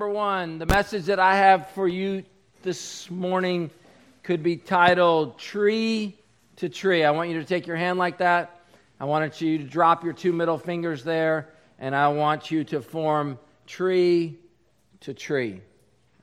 number 0.00 0.14
one. 0.14 0.58
The 0.58 0.64
message 0.64 1.04
that 1.04 1.20
I 1.20 1.36
have 1.36 1.68
for 1.72 1.86
you 1.86 2.24
this 2.62 3.10
morning 3.10 3.68
could 4.22 4.42
be 4.42 4.56
titled 4.56 5.38
Tree 5.38 6.16
to 6.56 6.70
Tree. 6.70 7.04
I 7.04 7.10
want 7.10 7.28
you 7.28 7.38
to 7.38 7.44
take 7.44 7.66
your 7.66 7.76
hand 7.76 7.98
like 7.98 8.16
that. 8.16 8.62
I 8.98 9.04
want 9.04 9.42
you 9.42 9.58
to 9.58 9.64
drop 9.64 10.02
your 10.02 10.14
two 10.14 10.32
middle 10.32 10.56
fingers 10.56 11.04
there, 11.04 11.50
and 11.78 11.94
I 11.94 12.08
want 12.08 12.50
you 12.50 12.64
to 12.64 12.80
form 12.80 13.38
tree 13.66 14.38
to 15.00 15.12
tree. 15.12 15.60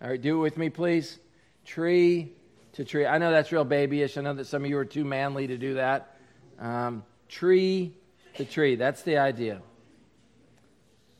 All 0.02 0.09
right, 0.09 0.20
do 0.20 0.39
it 0.39 0.41
with 0.41 0.57
me, 0.57 0.71
please. 0.71 1.20
Tree 1.64 2.32
to 2.73 2.84
tree. 2.84 3.05
I 3.05 3.20
know 3.20 3.30
that's 3.30 3.52
real 3.52 3.64
babyish. 3.64 4.18
I 4.18 4.21
know 4.21 4.34
that 4.34 4.48
some 4.48 4.64
of 4.64 4.70
you 4.71 4.78
are 4.80 4.86
too 4.86 5.05
manly 5.05 5.46
to 5.46 5.57
do 5.59 5.75
that. 5.75 6.18
Um, 6.57 7.04
tree 7.30 7.94
to 8.38 8.44
tree. 8.44 8.75
That's 8.75 9.04
the 9.04 9.20
idea. 9.20 9.62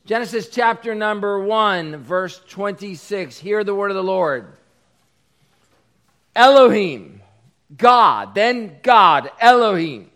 Genesis 0.08 0.48
chapter 0.48 0.94
number 0.94 1.38
1, 1.38 1.98
verse 1.98 2.40
26. 2.48 3.36
Hear 3.36 3.62
the 3.62 3.74
word 3.74 3.90
of 3.90 3.94
the 3.94 4.02
Lord. 4.02 4.46
Elohim, 6.34 7.20
God, 7.76 8.34
then 8.34 8.78
God, 8.82 9.30
Elohim. 9.38 10.10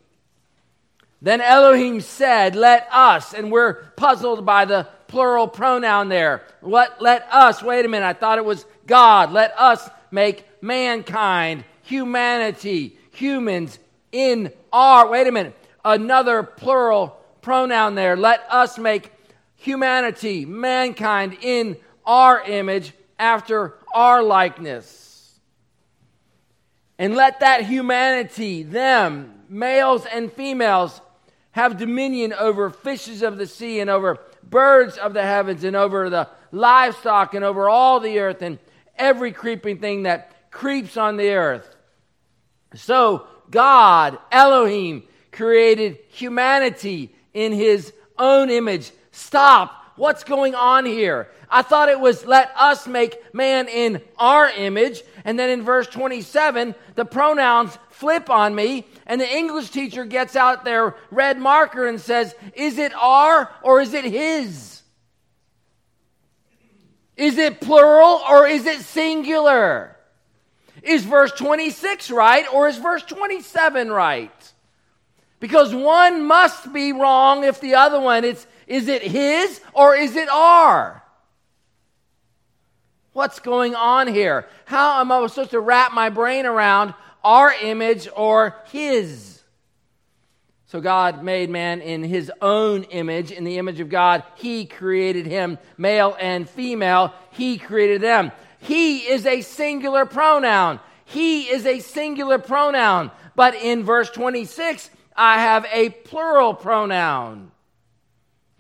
Then 1.20 1.42
Elohim 1.42 2.00
said, 2.00 2.56
Let 2.56 2.88
us, 2.90 3.34
and 3.34 3.52
we're 3.52 3.74
puzzled 3.74 4.46
by 4.46 4.64
the 4.64 4.88
plural 5.08 5.46
pronoun 5.46 6.08
there. 6.08 6.42
What 6.62 7.02
let 7.02 7.30
us, 7.30 7.62
wait 7.62 7.84
a 7.84 7.88
minute, 7.88 8.06
I 8.06 8.14
thought 8.14 8.38
it 8.38 8.46
was 8.46 8.64
God. 8.86 9.30
Let 9.30 9.52
us 9.60 9.90
make 10.10 10.46
mankind, 10.62 11.66
humanity, 11.82 12.96
humans 13.10 13.78
in 14.10 14.54
our, 14.72 15.10
wait 15.10 15.26
a 15.26 15.32
minute, 15.32 15.54
another 15.84 16.42
plural 16.42 17.18
pronoun 17.42 17.94
there. 17.94 18.16
Let 18.16 18.46
us 18.48 18.78
make 18.78 19.12
humanity, 19.62 20.44
mankind, 20.44 21.38
in 21.40 21.76
our 22.04 22.42
image, 22.42 22.92
after 23.18 23.74
our 23.94 24.22
likeness. 24.22 25.38
And 26.98 27.14
let 27.14 27.40
that 27.40 27.64
humanity, 27.64 28.64
them, 28.64 29.42
males 29.48 30.04
and 30.06 30.32
females, 30.32 31.00
have 31.52 31.78
dominion 31.78 32.32
over 32.32 32.70
fishes 32.70 33.22
of 33.22 33.36
the 33.36 33.46
sea 33.46 33.80
and 33.80 33.88
over 33.88 34.18
birds 34.42 34.96
of 34.96 35.14
the 35.14 35.22
heavens 35.22 35.64
and 35.64 35.76
over 35.76 36.10
the 36.10 36.28
livestock 36.50 37.34
and 37.34 37.44
over 37.44 37.68
all 37.68 38.00
the 38.00 38.18
earth 38.18 38.42
and 38.42 38.58
every 38.96 39.32
creeping 39.32 39.78
thing 39.78 40.04
that 40.04 40.50
creeps 40.50 40.96
on 40.96 41.16
the 41.16 41.30
earth. 41.30 41.76
So 42.74 43.26
God, 43.50 44.18
Elohim, 44.30 45.04
created 45.30 45.98
humanity 46.08 47.14
in 47.32 47.52
his 47.52 47.92
own 48.18 48.50
image 48.50 48.90
Stop. 49.12 49.78
What's 49.96 50.24
going 50.24 50.54
on 50.54 50.86
here? 50.86 51.28
I 51.50 51.60
thought 51.60 51.90
it 51.90 52.00
was 52.00 52.24
let 52.24 52.50
us 52.56 52.86
make 52.86 53.34
man 53.34 53.68
in 53.68 54.00
our 54.16 54.48
image. 54.48 55.02
And 55.24 55.38
then 55.38 55.50
in 55.50 55.62
verse 55.62 55.86
27, 55.86 56.74
the 56.94 57.04
pronouns 57.04 57.78
flip 57.90 58.30
on 58.30 58.54
me, 58.54 58.86
and 59.06 59.20
the 59.20 59.36
English 59.36 59.70
teacher 59.70 60.04
gets 60.04 60.34
out 60.34 60.64
their 60.64 60.96
red 61.10 61.38
marker 61.38 61.86
and 61.86 62.00
says, 62.00 62.34
Is 62.54 62.78
it 62.78 62.94
our 62.94 63.54
or 63.62 63.82
is 63.82 63.92
it 63.92 64.04
his? 64.04 64.82
Is 67.16 67.36
it 67.36 67.60
plural 67.60 68.22
or 68.28 68.48
is 68.48 68.64
it 68.66 68.80
singular? 68.80 69.96
Is 70.82 71.04
verse 71.04 71.32
26 71.32 72.10
right 72.10 72.46
or 72.52 72.66
is 72.66 72.78
verse 72.78 73.02
27 73.04 73.90
right? 73.90 74.52
Because 75.38 75.74
one 75.74 76.24
must 76.24 76.72
be 76.72 76.92
wrong 76.92 77.44
if 77.44 77.60
the 77.60 77.74
other 77.74 78.00
one, 78.00 78.24
it's 78.24 78.46
is 78.72 78.88
it 78.88 79.02
his 79.02 79.60
or 79.74 79.94
is 79.94 80.16
it 80.16 80.30
our? 80.30 81.02
What's 83.12 83.38
going 83.38 83.74
on 83.74 84.08
here? 84.08 84.48
How 84.64 85.02
am 85.02 85.12
I 85.12 85.26
supposed 85.26 85.50
to 85.50 85.60
wrap 85.60 85.92
my 85.92 86.08
brain 86.08 86.46
around 86.46 86.94
our 87.22 87.52
image 87.52 88.08
or 88.16 88.56
his? 88.70 89.42
So 90.68 90.80
God 90.80 91.22
made 91.22 91.50
man 91.50 91.82
in 91.82 92.02
his 92.02 92.32
own 92.40 92.84
image, 92.84 93.30
in 93.30 93.44
the 93.44 93.58
image 93.58 93.78
of 93.80 93.90
God. 93.90 94.24
He 94.36 94.64
created 94.64 95.26
him, 95.26 95.58
male 95.76 96.16
and 96.18 96.48
female. 96.48 97.12
He 97.32 97.58
created 97.58 98.00
them. 98.00 98.32
He 98.58 99.00
is 99.00 99.26
a 99.26 99.42
singular 99.42 100.06
pronoun. 100.06 100.80
He 101.04 101.42
is 101.42 101.66
a 101.66 101.80
singular 101.80 102.38
pronoun. 102.38 103.10
But 103.36 103.54
in 103.54 103.84
verse 103.84 104.08
26, 104.08 104.88
I 105.14 105.40
have 105.40 105.66
a 105.70 105.90
plural 105.90 106.54
pronoun. 106.54 107.51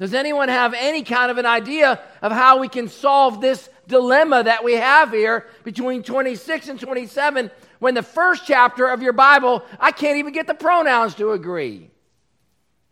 Does 0.02 0.14
anyone 0.14 0.48
have 0.48 0.74
any 0.74 1.04
kind 1.04 1.30
of 1.30 1.38
an 1.38 1.46
idea 1.46 2.00
of 2.22 2.32
how 2.32 2.58
we 2.58 2.66
can 2.66 2.88
solve 2.88 3.40
this 3.40 3.68
dilemma 3.86 4.42
that 4.42 4.64
we 4.64 4.72
have 4.72 5.12
here 5.12 5.46
between 5.62 6.02
26 6.02 6.70
and 6.70 6.80
27 6.80 7.52
when 7.78 7.94
the 7.94 8.02
first 8.02 8.44
chapter 8.44 8.88
of 8.88 9.00
your 9.00 9.12
Bible, 9.12 9.64
I 9.78 9.92
can't 9.92 10.16
even 10.16 10.32
get 10.32 10.48
the 10.48 10.54
pronouns 10.54 11.14
to 11.14 11.30
agree? 11.30 11.88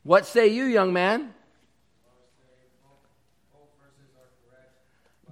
What 0.04 0.24
say 0.24 0.46
you, 0.46 0.62
young 0.62 0.92
man? 0.92 1.34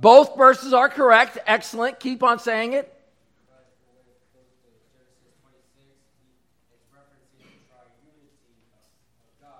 Both 0.00 0.36
verses 0.36 0.72
are 0.72 0.88
correct. 0.88 1.38
Excellent. 1.46 2.00
Keep 2.00 2.24
on 2.24 2.40
saying 2.40 2.72
it. 2.72 2.92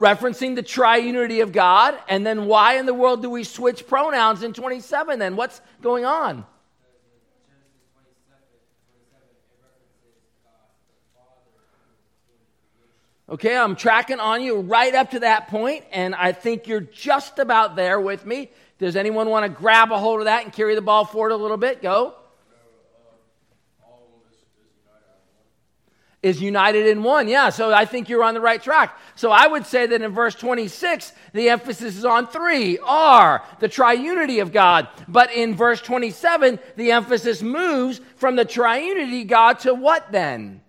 Referencing 0.00 0.54
the 0.54 0.62
triunity 0.62 1.42
of 1.42 1.52
God. 1.52 1.98
And 2.08 2.26
then 2.26 2.46
why 2.46 2.78
in 2.78 2.86
the 2.86 2.94
world 2.94 3.22
do 3.22 3.30
we 3.30 3.44
switch 3.44 3.86
pronouns 3.86 4.42
in 4.42 4.52
27 4.52 5.18
then? 5.18 5.36
What's 5.36 5.60
going 5.82 6.04
on? 6.04 6.44
Okay, 13.30 13.54
I'm 13.54 13.76
tracking 13.76 14.20
on 14.20 14.40
you 14.40 14.60
right 14.60 14.94
up 14.94 15.10
to 15.10 15.20
that 15.20 15.48
point, 15.48 15.84
and 15.92 16.14
I 16.14 16.32
think 16.32 16.66
you're 16.66 16.80
just 16.80 17.38
about 17.38 17.76
there 17.76 18.00
with 18.00 18.24
me. 18.24 18.50
Does 18.78 18.96
anyone 18.96 19.28
want 19.28 19.44
to 19.44 19.50
grab 19.50 19.92
a 19.92 19.98
hold 19.98 20.20
of 20.20 20.24
that 20.24 20.44
and 20.44 20.52
carry 20.52 20.74
the 20.74 20.80
ball 20.80 21.04
forward 21.04 21.32
a 21.32 21.36
little 21.36 21.58
bit? 21.58 21.82
Go. 21.82 22.14
Is 26.22 26.42
united 26.42 26.86
in 26.86 27.02
one. 27.02 27.28
Yeah, 27.28 27.50
so 27.50 27.72
I 27.72 27.84
think 27.84 28.08
you're 28.08 28.24
on 28.24 28.34
the 28.34 28.40
right 28.40 28.60
track. 28.60 28.98
So 29.14 29.30
I 29.30 29.46
would 29.46 29.66
say 29.66 29.86
that 29.86 30.02
in 30.02 30.12
verse 30.12 30.34
26, 30.34 31.12
the 31.32 31.48
emphasis 31.48 31.96
is 31.96 32.04
on 32.04 32.26
three, 32.26 32.78
are 32.78 33.44
the 33.60 33.68
triunity 33.68 34.42
of 34.42 34.52
God. 34.52 34.88
But 35.06 35.32
in 35.32 35.54
verse 35.54 35.80
27, 35.80 36.58
the 36.76 36.90
emphasis 36.90 37.42
moves 37.42 38.00
from 38.16 38.34
the 38.34 38.44
triunity 38.44 39.26
God 39.26 39.60
to 39.60 39.74
what 39.74 40.10
then? 40.10 40.62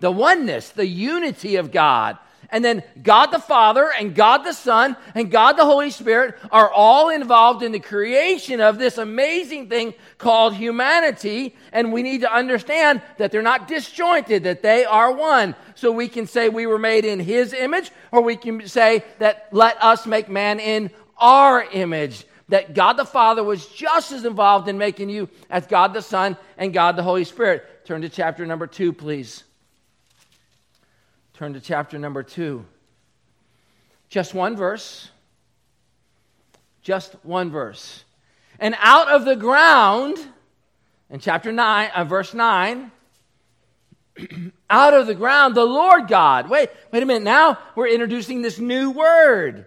The 0.00 0.10
oneness, 0.10 0.70
the 0.70 0.86
unity 0.86 1.56
of 1.56 1.70
God. 1.70 2.18
And 2.52 2.62
then 2.62 2.82
God 3.02 3.28
the 3.28 3.38
Father 3.38 3.90
and 3.90 4.14
God 4.14 4.44
the 4.44 4.52
Son 4.52 4.94
and 5.14 5.30
God 5.30 5.54
the 5.54 5.64
Holy 5.64 5.90
Spirit 5.90 6.38
are 6.50 6.70
all 6.70 7.08
involved 7.08 7.62
in 7.62 7.72
the 7.72 7.80
creation 7.80 8.60
of 8.60 8.78
this 8.78 8.98
amazing 8.98 9.70
thing 9.70 9.94
called 10.18 10.54
humanity. 10.54 11.56
And 11.72 11.94
we 11.94 12.02
need 12.02 12.20
to 12.20 12.32
understand 12.32 13.00
that 13.16 13.32
they're 13.32 13.40
not 13.40 13.68
disjointed, 13.68 14.44
that 14.44 14.62
they 14.62 14.84
are 14.84 15.10
one. 15.10 15.56
So 15.74 15.90
we 15.90 16.08
can 16.08 16.26
say 16.26 16.50
we 16.50 16.66
were 16.66 16.78
made 16.78 17.06
in 17.06 17.18
His 17.18 17.54
image, 17.54 17.90
or 18.12 18.20
we 18.20 18.36
can 18.36 18.68
say 18.68 19.02
that 19.18 19.48
let 19.50 19.82
us 19.82 20.06
make 20.06 20.28
man 20.28 20.60
in 20.60 20.90
our 21.16 21.64
image. 21.72 22.26
That 22.50 22.74
God 22.74 22.98
the 22.98 23.06
Father 23.06 23.42
was 23.42 23.66
just 23.66 24.12
as 24.12 24.26
involved 24.26 24.68
in 24.68 24.76
making 24.76 25.08
you 25.08 25.30
as 25.48 25.66
God 25.66 25.94
the 25.94 26.02
Son 26.02 26.36
and 26.58 26.74
God 26.74 26.96
the 26.96 27.02
Holy 27.02 27.24
Spirit. 27.24 27.86
Turn 27.86 28.02
to 28.02 28.10
chapter 28.10 28.44
number 28.44 28.66
two, 28.66 28.92
please. 28.92 29.44
Turn 31.34 31.54
to 31.54 31.60
chapter 31.60 31.98
number 31.98 32.22
two. 32.22 32.64
Just 34.08 34.34
one 34.34 34.56
verse. 34.56 35.10
Just 36.82 37.14
one 37.22 37.50
verse. 37.50 38.04
And 38.58 38.74
out 38.78 39.08
of 39.08 39.24
the 39.24 39.36
ground, 39.36 40.18
in 41.10 41.20
chapter 41.20 41.52
9, 41.52 41.90
uh, 41.94 42.04
verse 42.04 42.34
9, 42.34 42.90
out 44.70 44.94
of 44.94 45.06
the 45.06 45.14
ground, 45.14 45.54
the 45.54 45.64
Lord 45.64 46.08
God. 46.08 46.50
Wait, 46.50 46.70
wait 46.90 47.02
a 47.02 47.06
minute. 47.06 47.22
Now 47.22 47.58
we're 47.74 47.88
introducing 47.88 48.42
this 48.42 48.58
new 48.58 48.90
word. 48.90 49.66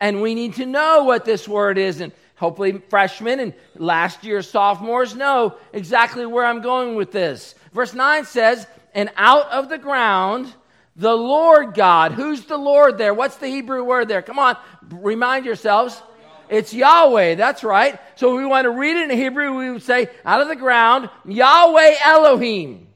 And 0.00 0.20
we 0.20 0.34
need 0.34 0.54
to 0.54 0.66
know 0.66 1.04
what 1.04 1.24
this 1.24 1.46
word 1.48 1.78
is. 1.78 2.00
And 2.00 2.12
hopefully, 2.36 2.82
freshmen 2.88 3.40
and 3.40 3.54
last 3.76 4.24
year 4.24 4.42
sophomores 4.42 5.14
know 5.14 5.56
exactly 5.72 6.26
where 6.26 6.44
I'm 6.44 6.62
going 6.62 6.96
with 6.96 7.12
this. 7.12 7.54
Verse 7.72 7.94
9 7.94 8.24
says, 8.24 8.66
And 8.92 9.10
out 9.16 9.50
of 9.50 9.68
the 9.68 9.78
ground 9.78 10.52
the 10.96 11.14
Lord 11.14 11.74
God. 11.74 12.12
Who's 12.12 12.44
the 12.44 12.56
Lord 12.56 12.98
there? 12.98 13.14
What's 13.14 13.36
the 13.36 13.48
Hebrew 13.48 13.82
word 13.84 14.08
there? 14.08 14.22
Come 14.22 14.38
on, 14.38 14.56
remind 14.90 15.44
yourselves. 15.44 16.00
It's 16.48 16.74
Yahweh, 16.74 17.36
that's 17.36 17.64
right. 17.64 17.98
So 18.16 18.36
we 18.36 18.44
want 18.44 18.64
to 18.64 18.70
read 18.70 18.96
it 18.96 19.10
in 19.10 19.16
Hebrew, 19.16 19.56
we 19.56 19.70
would 19.72 19.82
say, 19.82 20.08
out 20.24 20.40
of 20.40 20.48
the 20.48 20.56
ground, 20.56 21.08
Yahweh 21.24 21.94
Elohim. 22.04 22.86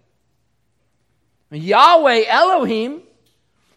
Yahweh 1.51 2.25
Elohim. 2.29 3.03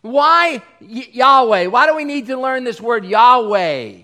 Why 0.02 0.62
y- 0.82 1.08
Yahweh? 1.12 1.68
Why 1.68 1.88
do 1.88 1.96
we 1.96 2.04
need 2.04 2.28
to 2.28 2.40
learn 2.40 2.64
this 2.64 2.82
word 2.82 3.06
Yahweh? 3.06 4.02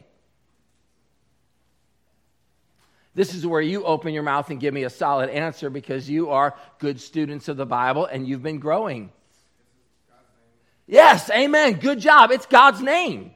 This 3.14 3.34
is 3.34 3.46
where 3.46 3.62
you 3.62 3.84
open 3.84 4.14
your 4.14 4.24
mouth 4.24 4.52
and 4.52 4.60
give 4.60 4.74
me 4.74 4.84
a 4.84 4.92
solid 4.92 5.30
answer 5.32 5.72
because 5.72 6.08
you 6.08 6.30
are 6.30 6.56
good 6.78 7.02
students 7.02 7.48
of 7.48 7.58
the 7.58 7.66
Bible 7.66 8.06
and 8.06 8.28
you've 8.28 8.44
been 8.44 8.60
growing. 8.60 9.12
Yes, 10.88 11.30
amen. 11.30 11.74
Good 11.74 12.00
job. 12.00 12.32
It's 12.32 12.46
God's 12.46 12.82
name. 12.82 13.32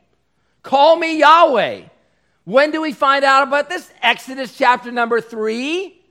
Call 0.63 0.95
me 0.95 1.19
Yahweh. 1.19 1.81
When 2.45 2.71
do 2.71 2.81
we 2.81 2.94
find 2.94 3.24
out 3.24 3.44
about 3.48 3.69
this? 3.69 3.92
Exodus 4.01 4.57
chapter 4.57 4.92
number 4.92 5.21
three. 5.21 6.01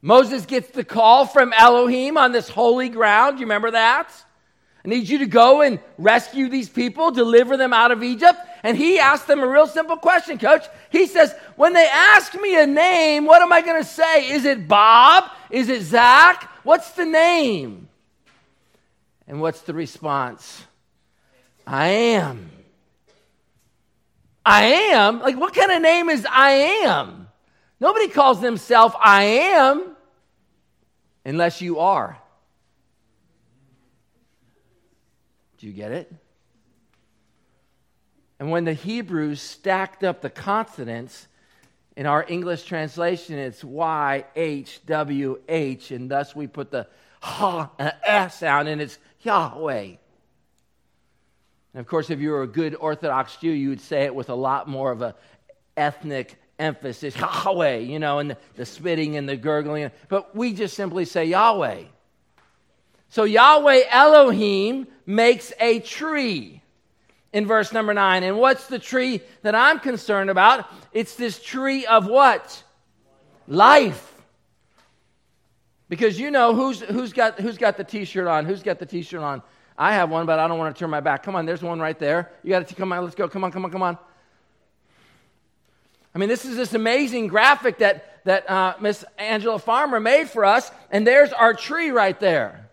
Moses 0.00 0.46
gets 0.46 0.68
the 0.70 0.84
call 0.84 1.26
from 1.26 1.52
Elohim 1.52 2.16
on 2.16 2.32
this 2.32 2.48
holy 2.48 2.88
ground. 2.88 3.38
You 3.38 3.46
remember 3.46 3.72
that? 3.72 4.12
I 4.84 4.88
need 4.88 5.08
you 5.08 5.18
to 5.18 5.26
go 5.26 5.62
and 5.62 5.80
rescue 5.96 6.48
these 6.48 6.68
people, 6.68 7.10
deliver 7.10 7.56
them 7.56 7.72
out 7.72 7.90
of 7.90 8.02
Egypt. 8.02 8.38
And 8.62 8.76
he 8.76 8.98
asked 8.98 9.26
them 9.26 9.40
a 9.40 9.48
real 9.48 9.66
simple 9.66 9.96
question, 9.96 10.38
coach. 10.38 10.64
He 10.90 11.06
says, 11.06 11.34
When 11.56 11.72
they 11.72 11.86
ask 11.86 12.34
me 12.34 12.60
a 12.60 12.66
name, 12.66 13.24
what 13.24 13.40
am 13.40 13.52
I 13.52 13.62
going 13.62 13.82
to 13.82 13.88
say? 13.88 14.30
Is 14.30 14.44
it 14.44 14.68
Bob? 14.68 15.24
Is 15.50 15.70
it 15.70 15.82
Zach? 15.82 16.50
What's 16.64 16.90
the 16.92 17.06
name? 17.06 17.88
And 19.26 19.40
what's 19.40 19.62
the 19.62 19.74
response? 19.74 20.64
I 21.66 21.88
am. 21.88 22.50
I 24.44 24.64
am? 24.64 25.20
Like, 25.20 25.38
what 25.38 25.54
kind 25.54 25.72
of 25.72 25.80
name 25.80 26.10
is 26.10 26.26
I 26.30 26.50
am? 26.84 27.28
Nobody 27.80 28.08
calls 28.08 28.40
themselves 28.40 28.94
I 29.02 29.24
am 29.24 29.96
unless 31.24 31.60
you 31.62 31.78
are. 31.78 32.18
Do 35.58 35.66
you 35.66 35.72
get 35.72 35.92
it? 35.92 36.12
And 38.38 38.50
when 38.50 38.64
the 38.64 38.74
Hebrews 38.74 39.40
stacked 39.40 40.04
up 40.04 40.20
the 40.20 40.28
consonants, 40.28 41.28
in 41.96 42.06
our 42.06 42.24
English 42.28 42.64
translation, 42.64 43.38
it's 43.38 43.62
Y 43.62 44.24
H 44.34 44.80
W 44.86 45.40
H, 45.48 45.90
and 45.90 46.10
thus 46.10 46.34
we 46.34 46.46
put 46.46 46.70
the 46.70 46.88
ha 47.20 47.70
and 47.78 47.92
s 48.02 48.40
sound, 48.40 48.68
and 48.68 48.80
it's 48.80 48.98
Yahweh. 49.24 49.96
And 51.74 51.80
of 51.80 51.86
course, 51.86 52.10
if 52.10 52.20
you 52.20 52.30
were 52.30 52.42
a 52.42 52.48
good 52.48 52.74
Orthodox 52.74 53.36
Jew, 53.36 53.50
you 53.50 53.70
would 53.70 53.80
say 53.80 54.02
it 54.02 54.14
with 54.14 54.28
a 54.28 54.34
lot 54.34 54.68
more 54.68 54.92
of 54.92 55.02
a 55.02 55.14
ethnic 55.76 56.36
emphasis, 56.58 57.16
Yahweh, 57.16 57.78
you 57.78 57.98
know, 57.98 58.20
and 58.20 58.30
the, 58.30 58.36
the 58.54 58.64
spitting 58.64 59.16
and 59.16 59.28
the 59.28 59.36
gurgling. 59.36 59.90
But 60.08 60.36
we 60.36 60.52
just 60.52 60.74
simply 60.76 61.04
say 61.04 61.24
Yahweh. 61.26 61.82
So 63.08 63.24
Yahweh 63.24 63.82
Elohim 63.90 64.86
makes 65.06 65.52
a 65.60 65.80
tree 65.80 66.62
in 67.32 67.46
verse 67.46 67.72
number 67.72 67.92
nine. 67.92 68.22
And 68.22 68.38
what's 68.38 68.68
the 68.68 68.78
tree 68.78 69.20
that 69.42 69.54
I'm 69.54 69.80
concerned 69.80 70.30
about? 70.30 70.66
It's 70.92 71.16
this 71.16 71.40
tree 71.42 71.86
of 71.86 72.06
what? 72.06 72.62
Life. 73.48 74.13
Because 75.94 76.18
you 76.18 76.32
know 76.32 76.56
who's, 76.56 76.80
who's, 76.80 77.12
got, 77.12 77.38
who's 77.38 77.56
got 77.56 77.76
the 77.76 77.84
t 77.84 78.04
shirt 78.04 78.26
on? 78.26 78.46
Who's 78.46 78.64
got 78.64 78.80
the 78.80 78.86
t 78.86 79.02
shirt 79.02 79.20
on? 79.20 79.42
I 79.78 79.94
have 79.94 80.10
one, 80.10 80.26
but 80.26 80.40
I 80.40 80.48
don't 80.48 80.58
want 80.58 80.74
to 80.74 80.76
turn 80.76 80.90
my 80.90 80.98
back. 80.98 81.22
Come 81.22 81.36
on, 81.36 81.46
there's 81.46 81.62
one 81.62 81.78
right 81.78 81.96
there. 81.96 82.32
You 82.42 82.50
got 82.50 82.66
to 82.66 82.74
come 82.74 82.92
on, 82.92 83.04
let's 83.04 83.14
go. 83.14 83.28
Come 83.28 83.44
on, 83.44 83.52
come 83.52 83.64
on, 83.64 83.70
come 83.70 83.82
on. 83.82 83.96
I 86.12 86.18
mean, 86.18 86.28
this 86.28 86.44
is 86.44 86.56
this 86.56 86.74
amazing 86.74 87.28
graphic 87.28 87.78
that, 87.78 88.24
that 88.24 88.50
uh, 88.50 88.74
Miss 88.80 89.04
Angela 89.18 89.60
Farmer 89.60 90.00
made 90.00 90.28
for 90.28 90.44
us, 90.44 90.68
and 90.90 91.06
there's 91.06 91.32
our 91.32 91.54
tree 91.54 91.90
right 91.90 92.18
there. 92.18 92.68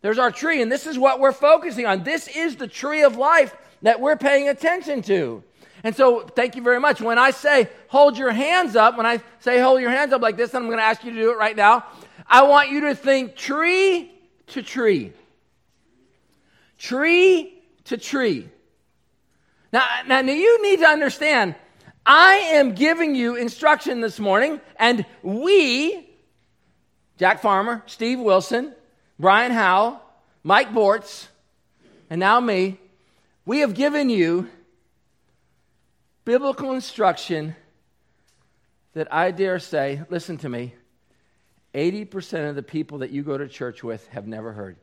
There's 0.00 0.18
our 0.18 0.30
tree, 0.30 0.62
and 0.62 0.72
this 0.72 0.86
is 0.86 0.98
what 0.98 1.20
we're 1.20 1.32
focusing 1.32 1.84
on. 1.84 2.02
This 2.02 2.28
is 2.28 2.56
the 2.56 2.66
tree 2.66 3.02
of 3.02 3.18
life 3.18 3.54
that 3.82 4.00
we're 4.00 4.16
paying 4.16 4.48
attention 4.48 5.02
to. 5.02 5.44
And 5.84 5.94
so, 5.96 6.20
thank 6.20 6.54
you 6.54 6.62
very 6.62 6.78
much. 6.78 7.00
When 7.00 7.18
I 7.18 7.32
say 7.32 7.68
hold 7.88 8.16
your 8.16 8.30
hands 8.30 8.74
up, 8.74 8.96
when 8.96 9.04
I 9.04 9.20
say 9.40 9.60
hold 9.60 9.80
your 9.80 9.90
hands 9.90 10.12
up 10.14 10.22
like 10.22 10.36
this, 10.36 10.54
and 10.54 10.64
I'm 10.64 10.68
going 10.68 10.78
to 10.78 10.84
ask 10.84 11.04
you 11.04 11.10
to 11.10 11.20
do 11.20 11.30
it 11.32 11.36
right 11.36 11.56
now, 11.56 11.84
I 12.32 12.42
want 12.42 12.70
you 12.70 12.80
to 12.88 12.94
think 12.96 13.36
tree 13.36 14.10
to 14.48 14.62
tree 14.62 15.12
tree 16.82 17.62
to 17.84 17.96
tree. 17.96 18.48
Now, 19.72 19.86
now, 20.06 20.20
you 20.20 20.62
need 20.62 20.80
to 20.80 20.86
understand, 20.86 21.54
I 22.04 22.34
am 22.54 22.74
giving 22.74 23.14
you 23.14 23.36
instruction 23.36 24.00
this 24.00 24.18
morning, 24.18 24.60
and 24.76 25.06
we, 25.22 26.10
Jack 27.18 27.40
Farmer, 27.40 27.82
Steve 27.86 28.18
Wilson, 28.18 28.74
Brian 29.18 29.52
Howell, 29.52 30.02
Mike 30.42 30.72
Bortz, 30.72 31.28
and 32.10 32.18
now 32.18 32.40
me, 32.40 32.78
we 33.46 33.60
have 33.60 33.74
given 33.74 34.10
you 34.10 34.50
biblical 36.24 36.72
instruction 36.72 37.54
that 38.94 39.12
I 39.14 39.30
dare 39.30 39.60
say, 39.60 40.02
listen 40.10 40.36
to 40.38 40.48
me, 40.48 40.74
80% 41.74 42.50
of 42.50 42.56
the 42.56 42.62
people 42.62 42.98
that 42.98 43.10
you 43.10 43.22
go 43.22 43.38
to 43.38 43.48
church 43.48 43.82
with 43.82 44.06
have 44.08 44.26
never 44.26 44.52
heard. 44.52 44.76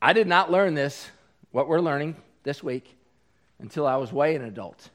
I 0.00 0.12
did 0.12 0.26
not 0.26 0.50
learn 0.50 0.74
this, 0.74 1.08
what 1.52 1.68
we're 1.68 1.80
learning 1.80 2.16
this 2.42 2.62
week, 2.62 2.96
until 3.60 3.86
I 3.86 3.96
was 3.96 4.12
way 4.12 4.34
an 4.34 4.42
adult. 4.42 4.90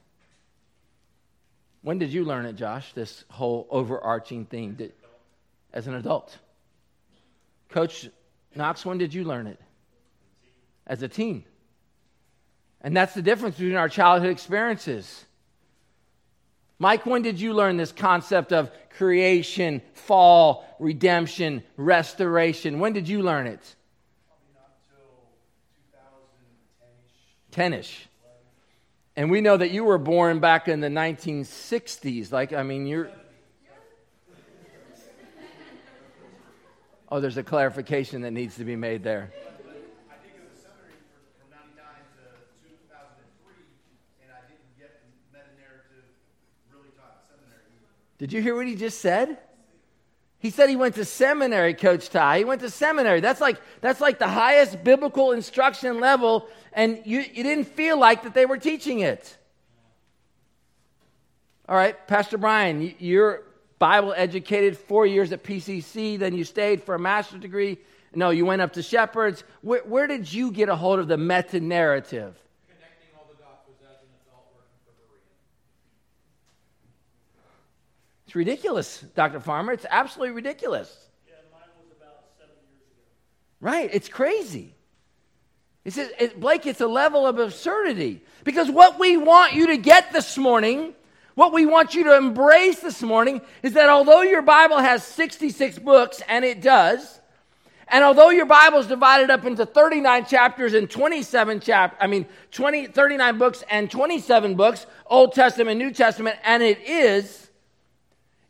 When 1.80 1.98
did 1.98 2.12
you 2.12 2.24
learn 2.24 2.44
it, 2.44 2.56
Josh, 2.56 2.92
this 2.92 3.24
whole 3.30 3.66
overarching 3.70 4.44
theme 4.44 4.74
did, 4.74 4.92
as 5.72 5.86
an 5.86 5.94
adult? 5.94 6.36
Coach 7.70 8.10
Knox, 8.54 8.84
when 8.84 8.98
did 8.98 9.14
you 9.14 9.24
learn 9.24 9.46
it? 9.46 9.58
As 10.86 11.02
a 11.02 11.08
teen. 11.08 11.44
And 12.82 12.96
that's 12.96 13.14
the 13.14 13.22
difference 13.22 13.56
between 13.56 13.76
our 13.76 13.88
childhood 13.88 14.30
experiences. 14.30 15.24
Mike, 16.78 17.06
when 17.06 17.22
did 17.22 17.40
you 17.40 17.54
learn 17.54 17.76
this 17.76 17.90
concept 17.90 18.52
of 18.52 18.70
creation, 18.90 19.82
fall, 19.94 20.64
redemption, 20.78 21.62
restoration? 21.76 22.78
When 22.78 22.92
did 22.92 23.08
you 23.08 23.22
learn 23.22 23.46
it? 23.46 23.74
10ish. 27.52 28.06
And 29.16 29.30
we 29.30 29.40
know 29.40 29.56
that 29.56 29.72
you 29.72 29.82
were 29.82 29.98
born 29.98 30.38
back 30.38 30.68
in 30.68 30.78
the 30.80 30.88
1960s. 30.88 32.30
Like, 32.30 32.52
I 32.52 32.62
mean, 32.62 32.86
you're. 32.86 33.10
Oh, 37.10 37.20
there's 37.20 37.38
a 37.38 37.42
clarification 37.42 38.22
that 38.22 38.32
needs 38.32 38.56
to 38.56 38.64
be 38.64 38.76
made 38.76 39.02
there. 39.02 39.32
Did 48.18 48.32
you 48.32 48.42
hear 48.42 48.54
what 48.54 48.66
he 48.66 48.74
just 48.74 49.00
said? 49.00 49.38
He 50.40 50.50
said 50.50 50.68
he 50.68 50.76
went 50.76 50.94
to 50.96 51.04
seminary, 51.04 51.74
Coach 51.74 52.10
Ty. 52.10 52.38
He 52.38 52.44
went 52.44 52.60
to 52.60 52.70
seminary. 52.70 53.20
That's 53.20 53.40
like, 53.40 53.60
that's 53.80 54.00
like 54.00 54.18
the 54.18 54.28
highest 54.28 54.84
biblical 54.84 55.32
instruction 55.32 55.98
level, 55.98 56.48
and 56.72 57.00
you, 57.04 57.20
you 57.20 57.42
didn't 57.42 57.64
feel 57.64 57.98
like 57.98 58.22
that 58.22 58.34
they 58.34 58.46
were 58.46 58.58
teaching 58.58 59.00
it. 59.00 59.36
All 61.68 61.76
right, 61.76 62.06
Pastor 62.06 62.38
Brian, 62.38 62.94
you're 62.98 63.42
Bible 63.78 64.14
educated, 64.16 64.76
four 64.76 65.06
years 65.06 65.32
at 65.32 65.42
PCC, 65.42 66.18
then 66.18 66.34
you 66.34 66.44
stayed 66.44 66.82
for 66.82 66.94
a 66.94 66.98
master's 66.98 67.40
degree. 67.40 67.78
No, 68.14 68.30
you 68.30 68.46
went 68.46 68.62
up 68.62 68.72
to 68.74 68.82
Shepherds. 68.82 69.44
Where, 69.60 69.80
where 69.80 70.06
did 70.06 70.32
you 70.32 70.50
get 70.50 70.68
a 70.68 70.76
hold 70.76 70.98
of 70.98 71.08
the 71.08 71.18
meta 71.18 71.60
narrative? 71.60 72.36
It's 78.28 78.34
ridiculous, 78.34 79.02
Dr. 79.14 79.40
Farmer. 79.40 79.72
It's 79.72 79.86
absolutely 79.88 80.34
ridiculous. 80.34 80.94
Yeah, 81.26 81.36
mine 81.50 81.62
was 81.78 81.96
about 81.96 82.24
seven 82.38 82.52
years 82.60 82.82
ago. 82.82 83.02
Right. 83.58 83.88
It's 83.90 84.10
crazy. 84.10 84.74
It 85.86 85.94
says, 85.94 86.10
it, 86.20 86.38
Blake, 86.38 86.66
it's 86.66 86.82
a 86.82 86.86
level 86.86 87.26
of 87.26 87.38
absurdity. 87.38 88.22
Because 88.44 88.70
what 88.70 88.98
we 88.98 89.16
want 89.16 89.54
you 89.54 89.68
to 89.68 89.78
get 89.78 90.12
this 90.12 90.36
morning, 90.36 90.92
what 91.36 91.54
we 91.54 91.64
want 91.64 91.94
you 91.94 92.04
to 92.04 92.18
embrace 92.18 92.80
this 92.80 93.00
morning, 93.00 93.40
is 93.62 93.72
that 93.72 93.88
although 93.88 94.20
your 94.20 94.42
Bible 94.42 94.76
has 94.76 95.02
66 95.04 95.78
books, 95.78 96.20
and 96.28 96.44
it 96.44 96.60
does, 96.60 97.20
and 97.88 98.04
although 98.04 98.28
your 98.28 98.44
Bible 98.44 98.80
is 98.80 98.88
divided 98.88 99.30
up 99.30 99.46
into 99.46 99.64
39 99.64 100.26
chapters 100.26 100.74
and 100.74 100.90
27 100.90 101.60
chap 101.60 101.96
I 101.98 102.06
mean 102.06 102.26
20 102.50 102.88
39 102.88 103.38
books 103.38 103.64
and 103.70 103.90
27 103.90 104.54
books, 104.54 104.84
Old 105.06 105.32
Testament, 105.32 105.78
New 105.78 105.92
Testament, 105.92 106.36
and 106.44 106.62
it 106.62 106.78
is 106.86 107.47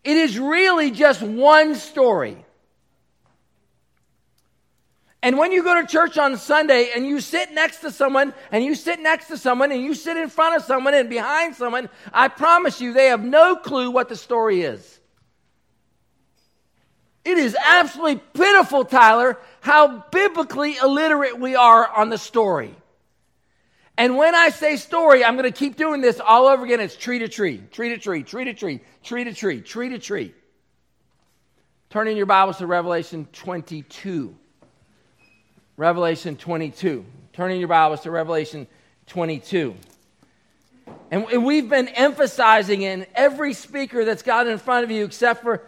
it 0.05 0.17
is 0.17 0.38
really 0.38 0.90
just 0.90 1.23
one 1.23 1.75
story. 1.75 2.45
And 5.23 5.37
when 5.37 5.50
you 5.50 5.64
go 5.64 5.81
to 5.81 5.87
church 5.87 6.17
on 6.17 6.37
Sunday 6.37 6.90
and 6.95 7.05
you 7.05 7.21
sit 7.21 7.52
next 7.52 7.81
to 7.81 7.90
someone 7.90 8.33
and 8.52 8.64
you 8.64 8.75
sit 8.75 9.00
next 9.00 9.26
to 9.28 9.37
someone 9.37 9.73
and 9.73 9.83
you 9.83 9.95
sit 9.95 10.17
in 10.17 10.28
front 10.28 10.57
of 10.57 10.62
someone 10.62 10.95
and 10.95 11.11
behind 11.11 11.57
someone, 11.57 11.88
I 12.12 12.28
promise 12.28 12.81
you 12.81 12.93
they 12.93 13.07
have 13.07 13.25
no 13.25 13.57
clue 13.57 13.90
what 13.90 14.09
the 14.09 14.17
story 14.17 14.62
is. 14.62 15.00
It 17.25 17.37
is 17.37 17.57
absolutely 17.62 18.23
pitiful, 18.33 18.85
Tyler, 18.85 19.38
how 19.61 20.05
biblically 20.11 20.76
illiterate 20.76 21.38
we 21.38 21.57
are 21.57 21.87
on 21.87 22.11
the 22.11 22.17
story. 22.17 22.75
And 23.99 24.17
when 24.17 24.37
I 24.37 24.50
say 24.50 24.76
story, 24.76 25.25
I'm 25.25 25.37
going 25.37 25.52
to 25.52 25.59
keep 25.59 25.75
doing 25.75 26.00
this 26.00 26.21
all 26.21 26.47
over 26.47 26.64
again. 26.64 26.78
It's 26.78 26.95
tree 26.95 27.19
to 27.19 27.26
tree, 27.26 27.61
tree 27.73 27.88
to 27.88 27.99
tree, 27.99 28.23
tree 28.23 28.45
to 28.45 28.55
tree, 28.55 28.81
tree 29.02 29.25
to 29.25 29.33
tree, 29.35 29.61
tree 29.61 29.88
to 29.88 29.99
tree. 29.99 30.35
Turn 31.90 32.07
in 32.07 32.17
your 32.17 32.26
Bibles 32.26 32.59
to 32.59 32.69
Revelation 32.69 33.26
22. 33.33 34.37
Revelation 35.76 36.37
22. 36.37 37.05
Turn 37.33 37.50
in 37.50 37.59
your 37.59 37.67
Bibles 37.67 38.02
to 38.02 38.12
Revelation 38.12 38.69
22. 39.09 39.75
And, 41.11 41.45
we've 41.45 41.69
been 41.69 41.88
emphasizing 41.88 42.83
in 42.83 43.05
every 43.17 43.52
speaker 43.52 44.05
that's 44.05 44.23
got 44.23 44.47
in 44.47 44.59
front 44.59 44.85
of 44.85 44.93
you, 44.93 45.05
except 45.05 45.43
for 45.43 45.61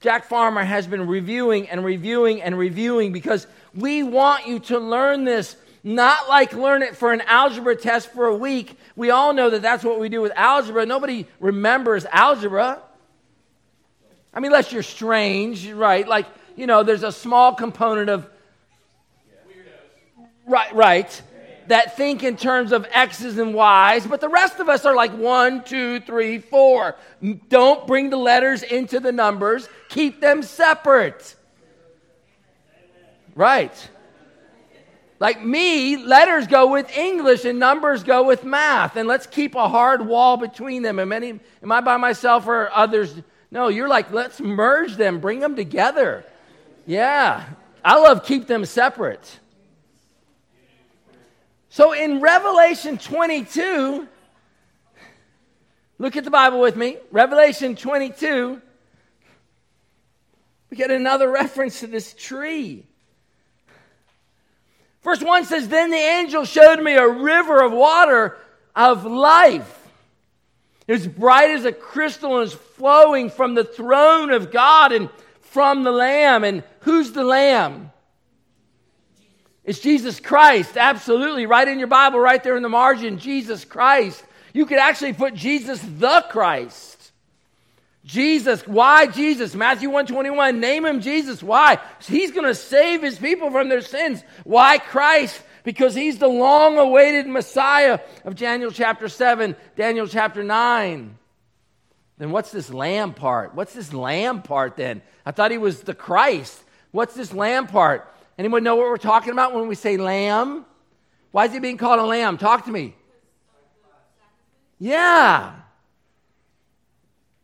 Jack 0.00 0.24
Farmer, 0.24 0.64
has 0.64 0.88
been 0.88 1.06
reviewing 1.06 1.68
and 1.68 1.84
reviewing 1.84 2.42
and 2.42 2.58
reviewing 2.58 3.12
because 3.12 3.46
we 3.76 4.02
want 4.02 4.48
you 4.48 4.58
to 4.58 4.80
learn 4.80 5.22
this 5.22 5.54
not 5.82 6.28
like 6.28 6.52
learn 6.52 6.82
it 6.82 6.96
for 6.96 7.12
an 7.12 7.22
algebra 7.22 7.76
test 7.76 8.12
for 8.12 8.26
a 8.26 8.36
week. 8.36 8.76
We 8.96 9.10
all 9.10 9.32
know 9.32 9.50
that 9.50 9.62
that's 9.62 9.82
what 9.82 9.98
we 9.98 10.08
do 10.08 10.20
with 10.20 10.32
algebra. 10.36 10.84
Nobody 10.86 11.26
remembers 11.38 12.04
algebra. 12.06 12.82
I 14.32 14.40
mean, 14.40 14.52
unless 14.52 14.72
you're 14.72 14.82
strange, 14.82 15.70
right? 15.70 16.06
Like, 16.06 16.26
you 16.56 16.66
know, 16.66 16.82
there's 16.82 17.02
a 17.02 17.12
small 17.12 17.54
component 17.54 18.10
of. 18.10 18.28
Right, 20.46 20.74
right. 20.74 21.22
That 21.68 21.96
think 21.96 22.24
in 22.24 22.36
terms 22.36 22.72
of 22.72 22.86
X's 22.90 23.38
and 23.38 23.54
Y's, 23.54 24.06
but 24.06 24.20
the 24.20 24.28
rest 24.28 24.58
of 24.58 24.68
us 24.68 24.84
are 24.84 24.94
like 24.94 25.12
one, 25.12 25.62
two, 25.62 26.00
three, 26.00 26.38
four. 26.38 26.96
Don't 27.48 27.86
bring 27.86 28.10
the 28.10 28.16
letters 28.16 28.62
into 28.62 28.98
the 28.98 29.12
numbers, 29.12 29.68
keep 29.88 30.20
them 30.20 30.42
separate. 30.42 31.36
Right. 33.36 33.88
Like 35.20 35.44
me, 35.44 35.98
letters 35.98 36.46
go 36.46 36.72
with 36.72 36.90
English 36.96 37.44
and 37.44 37.58
numbers 37.58 38.02
go 38.02 38.24
with 38.24 38.42
math. 38.42 38.96
And 38.96 39.06
let's 39.06 39.26
keep 39.26 39.54
a 39.54 39.68
hard 39.68 40.06
wall 40.06 40.38
between 40.38 40.80
them. 40.80 40.98
Am, 40.98 41.12
any, 41.12 41.38
am 41.62 41.70
I 41.70 41.82
by 41.82 41.98
myself 41.98 42.46
or 42.46 42.70
others? 42.72 43.14
No, 43.50 43.68
you're 43.68 43.88
like, 43.88 44.10
let's 44.12 44.40
merge 44.40 44.96
them, 44.96 45.20
bring 45.20 45.40
them 45.40 45.56
together. 45.56 46.24
Yeah. 46.86 47.44
I 47.84 48.00
love 48.00 48.24
keep 48.24 48.46
them 48.46 48.64
separate. 48.64 49.38
So 51.68 51.92
in 51.92 52.20
Revelation 52.20 52.96
22, 52.96 54.08
look 55.98 56.16
at 56.16 56.24
the 56.24 56.30
Bible 56.30 56.60
with 56.60 56.76
me. 56.76 56.96
Revelation 57.10 57.76
22, 57.76 58.60
we 60.70 60.76
get 60.78 60.90
another 60.90 61.30
reference 61.30 61.80
to 61.80 61.86
this 61.86 62.14
tree. 62.14 62.86
Verse 65.10 65.22
1 65.22 65.44
says, 65.46 65.68
Then 65.68 65.90
the 65.90 65.96
angel 65.96 66.44
showed 66.44 66.80
me 66.80 66.94
a 66.94 67.08
river 67.08 67.64
of 67.64 67.72
water 67.72 68.38
of 68.76 69.04
life. 69.04 69.88
It's 70.86 71.04
bright 71.04 71.50
as 71.50 71.64
a 71.64 71.72
crystal 71.72 72.38
and 72.38 72.46
is 72.46 72.54
flowing 72.54 73.28
from 73.28 73.56
the 73.56 73.64
throne 73.64 74.30
of 74.30 74.52
God 74.52 74.92
and 74.92 75.10
from 75.40 75.82
the 75.82 75.90
Lamb. 75.90 76.44
And 76.44 76.62
who's 76.82 77.10
the 77.10 77.24
Lamb? 77.24 77.90
It's 79.64 79.80
Jesus 79.80 80.20
Christ. 80.20 80.76
Absolutely. 80.76 81.44
Right 81.44 81.66
in 81.66 81.80
your 81.80 81.88
Bible, 81.88 82.20
right 82.20 82.40
there 82.44 82.56
in 82.56 82.62
the 82.62 82.68
margin, 82.68 83.18
Jesus 83.18 83.64
Christ. 83.64 84.22
You 84.52 84.64
could 84.64 84.78
actually 84.78 85.14
put 85.14 85.34
Jesus 85.34 85.80
the 85.98 86.24
Christ. 86.30 86.99
Jesus, 88.04 88.66
why 88.66 89.06
Jesus? 89.06 89.54
Matthew 89.54 89.88
121, 89.88 90.58
name 90.58 90.86
him 90.86 91.00
Jesus. 91.00 91.42
Why? 91.42 91.78
He's 92.06 92.32
going 92.32 92.46
to 92.46 92.54
save 92.54 93.02
his 93.02 93.18
people 93.18 93.50
from 93.50 93.68
their 93.68 93.82
sins. 93.82 94.22
Why 94.44 94.78
Christ? 94.78 95.40
Because 95.64 95.94
he's 95.94 96.18
the 96.18 96.28
long 96.28 96.78
awaited 96.78 97.26
Messiah 97.26 97.98
of 98.24 98.36
Daniel 98.36 98.70
chapter 98.70 99.08
7, 99.08 99.54
Daniel 99.76 100.06
chapter 100.06 100.42
9. 100.42 101.18
Then 102.16 102.30
what's 102.30 102.50
this 102.50 102.70
lamb 102.70 103.12
part? 103.12 103.54
What's 103.54 103.74
this 103.74 103.92
lamb 103.92 104.42
part 104.42 104.76
then? 104.76 105.02
I 105.26 105.32
thought 105.32 105.50
he 105.50 105.58
was 105.58 105.82
the 105.82 105.94
Christ. 105.94 106.62
What's 106.92 107.14
this 107.14 107.32
lamb 107.32 107.66
part? 107.66 108.12
Anyone 108.38 108.64
know 108.64 108.76
what 108.76 108.86
we're 108.86 108.96
talking 108.96 109.32
about 109.32 109.54
when 109.54 109.68
we 109.68 109.74
say 109.74 109.98
lamb? 109.98 110.64
Why 111.32 111.46
is 111.46 111.52
he 111.52 111.60
being 111.60 111.76
called 111.76 112.00
a 112.00 112.04
lamb? 112.04 112.38
Talk 112.38 112.64
to 112.64 112.70
me. 112.70 112.94
Yeah. 114.78 115.52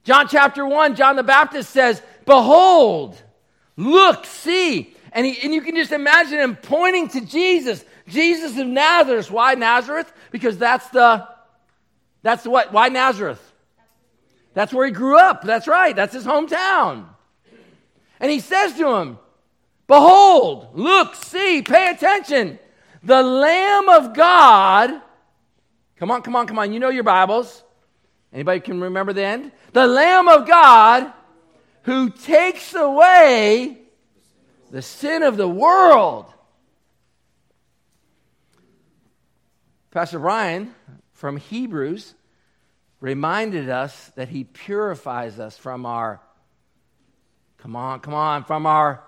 John 0.07 0.29
chapter 0.29 0.65
1, 0.65 0.95
John 0.95 1.17
the 1.17 1.25
Baptist 1.25 1.71
says, 1.71 2.01
Behold, 2.27 3.21
look, 3.77 4.25
see. 4.25 4.95
And, 5.11 5.27
he, 5.27 5.37
and 5.43 5.53
you 5.53 5.61
can 5.61 5.75
just 5.75 5.91
imagine 5.91 6.39
him 6.39 6.55
pointing 6.55 7.09
to 7.09 7.21
Jesus, 7.23 7.85
Jesus 8.07 8.57
of 8.57 8.69
Nazareth. 8.69 9.33
Why 9.33 9.55
Nazareth? 9.55 10.13
Because 10.31 10.59
that's 10.59 10.89
the, 10.91 11.27
that's 12.23 12.45
the 12.45 12.51
what? 12.51 12.73
Why 12.73 12.89
Nazareth? 12.89 13.43
That's 14.55 14.73
where 14.73 14.87
he 14.87 14.93
grew 14.93 15.19
up. 15.19 15.43
That's 15.43 15.67
right. 15.67 15.97
That's 15.97 16.15
his 16.15 16.25
hometown. 16.25 17.07
And 18.21 18.31
he 18.31 18.39
says 18.39 18.75
to 18.75 18.89
him, 18.95 19.19
Behold, 19.89 20.69
look, 20.75 21.17
see, 21.17 21.63
pay 21.63 21.91
attention. 21.91 22.61
The 23.03 23.25
Lamb 23.25 23.89
of 23.89 24.15
God. 24.15 25.03
Come 25.97 26.13
on, 26.13 26.23
come 26.23 26.37
on, 26.37 26.47
come 26.47 26.61
on. 26.61 26.73
You 26.73 26.79
know 26.79 26.91
your 26.91 27.03
Bibles. 27.03 27.65
Anybody 28.37 28.61
can 28.61 28.83
remember 28.83 29.15
the 29.15 29.25
end? 29.25 29.51
The 29.73 29.87
Lamb 29.87 30.29
of 30.29 30.47
God 30.47 31.11
who 31.85 32.11
takes 32.11 32.75
away 32.75 33.79
the 34.71 34.83
sin 34.83 35.23
of 35.23 35.39
the 35.39 35.49
world. 35.49 36.27
Pastor 39.91 40.19
Brian 40.19 40.75
from 41.15 41.39
Hebrews 41.39 42.13
reminded 43.01 43.71
us 43.71 44.11
that 44.17 44.29
he 44.29 44.45
purifies 44.45 45.41
us 45.41 45.57
from 45.57 45.87
our, 45.87 46.21
come 47.57 47.75
on, 47.75 48.01
come 48.01 48.13
on, 48.13 48.45
from 48.45 48.67
our 48.67 49.03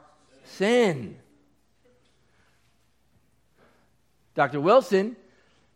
sin. 0.45 1.19
Dr. 4.35 4.59
Wilson 4.59 5.17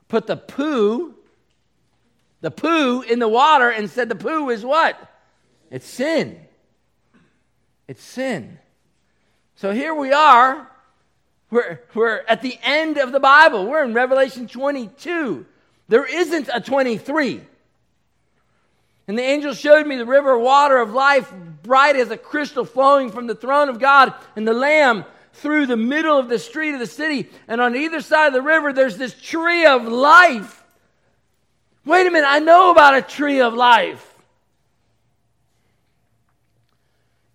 put 0.08 0.26
the 0.26 0.38
poo 0.38 1.16
the 2.42 2.50
poo 2.50 3.00
in 3.00 3.20
the 3.20 3.28
water 3.28 3.70
and 3.70 3.88
said 3.88 4.08
the 4.08 4.14
poo 4.14 4.50
is 4.50 4.64
what? 4.64 4.98
It's 5.70 5.86
sin. 5.86 6.38
It's 7.88 8.02
sin. 8.02 8.58
So 9.54 9.72
here 9.72 9.94
we 9.94 10.12
are. 10.12 10.68
We're, 11.50 11.80
we're 11.94 12.24
at 12.28 12.42
the 12.42 12.58
end 12.62 12.98
of 12.98 13.12
the 13.12 13.20
Bible. 13.20 13.66
We're 13.66 13.84
in 13.84 13.94
Revelation 13.94 14.48
22. 14.48 15.46
There 15.88 16.04
isn't 16.04 16.50
a 16.52 16.60
23. 16.60 17.42
And 19.06 19.18
the 19.18 19.22
angel 19.22 19.54
showed 19.54 19.86
me 19.86 19.96
the 19.96 20.06
river 20.06 20.36
water 20.38 20.78
of 20.78 20.92
life, 20.92 21.32
bright 21.62 21.96
as 21.96 22.10
a 22.10 22.16
crystal 22.16 22.64
flowing 22.64 23.10
from 23.10 23.26
the 23.26 23.34
throne 23.34 23.68
of 23.68 23.78
God 23.78 24.14
and 24.34 24.46
the 24.46 24.52
Lamb 24.52 25.04
through 25.34 25.66
the 25.66 25.76
middle 25.76 26.18
of 26.18 26.28
the 26.28 26.38
street 26.38 26.74
of 26.74 26.80
the 26.80 26.86
city. 26.86 27.28
And 27.46 27.60
on 27.60 27.76
either 27.76 28.00
side 28.00 28.28
of 28.28 28.32
the 28.32 28.42
river, 28.42 28.72
there's 28.72 28.96
this 28.96 29.14
tree 29.14 29.64
of 29.64 29.84
life 29.84 30.61
Wait 31.84 32.06
a 32.06 32.10
minute, 32.10 32.28
I 32.28 32.38
know 32.38 32.70
about 32.70 32.94
a 32.94 33.02
tree 33.02 33.40
of 33.40 33.54
life. 33.54 34.08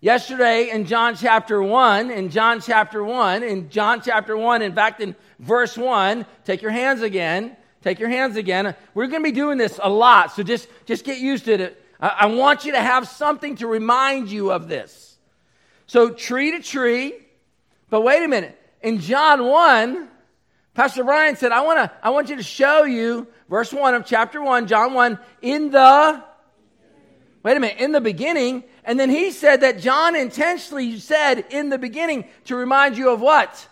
Yesterday 0.00 0.70
in 0.70 0.86
John 0.86 1.16
chapter 1.16 1.62
1, 1.62 2.10
in 2.10 2.30
John 2.30 2.60
chapter 2.60 3.02
1, 3.04 3.42
in 3.42 3.68
John 3.68 4.00
chapter 4.00 4.36
1, 4.36 4.62
in 4.62 4.74
fact, 4.74 5.00
in 5.00 5.14
verse 5.38 5.76
1, 5.76 6.24
take 6.44 6.62
your 6.62 6.70
hands 6.70 7.02
again. 7.02 7.56
Take 7.82 7.98
your 7.98 8.08
hands 8.08 8.36
again. 8.36 8.74
We're 8.94 9.06
going 9.06 9.22
to 9.22 9.28
be 9.28 9.34
doing 9.34 9.58
this 9.58 9.78
a 9.82 9.90
lot, 9.90 10.32
so 10.32 10.42
just, 10.42 10.68
just 10.86 11.04
get 11.04 11.18
used 11.18 11.44
to 11.44 11.54
it. 11.54 11.84
I, 12.00 12.08
I 12.20 12.26
want 12.26 12.64
you 12.64 12.72
to 12.72 12.80
have 12.80 13.06
something 13.06 13.56
to 13.56 13.66
remind 13.66 14.30
you 14.30 14.50
of 14.50 14.68
this. 14.68 15.16
So, 15.86 16.10
tree 16.10 16.52
to 16.52 16.62
tree, 16.62 17.14
but 17.88 18.02
wait 18.02 18.22
a 18.22 18.28
minute. 18.28 18.58
In 18.82 19.00
John 19.00 19.46
1, 19.46 20.08
Pastor 20.78 21.02
Brian 21.02 21.34
said, 21.34 21.50
I, 21.50 21.62
wanna, 21.62 21.90
I 22.04 22.10
want 22.10 22.28
you 22.28 22.36
to 22.36 22.42
show 22.44 22.84
you, 22.84 23.26
verse 23.50 23.72
1 23.72 23.96
of 23.96 24.06
chapter 24.06 24.40
1, 24.40 24.68
John 24.68 24.94
1, 24.94 25.18
in 25.42 25.72
the, 25.72 26.22
wait 27.42 27.56
a 27.56 27.58
minute, 27.58 27.78
in 27.78 27.90
the 27.90 28.00
beginning. 28.00 28.62
And 28.84 28.96
then 28.96 29.10
he 29.10 29.32
said 29.32 29.62
that 29.62 29.80
John 29.80 30.14
intentionally 30.14 31.00
said 31.00 31.46
in 31.50 31.68
the 31.68 31.78
beginning 31.78 32.26
to 32.44 32.54
remind 32.54 32.96
you 32.96 33.10
of 33.10 33.20
what? 33.20 33.66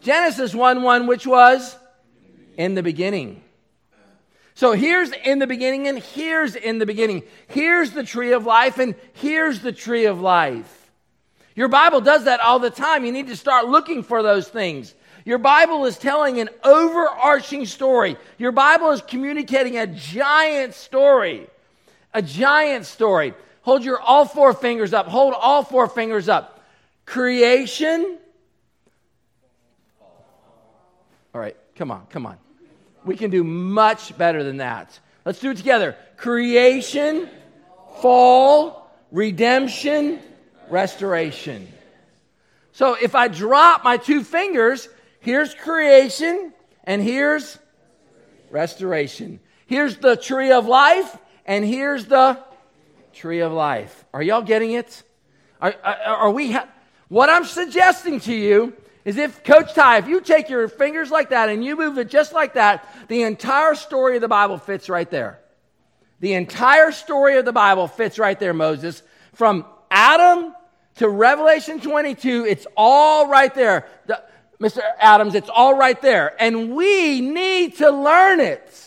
Genesis 0.00 0.54
1 0.54 0.82
1, 0.82 1.06
which 1.06 1.26
was 1.26 1.76
in 2.56 2.74
the 2.74 2.82
beginning. 2.82 3.42
So 4.54 4.72
here's 4.72 5.12
in 5.12 5.38
the 5.38 5.46
beginning, 5.46 5.86
and 5.86 5.98
here's 5.98 6.56
in 6.56 6.78
the 6.78 6.86
beginning. 6.86 7.24
Here's 7.48 7.90
the 7.90 8.04
tree 8.04 8.32
of 8.32 8.46
life, 8.46 8.78
and 8.78 8.94
here's 9.12 9.60
the 9.60 9.70
tree 9.70 10.06
of 10.06 10.22
life. 10.22 10.90
Your 11.54 11.68
Bible 11.68 12.00
does 12.00 12.24
that 12.24 12.40
all 12.40 12.58
the 12.58 12.70
time. 12.70 13.04
You 13.04 13.12
need 13.12 13.26
to 13.26 13.36
start 13.36 13.66
looking 13.66 14.02
for 14.02 14.22
those 14.22 14.48
things. 14.48 14.94
Your 15.26 15.38
Bible 15.38 15.86
is 15.86 15.98
telling 15.98 16.38
an 16.38 16.48
overarching 16.62 17.66
story. 17.66 18.16
Your 18.38 18.52
Bible 18.52 18.92
is 18.92 19.02
communicating 19.02 19.76
a 19.76 19.84
giant 19.88 20.72
story. 20.72 21.48
A 22.14 22.22
giant 22.22 22.86
story. 22.86 23.34
Hold 23.62 23.84
your 23.84 24.00
all 24.00 24.24
four 24.24 24.52
fingers 24.54 24.94
up. 24.94 25.08
Hold 25.08 25.34
all 25.34 25.64
four 25.64 25.88
fingers 25.88 26.28
up. 26.28 26.64
Creation. 27.06 28.18
All 31.34 31.40
right, 31.40 31.56
come 31.74 31.90
on, 31.90 32.06
come 32.08 32.24
on. 32.24 32.38
We 33.04 33.16
can 33.16 33.30
do 33.30 33.42
much 33.42 34.16
better 34.16 34.44
than 34.44 34.58
that. 34.58 34.96
Let's 35.24 35.40
do 35.40 35.50
it 35.50 35.56
together. 35.56 35.96
Creation, 36.16 37.28
fall, 38.00 38.88
redemption, 39.10 40.20
restoration. 40.70 41.66
So 42.70 42.94
if 42.94 43.16
I 43.16 43.26
drop 43.26 43.82
my 43.82 43.96
two 43.96 44.22
fingers, 44.22 44.88
here's 45.26 45.52
creation 45.54 46.54
and 46.84 47.02
here's 47.02 47.58
restoration. 48.48 49.40
Here's 49.66 49.96
the 49.96 50.14
tree 50.14 50.52
of 50.52 50.66
life 50.66 51.18
and 51.44 51.64
here's 51.64 52.06
the 52.06 52.38
tree 53.12 53.40
of 53.40 53.50
life. 53.50 54.04
Are 54.14 54.22
y'all 54.22 54.42
getting 54.42 54.70
it? 54.70 55.02
Are, 55.60 55.74
are, 55.82 55.96
are 55.96 56.30
we? 56.30 56.52
Ha- 56.52 56.68
what 57.08 57.28
I'm 57.28 57.44
suggesting 57.44 58.20
to 58.20 58.32
you 58.32 58.72
is 59.04 59.16
if 59.16 59.42
Coach 59.42 59.74
Ty, 59.74 59.98
if 59.98 60.06
you 60.06 60.20
take 60.20 60.48
your 60.48 60.68
fingers 60.68 61.10
like 61.10 61.30
that 61.30 61.48
and 61.48 61.64
you 61.64 61.74
move 61.74 61.98
it 61.98 62.08
just 62.08 62.32
like 62.32 62.54
that, 62.54 62.88
the 63.08 63.22
entire 63.22 63.74
story 63.74 64.14
of 64.14 64.20
the 64.22 64.28
Bible 64.28 64.58
fits 64.58 64.88
right 64.88 65.10
there. 65.10 65.40
The 66.20 66.34
entire 66.34 66.92
story 66.92 67.36
of 67.36 67.44
the 67.44 67.52
Bible 67.52 67.88
fits 67.88 68.20
right 68.20 68.38
there, 68.38 68.54
Moses. 68.54 69.02
From 69.32 69.66
Adam 69.90 70.54
to 70.96 71.08
Revelation 71.08 71.80
22, 71.80 72.46
it's 72.46 72.66
all 72.76 73.28
right 73.28 73.52
there. 73.54 73.88
The, 74.06 74.22
Mr. 74.60 74.80
Adams, 74.98 75.34
it's 75.34 75.50
all 75.50 75.76
right 75.76 76.00
there. 76.00 76.34
And 76.40 76.74
we 76.74 77.20
need 77.20 77.76
to 77.76 77.90
learn 77.90 78.40
it. 78.40 78.82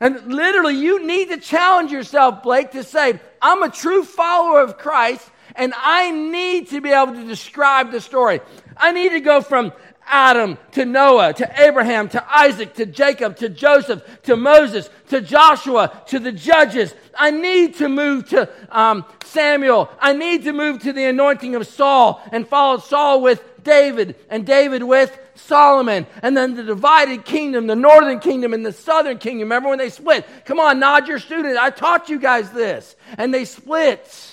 And 0.00 0.32
literally, 0.32 0.76
you 0.76 1.06
need 1.06 1.28
to 1.30 1.38
challenge 1.38 1.92
yourself, 1.92 2.42
Blake, 2.42 2.72
to 2.72 2.82
say, 2.82 3.20
I'm 3.40 3.62
a 3.62 3.70
true 3.70 4.02
follower 4.02 4.60
of 4.60 4.76
Christ, 4.76 5.30
and 5.54 5.72
I 5.76 6.10
need 6.10 6.70
to 6.70 6.80
be 6.80 6.90
able 6.90 7.14
to 7.14 7.24
describe 7.24 7.92
the 7.92 8.00
story. 8.00 8.40
I 8.76 8.90
need 8.90 9.10
to 9.10 9.20
go 9.20 9.40
from 9.40 9.72
Adam 10.06 10.58
to 10.72 10.84
Noah 10.84 11.32
to 11.34 11.62
Abraham 11.62 12.08
to 12.10 12.24
Isaac 12.30 12.74
to 12.74 12.86
Jacob 12.86 13.36
to 13.36 13.48
Joseph 13.48 14.02
to 14.24 14.36
Moses 14.36 14.90
to 15.08 15.20
Joshua 15.20 16.02
to 16.08 16.18
the 16.18 16.32
judges. 16.32 16.94
I 17.16 17.30
need 17.30 17.76
to 17.76 17.88
move 17.88 18.28
to 18.30 18.48
um, 18.70 19.04
Samuel. 19.24 19.90
I 20.00 20.12
need 20.12 20.44
to 20.44 20.52
move 20.52 20.82
to 20.82 20.92
the 20.92 21.04
anointing 21.04 21.54
of 21.54 21.66
Saul 21.66 22.22
and 22.32 22.46
follow 22.46 22.78
Saul 22.78 23.22
with 23.22 23.42
David 23.64 24.16
and 24.28 24.46
David 24.46 24.82
with 24.82 25.18
Solomon. 25.34 26.06
And 26.22 26.36
then 26.36 26.54
the 26.54 26.62
divided 26.62 27.24
kingdom, 27.24 27.66
the 27.66 27.76
northern 27.76 28.20
kingdom 28.20 28.54
and 28.54 28.64
the 28.64 28.72
southern 28.72 29.18
kingdom. 29.18 29.46
Remember 29.46 29.68
when 29.68 29.78
they 29.78 29.90
split? 29.90 30.26
Come 30.44 30.60
on, 30.60 30.78
nod 30.78 31.08
your 31.08 31.18
student. 31.18 31.58
I 31.58 31.70
taught 31.70 32.08
you 32.08 32.18
guys 32.18 32.50
this. 32.50 32.96
And 33.18 33.32
they 33.32 33.44
split. 33.44 34.31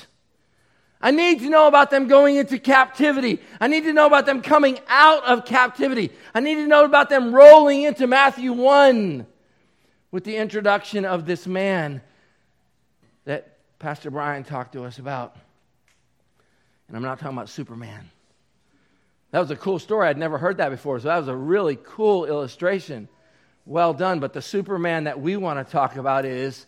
I 1.01 1.11
need 1.11 1.39
to 1.39 1.49
know 1.49 1.67
about 1.67 1.91
them 1.91 2.07
going 2.07 2.35
into 2.35 2.59
captivity. 2.59 3.41
I 3.61 3.67
need 3.67 3.83
to 3.85 3.93
know 3.93 4.05
about 4.05 4.25
them 4.25 4.41
coming 4.41 4.79
out 4.89 5.23
of 5.23 5.45
captivity. 5.45 6.11
I 6.33 6.41
need 6.41 6.55
to 6.55 6.67
know 6.67 6.83
about 6.83 7.09
them 7.09 7.33
rolling 7.33 7.83
into 7.83 8.05
Matthew 8.05 8.51
1 8.51 9.25
with 10.11 10.23
the 10.25 10.35
introduction 10.35 11.05
of 11.05 11.25
this 11.25 11.47
man 11.47 12.01
that 13.23 13.57
Pastor 13.79 14.11
Brian 14.11 14.43
talked 14.43 14.73
to 14.73 14.83
us 14.83 14.99
about. 14.99 15.37
And 16.89 16.97
I'm 16.97 17.03
not 17.03 17.19
talking 17.19 17.37
about 17.37 17.47
Superman. 17.47 18.09
That 19.31 19.39
was 19.39 19.51
a 19.51 19.55
cool 19.55 19.79
story. 19.79 20.07
I'd 20.07 20.17
never 20.17 20.37
heard 20.37 20.57
that 20.57 20.69
before. 20.69 20.99
So 20.99 21.07
that 21.07 21.19
was 21.19 21.27
a 21.27 21.35
really 21.35 21.77
cool 21.81 22.25
illustration. 22.25 23.07
Well 23.65 23.93
done. 23.93 24.19
But 24.19 24.33
the 24.33 24.41
Superman 24.41 25.05
that 25.05 25.21
we 25.21 25.37
want 25.37 25.65
to 25.65 25.71
talk 25.71 25.95
about 25.95 26.25
is 26.25 26.65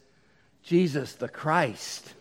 Jesus 0.64 1.14
the 1.14 1.28
Christ. 1.28 2.14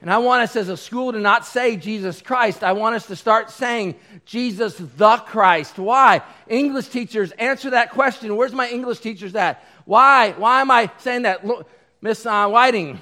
And 0.00 0.10
I 0.10 0.18
want 0.18 0.42
us 0.42 0.56
as 0.56 0.68
a 0.68 0.76
school 0.76 1.12
to 1.12 1.18
not 1.18 1.44
say 1.44 1.76
Jesus 1.76 2.22
Christ. 2.22 2.64
I 2.64 2.72
want 2.72 2.94
us 2.94 3.06
to 3.06 3.16
start 3.16 3.50
saying 3.50 3.96
Jesus 4.24 4.76
the 4.78 5.16
Christ. 5.18 5.78
Why? 5.78 6.22
English 6.48 6.88
teachers, 6.88 7.32
answer 7.32 7.70
that 7.70 7.90
question. 7.90 8.34
Where's 8.36 8.52
my 8.52 8.68
English 8.68 9.00
teachers 9.00 9.34
at? 9.34 9.62
Why? 9.84 10.32
Why 10.32 10.62
am 10.62 10.70
I 10.70 10.90
saying 10.98 11.22
that? 11.22 11.46
Look, 11.46 11.68
Miss 12.00 12.24
uh, 12.24 12.48
Whiting, 12.48 12.98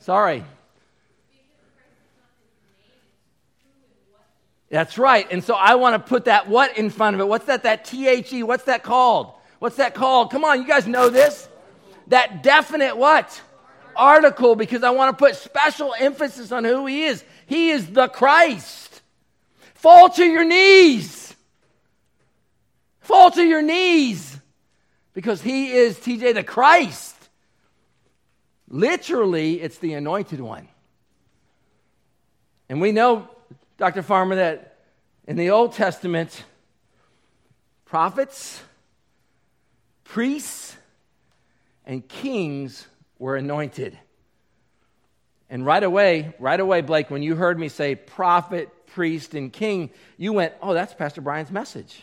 sorry. 0.00 0.44
That's 4.68 4.98
right. 4.98 5.26
And 5.32 5.42
so 5.42 5.54
I 5.54 5.74
want 5.76 5.94
to 5.94 6.08
put 6.08 6.26
that 6.26 6.48
what 6.48 6.76
in 6.76 6.90
front 6.90 7.14
of 7.14 7.20
it. 7.20 7.26
What's 7.26 7.46
that? 7.46 7.64
That 7.64 7.86
T 7.86 8.06
H 8.06 8.32
E. 8.32 8.42
What's 8.42 8.64
that 8.64 8.82
called? 8.82 9.32
What's 9.58 9.76
that 9.76 9.94
called? 9.94 10.30
Come 10.30 10.44
on, 10.44 10.60
you 10.60 10.66
guys 10.66 10.86
know 10.86 11.08
this. 11.08 11.48
That 12.06 12.42
definite 12.42 12.96
what? 12.96 13.40
Article, 14.00 14.56
because 14.56 14.82
I 14.82 14.90
want 14.90 15.16
to 15.16 15.24
put 15.24 15.36
special 15.36 15.94
emphasis 15.98 16.50
on 16.50 16.64
who 16.64 16.86
he 16.86 17.04
is. 17.04 17.22
He 17.46 17.70
is 17.70 17.90
the 17.90 18.08
Christ. 18.08 19.02
Fall 19.74 20.08
to 20.10 20.24
your 20.24 20.44
knees. 20.44 21.36
Fall 23.00 23.30
to 23.30 23.42
your 23.42 23.62
knees. 23.62 24.38
Because 25.12 25.42
he 25.42 25.72
is 25.72 25.98
TJ 25.98 26.34
the 26.34 26.42
Christ. 26.42 27.16
Literally, 28.68 29.60
it's 29.60 29.78
the 29.78 29.94
anointed 29.94 30.40
one. 30.40 30.68
And 32.68 32.80
we 32.80 32.92
know 32.92 33.28
Dr. 33.80 34.02
Farmer, 34.02 34.36
that 34.36 34.76
in 35.26 35.36
the 35.36 35.50
Old 35.50 35.72
Testament, 35.72 36.44
prophets, 37.86 38.62
priests, 40.04 40.76
and 41.86 42.06
kings 42.06 42.86
were 43.20 43.36
anointed. 43.36 43.96
And 45.48 45.64
right 45.64 45.82
away, 45.82 46.34
right 46.40 46.58
away, 46.58 46.80
Blake, 46.80 47.10
when 47.10 47.22
you 47.22 47.36
heard 47.36 47.58
me 47.58 47.68
say 47.68 47.94
prophet, 47.94 48.68
priest, 48.86 49.34
and 49.34 49.52
king, 49.52 49.90
you 50.16 50.32
went, 50.32 50.54
oh, 50.60 50.74
that's 50.74 50.94
Pastor 50.94 51.20
Brian's 51.20 51.52
message. 51.52 52.02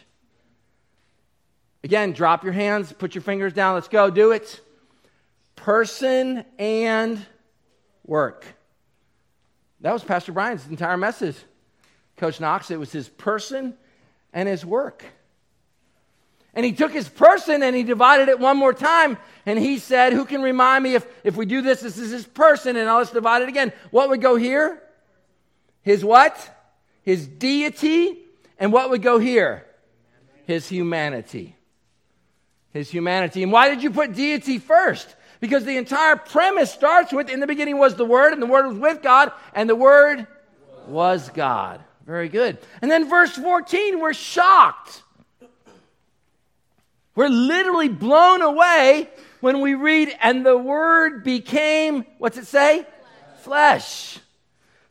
Again, 1.84 2.14
drop 2.14 2.44
your 2.44 2.54
hands, 2.54 2.94
put 2.94 3.16
your 3.16 3.22
fingers 3.22 3.52
down, 3.52 3.74
let's 3.76 3.88
go, 3.88 4.10
do 4.10 4.32
it. 4.32 4.62
Person 5.56 6.46
and 6.60 7.26
work. 8.06 8.46
That 9.82 9.94
was 9.94 10.04
Pastor 10.04 10.32
Brian's 10.32 10.68
entire 10.68 10.98
message. 10.98 11.36
Coach 12.18 12.40
Knox, 12.40 12.72
it 12.72 12.80
was 12.80 12.92
his 12.92 13.10
person 13.10 13.76
and 14.34 14.48
his 14.48 14.66
work. 14.66 15.04
And 16.58 16.66
he 16.66 16.72
took 16.72 16.92
his 16.92 17.08
person 17.08 17.62
and 17.62 17.76
he 17.76 17.84
divided 17.84 18.30
it 18.30 18.40
one 18.40 18.58
more 18.58 18.74
time. 18.74 19.20
And 19.46 19.60
he 19.60 19.78
said, 19.78 20.12
Who 20.12 20.26
can 20.26 20.42
remind 20.42 20.84
me 20.84 20.96
if, 20.96 21.06
if 21.24 21.36
we 21.36 21.46
do 21.46 21.62
this, 21.62 21.82
this 21.82 22.00
is 22.00 22.10
his 22.10 22.26
person, 22.26 22.76
and 22.76 22.88
now 22.88 22.98
let's 22.98 23.12
divide 23.12 23.44
it 23.44 23.48
again. 23.48 23.72
What 23.92 24.10
would 24.10 24.22
go 24.22 24.38
here? 24.38 24.82
His 25.84 26.04
what? 26.04 26.36
His 27.04 27.28
deity. 27.28 28.18
And 28.58 28.74
what 28.74 28.90
would 28.90 29.04
go 29.04 29.20
here? 29.20 29.68
His 30.48 30.68
humanity. 30.68 31.56
His 32.74 32.90
humanity. 32.90 33.44
And 33.44 33.52
why 33.52 33.70
did 33.70 33.84
you 33.84 33.92
put 33.92 34.16
deity 34.16 34.58
first? 34.58 35.16
Because 35.40 35.64
the 35.64 35.78
entire 35.78 36.16
premise 36.16 36.72
starts 36.72 37.14
with 37.14 37.30
in 37.30 37.40
the 37.40 37.46
beginning 37.46 37.78
was 37.78 37.94
the 37.94 38.04
Word, 38.04 38.34
and 38.34 38.42
the 38.42 38.48
Word 38.48 38.66
was 38.66 38.80
with 38.80 39.04
God, 39.04 39.32
and 39.54 39.70
the 39.70 39.76
Word 39.76 40.26
was 40.88 41.30
God. 41.30 41.84
Very 42.08 42.30
good. 42.30 42.58
And 42.82 42.90
then 42.90 43.08
verse 43.08 43.34
14, 43.36 44.00
we're 44.00 44.14
shocked. 44.14 45.04
We're 47.18 47.30
literally 47.30 47.90
blown 47.90 48.44
away 48.44 49.10
when 49.42 49.62
we 49.62 49.74
read, 49.74 50.16
and 50.22 50.46
the 50.46 50.56
word 50.56 51.24
became, 51.24 52.06
what's 52.20 52.38
it 52.38 52.46
say? 52.46 52.86
Flesh. 53.40 54.20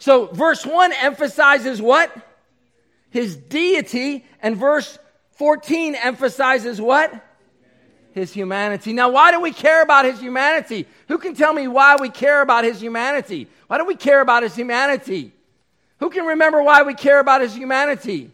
So 0.01 0.27
verse 0.27 0.67
1 0.67 0.93
emphasizes 0.93 1.81
what? 1.81 2.11
His 3.11 3.37
deity. 3.37 4.27
And 4.43 4.57
verse 4.57 4.99
14 5.37 5.95
emphasizes 5.95 6.81
what? 6.81 7.15
His 8.11 8.33
humanity. 8.33 8.93
Now, 8.93 9.11
why 9.11 9.31
do 9.31 9.41
we 9.41 9.53
care 9.53 9.81
about 9.83 10.05
his 10.05 10.19
humanity? 10.19 10.89
Who 11.07 11.19
can 11.19 11.37
tell 11.37 11.53
me 11.53 11.69
why 11.69 11.95
we 11.95 12.09
care 12.09 12.43
about 12.43 12.65
his 12.65 12.81
humanity? 12.81 13.47
Why 13.69 13.79
do 13.79 13.85
we 13.85 13.95
care 13.95 14.21
about 14.21 14.43
his 14.43 14.57
humanity? 14.57 15.33
Who 16.01 16.11
can 16.11 16.27
remember 16.27 16.61
why 16.61 16.83
we 16.83 16.95
care 16.95 17.21
about 17.21 17.41
his 17.41 17.55
humanity? 17.55 18.33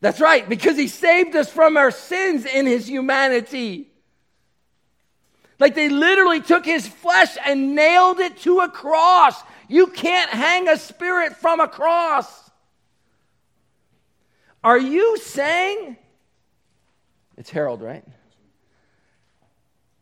That's 0.00 0.20
right, 0.20 0.48
because 0.48 0.76
he 0.76 0.86
saved 0.86 1.34
us 1.34 1.50
from 1.50 1.76
our 1.76 1.90
sins 1.90 2.44
in 2.44 2.66
his 2.66 2.88
humanity. 2.88 3.90
Like 5.58 5.74
they 5.74 5.88
literally 5.88 6.40
took 6.40 6.64
his 6.64 6.86
flesh 6.86 7.36
and 7.44 7.74
nailed 7.74 8.20
it 8.20 8.36
to 8.38 8.60
a 8.60 8.68
cross. 8.68 9.42
You 9.66 9.88
can't 9.88 10.30
hang 10.30 10.68
a 10.68 10.76
spirit 10.76 11.36
from 11.36 11.58
a 11.60 11.66
cross. 11.66 12.48
Are 14.62 14.78
you 14.78 15.18
saying, 15.18 15.96
it's 17.36 17.50
Harold, 17.50 17.82
right? 17.82 18.04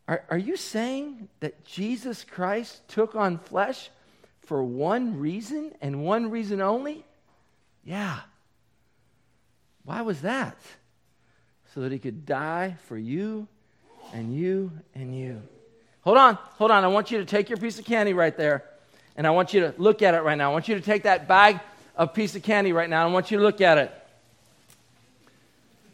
Are, 0.09 0.24
are 0.30 0.38
you 0.38 0.56
saying 0.56 1.28
that 1.40 1.64
Jesus 1.64 2.22
Christ 2.22 2.87
took 2.88 3.14
on 3.14 3.38
flesh 3.38 3.90
for 4.40 4.62
one 4.62 5.18
reason 5.18 5.72
and 5.80 6.04
one 6.04 6.30
reason 6.30 6.61
only? 6.61 7.04
Yeah. 7.82 8.20
Why 9.87 10.03
was 10.03 10.20
that? 10.22 10.59
So 11.72 11.81
that 11.83 11.92
he 11.92 11.99
could 11.99 12.27
die 12.27 12.77
for 12.87 12.99
you 12.99 13.46
and 14.12 14.37
you 14.37 14.72
and 14.94 15.16
you. 15.16 15.42
Hold 16.03 16.18
on, 16.18 16.35
hold 16.59 16.70
on. 16.72 16.85
I 16.85 16.88
want 16.88 17.11
you 17.11 17.18
to 17.18 17.25
take 17.25 17.49
your 17.49 17.57
piece 17.57 17.79
of 17.79 17.85
candy 17.85 18.12
right 18.12 18.37
there, 18.37 18.64
and 19.16 19.27
I 19.27 19.31
want 19.31 19.55
you 19.55 19.61
to 19.61 19.75
look 19.79 20.03
at 20.03 20.14
it 20.14 20.22
right 20.22 20.37
now. 20.37 20.51
I 20.51 20.53
want 20.53 20.68
you 20.68 20.75
to 20.75 20.81
take 20.81 21.05
that 21.05 21.29
bag 21.29 21.61
of 21.96 22.14
piece 22.14 22.35
of 22.35 22.42
candy 22.42 22.72
right 22.72 22.90
now. 22.90 23.05
And 23.05 23.11
I 23.11 23.14
want 23.14 23.31
you 23.31 23.38
to 23.38 23.44
look 23.44 23.61
at 23.61 23.79
it. 23.79 23.92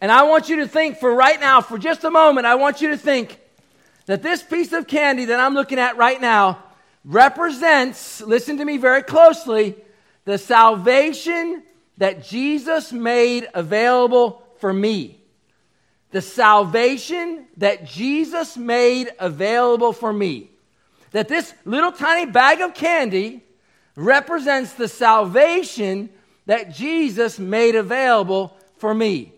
And 0.00 0.10
I 0.10 0.22
want 0.22 0.48
you 0.48 0.56
to 0.56 0.66
think 0.66 0.98
for 0.98 1.14
right 1.14 1.38
now, 1.38 1.60
for 1.60 1.78
just 1.78 2.02
a 2.02 2.10
moment, 2.10 2.46
I 2.46 2.56
want 2.56 2.80
you 2.80 2.88
to 2.88 2.96
think 2.96 3.38
that 4.06 4.22
this 4.22 4.42
piece 4.42 4.72
of 4.72 4.88
candy 4.88 5.26
that 5.26 5.38
I'm 5.38 5.54
looking 5.54 5.78
at 5.78 5.96
right 5.96 6.20
now 6.20 6.62
represents, 7.04 8.20
listen 8.22 8.56
to 8.56 8.64
me 8.64 8.78
very 8.78 9.02
closely, 9.02 9.76
the 10.24 10.38
salvation 10.38 11.62
that 11.98 12.24
Jesus 12.24 12.92
made 12.92 13.48
available 13.54 14.42
for 14.58 14.72
me. 14.72 15.20
The 16.10 16.20
salvation 16.20 17.46
that 17.56 17.84
Jesus 17.84 18.56
made 18.56 19.10
available 19.18 19.92
for 19.92 20.12
me. 20.12 20.50
That 21.12 21.28
this 21.28 21.52
little 21.64 21.92
tiny 21.92 22.30
bag 22.30 22.60
of 22.60 22.74
candy 22.74 23.44
represents 23.96 24.72
the 24.72 24.88
salvation 24.88 26.10
that 26.46 26.74
Jesus 26.74 27.38
made 27.38 27.74
available 27.74 28.56
for 28.78 28.94
me. 28.94 29.32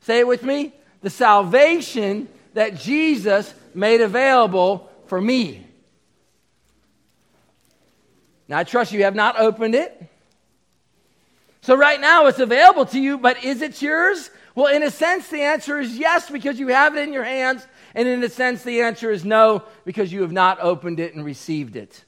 Say 0.00 0.20
it 0.20 0.26
with 0.26 0.42
me. 0.42 0.72
The 1.00 1.10
salvation 1.10 2.28
that 2.54 2.76
Jesus 2.76 3.52
made 3.74 4.00
available 4.00 4.90
for 5.06 5.20
me. 5.20 5.66
Now, 8.48 8.58
I 8.58 8.64
trust 8.64 8.92
you 8.92 9.02
have 9.04 9.14
not 9.14 9.38
opened 9.38 9.74
it. 9.74 10.10
So, 11.64 11.74
right 11.74 11.98
now, 11.98 12.26
it's 12.26 12.40
available 12.40 12.84
to 12.84 13.00
you, 13.00 13.16
but 13.16 13.42
is 13.42 13.62
it 13.62 13.80
yours? 13.80 14.30
Well, 14.54 14.66
in 14.66 14.82
a 14.82 14.90
sense, 14.90 15.28
the 15.28 15.40
answer 15.40 15.78
is 15.78 15.96
yes, 15.96 16.28
because 16.28 16.60
you 16.60 16.68
have 16.68 16.94
it 16.94 17.00
in 17.00 17.10
your 17.14 17.24
hands. 17.24 17.66
And 17.94 18.06
in 18.06 18.22
a 18.22 18.28
sense, 18.28 18.62
the 18.64 18.82
answer 18.82 19.10
is 19.10 19.24
no, 19.24 19.62
because 19.86 20.12
you 20.12 20.20
have 20.20 20.30
not 20.30 20.60
opened 20.60 21.00
it 21.00 21.14
and 21.14 21.24
received 21.24 21.74
it. 21.74 22.04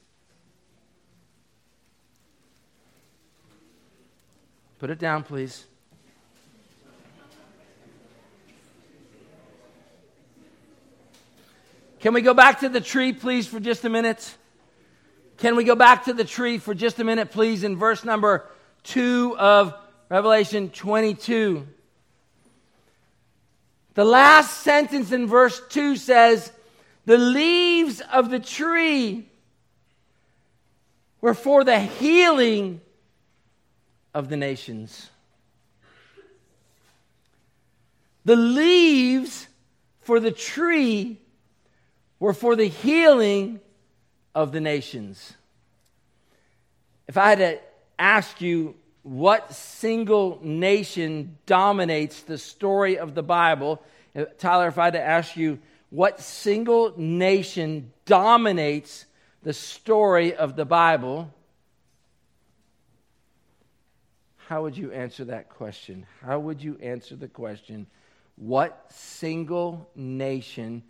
Put 4.77 4.91
it 4.91 4.99
down, 4.99 5.23
please. 5.23 5.65
Can 11.99 12.13
we 12.13 12.21
go 12.21 12.35
back 12.35 12.59
to 12.59 12.69
the 12.69 12.79
tree, 12.79 13.11
please, 13.11 13.47
for 13.47 13.59
just 13.59 13.85
a 13.85 13.89
minute? 13.89 14.37
Can 15.37 15.55
we 15.55 15.63
go 15.63 15.73
back 15.73 16.05
to 16.05 16.13
the 16.13 16.25
tree 16.25 16.59
for 16.59 16.75
just 16.75 16.99
a 16.99 17.03
minute, 17.03 17.31
please, 17.31 17.63
in 17.63 17.75
verse 17.75 18.05
number 18.05 18.45
2 18.87 19.37
of 19.37 19.73
Revelation 20.09 20.69
22? 20.69 21.67
The 23.93 24.05
last 24.05 24.61
sentence 24.61 25.11
in 25.11 25.27
verse 25.27 25.61
2 25.69 25.95
says, 25.95 26.51
The 27.05 27.17
leaves 27.17 28.01
of 28.11 28.29
the 28.29 28.39
tree 28.39 29.27
were 31.19 31.33
for 31.33 31.63
the 31.63 31.79
healing 31.79 32.81
of 34.13 34.29
the 34.29 34.37
nations. 34.37 35.09
The 38.23 38.35
leaves 38.35 39.47
for 40.01 40.19
the 40.19 40.31
tree 40.31 41.19
were 42.19 42.33
for 42.33 42.55
the 42.55 42.67
healing 42.67 43.59
of 44.35 44.51
the 44.51 44.61
nations. 44.61 45.33
If 47.07 47.17
I 47.17 47.29
had 47.29 47.39
to 47.39 47.59
ask 47.99 48.41
you 48.41 48.75
what 49.03 49.53
single 49.53 50.39
nation 50.43 51.37
dominates 51.45 52.21
the 52.21 52.37
story 52.37 52.97
of 52.97 53.15
the 53.15 53.23
Bible, 53.23 53.81
uh, 54.15 54.25
Tyler, 54.37 54.67
if 54.67 54.77
I 54.77 54.85
had 54.85 54.93
to 54.93 55.01
ask 55.01 55.37
you 55.37 55.59
what 55.89 56.19
single 56.19 56.93
nation 56.97 57.91
dominates 58.05 59.05
the 59.43 59.53
story 59.53 60.35
of 60.35 60.55
the 60.55 60.65
Bible, 60.65 61.33
how 64.47 64.63
would 64.63 64.77
you 64.77 64.91
answer 64.91 65.25
that 65.25 65.49
question? 65.49 66.05
How 66.21 66.39
would 66.39 66.61
you 66.61 66.77
answer 66.81 67.15
the 67.15 67.27
question, 67.27 67.87
what 68.35 68.85
single 68.89 69.89
nation 69.95 70.83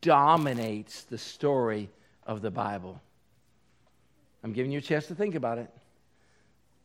dominates 0.00 1.02
the 1.04 1.18
story 1.18 1.88
of 2.26 2.42
the 2.42 2.50
Bible. 2.50 3.00
I'm 4.42 4.52
giving 4.52 4.72
you 4.72 4.78
a 4.78 4.82
chance 4.82 5.06
to 5.06 5.14
think 5.14 5.34
about 5.34 5.58
it. 5.58 5.70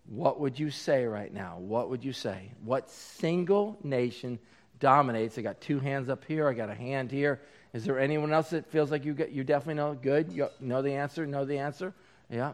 What 0.09 0.39
would 0.39 0.57
you 0.57 0.71
say 0.71 1.05
right 1.05 1.31
now? 1.31 1.57
What 1.59 1.91
would 1.91 2.03
you 2.03 2.13
say? 2.13 2.51
What 2.63 2.89
single 2.89 3.77
nation 3.83 4.39
dominates? 4.79 5.37
I 5.37 5.41
got 5.41 5.61
two 5.61 5.79
hands 5.79 6.09
up 6.09 6.25
here. 6.25 6.49
I 6.49 6.53
got 6.53 6.69
a 6.69 6.75
hand 6.75 7.11
here. 7.11 7.39
Is 7.73 7.85
there 7.85 7.99
anyone 7.99 8.33
else 8.33 8.49
that 8.49 8.65
feels 8.71 8.89
like 8.89 9.05
you 9.05 9.13
get, 9.13 9.31
you 9.31 9.43
definitely 9.43 9.75
know? 9.75 9.93
Good. 9.93 10.31
You 10.31 10.49
know 10.59 10.81
the 10.81 10.93
answer? 10.93 11.27
Know 11.27 11.45
the 11.45 11.59
answer? 11.59 11.93
Yeah. 12.27 12.53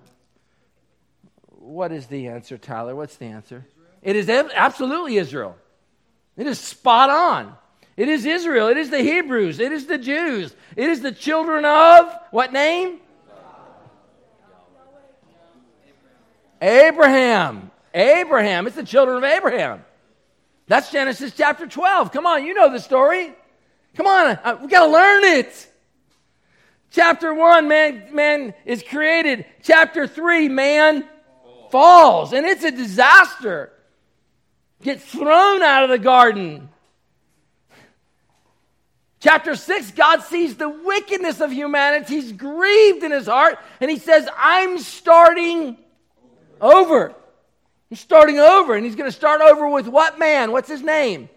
What 1.48 1.94
is 1.94 2.08
the 2.08 2.28
answer, 2.28 2.58
Tyler? 2.58 2.94
What's 2.94 3.16
the 3.16 3.28
answer? 3.28 3.66
It 4.02 4.18
is 4.18 4.30
absolutely 4.30 5.16
Israel. 5.16 5.56
It 6.36 6.48
is 6.48 6.60
spot 6.60 7.10
on. 7.10 7.56
It 7.96 8.10
is 8.10 8.26
Israel. 8.26 8.68
It 8.68 8.76
is 8.76 8.90
the 8.90 9.02
Hebrews. 9.02 9.60
It 9.62 9.72
is 9.72 9.86
the 9.86 9.98
Jews. 9.98 10.54
It 10.76 10.90
is 10.90 11.00
the 11.02 11.14
children 11.14 11.64
of 11.64 12.14
what 12.32 12.52
name? 12.52 13.00
Abraham. 16.62 17.72
Abraham. 17.94 18.68
It's 18.68 18.76
the 18.76 18.84
children 18.84 19.18
of 19.18 19.24
Abraham. 19.24 19.84
That's 20.68 20.92
Genesis 20.92 21.34
chapter 21.36 21.68
12. 21.68 22.12
Come 22.12 22.26
on, 22.26 22.46
you 22.46 22.54
know 22.54 22.72
the 22.72 22.80
story. 22.80 23.34
Come 23.96 24.08
on, 24.08 24.40
uh, 24.44 24.58
we 24.62 24.68
got 24.68 24.86
to 24.86 24.92
learn 24.92 25.24
it. 25.24 25.72
Chapter 26.92 27.34
1, 27.34 27.68
man, 27.68 28.08
man 28.12 28.54
is 28.66 28.84
created. 28.84 29.46
Chapter 29.64 30.08
3, 30.08 30.50
man 30.50 31.08
falls. 31.72 32.34
And 32.34 32.46
it's 32.46 32.64
a 32.64 32.72
disaster. 32.72 33.72
Gets 34.82 35.04
thrown 35.06 35.62
out 35.62 35.84
of 35.84 35.90
the 35.90 35.98
garden. 35.98 36.70
Chapter 39.20 39.56
6, 39.56 39.92
God 39.92 40.22
sees 40.22 40.56
the 40.56 40.70
wickedness 40.70 41.42
of 41.42 41.52
humanity. 41.52 42.14
He's 42.14 42.32
grieved 42.32 43.04
in 43.04 43.12
his 43.12 43.28
heart, 43.28 43.58
and 43.82 43.90
he 43.90 43.98
says, 43.98 44.28
I'm 44.38 44.78
starting 44.78 45.78
over. 46.66 47.14
He's 47.90 48.00
starting 48.00 48.40
over, 48.40 48.76
and 48.76 48.84
he's 48.84 48.96
going 48.96 49.10
to 49.10 49.16
start 49.16 49.42
over 49.42 49.70
with 49.70 49.88
what 49.88 50.18
man? 50.18 50.52
What's 50.52 50.70
his 50.70 50.82
name? 50.82 51.30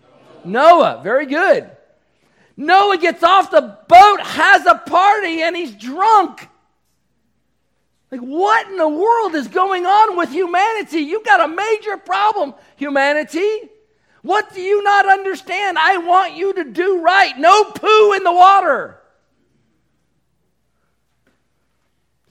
Noah. 0.45 1.01
Very 1.03 1.27
good. 1.27 1.71
Noah 2.57 2.99
gets 2.99 3.23
off 3.23 3.51
the 3.51 3.79
boat, 3.89 4.21
has 4.21 4.67
a 4.67 4.75
party, 4.75 5.43
and 5.43 5.55
he's 5.55 5.73
drunk. 5.73 6.49
Like, 8.11 8.21
what 8.21 8.67
in 8.69 8.79
the 8.79 8.89
world 8.89 9.35
is 9.35 9.49
going 9.49 9.85
on 9.85 10.17
with 10.17 10.31
humanity? 10.31 11.01
You've 11.01 11.25
got 11.25 11.49
a 11.49 11.55
major 11.55 11.99
problem, 11.99 12.55
humanity. 12.77 13.69
What 14.23 14.55
do 14.55 14.61
you 14.61 14.83
not 14.83 15.09
understand? 15.09 15.79
I 15.79 15.99
want 15.99 16.35
you 16.35 16.55
to 16.55 16.65
do 16.65 17.03
right. 17.03 17.39
No 17.39 17.65
poo 17.65 18.13
in 18.15 18.25
the 18.25 18.33
water. 18.33 18.99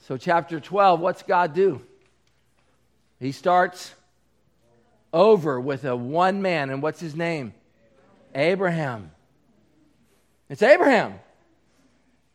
So, 0.08 0.16
chapter 0.16 0.58
12, 0.58 1.00
what's 1.00 1.22
God 1.22 1.54
do? 1.54 1.82
He 3.20 3.32
starts 3.32 3.94
over 5.12 5.60
with 5.60 5.84
a 5.84 5.96
one 5.96 6.42
man, 6.42 6.70
and 6.70 6.82
what's 6.82 7.00
his 7.00 7.14
name? 7.16 7.54
Abraham. 8.34 9.10
It's 10.48 10.62
Abraham. 10.62 11.18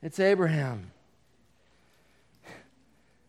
It's 0.02 0.19
Abraham. 0.19 0.91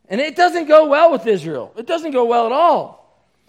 And 0.08 0.20
it 0.20 0.36
doesn't 0.36 0.66
go 0.66 0.88
well 0.88 1.12
with 1.12 1.26
Israel. 1.26 1.72
It 1.76 1.86
doesn't 1.86 2.10
go 2.10 2.24
well 2.24 2.46
at 2.46 2.52
all. 2.52 3.04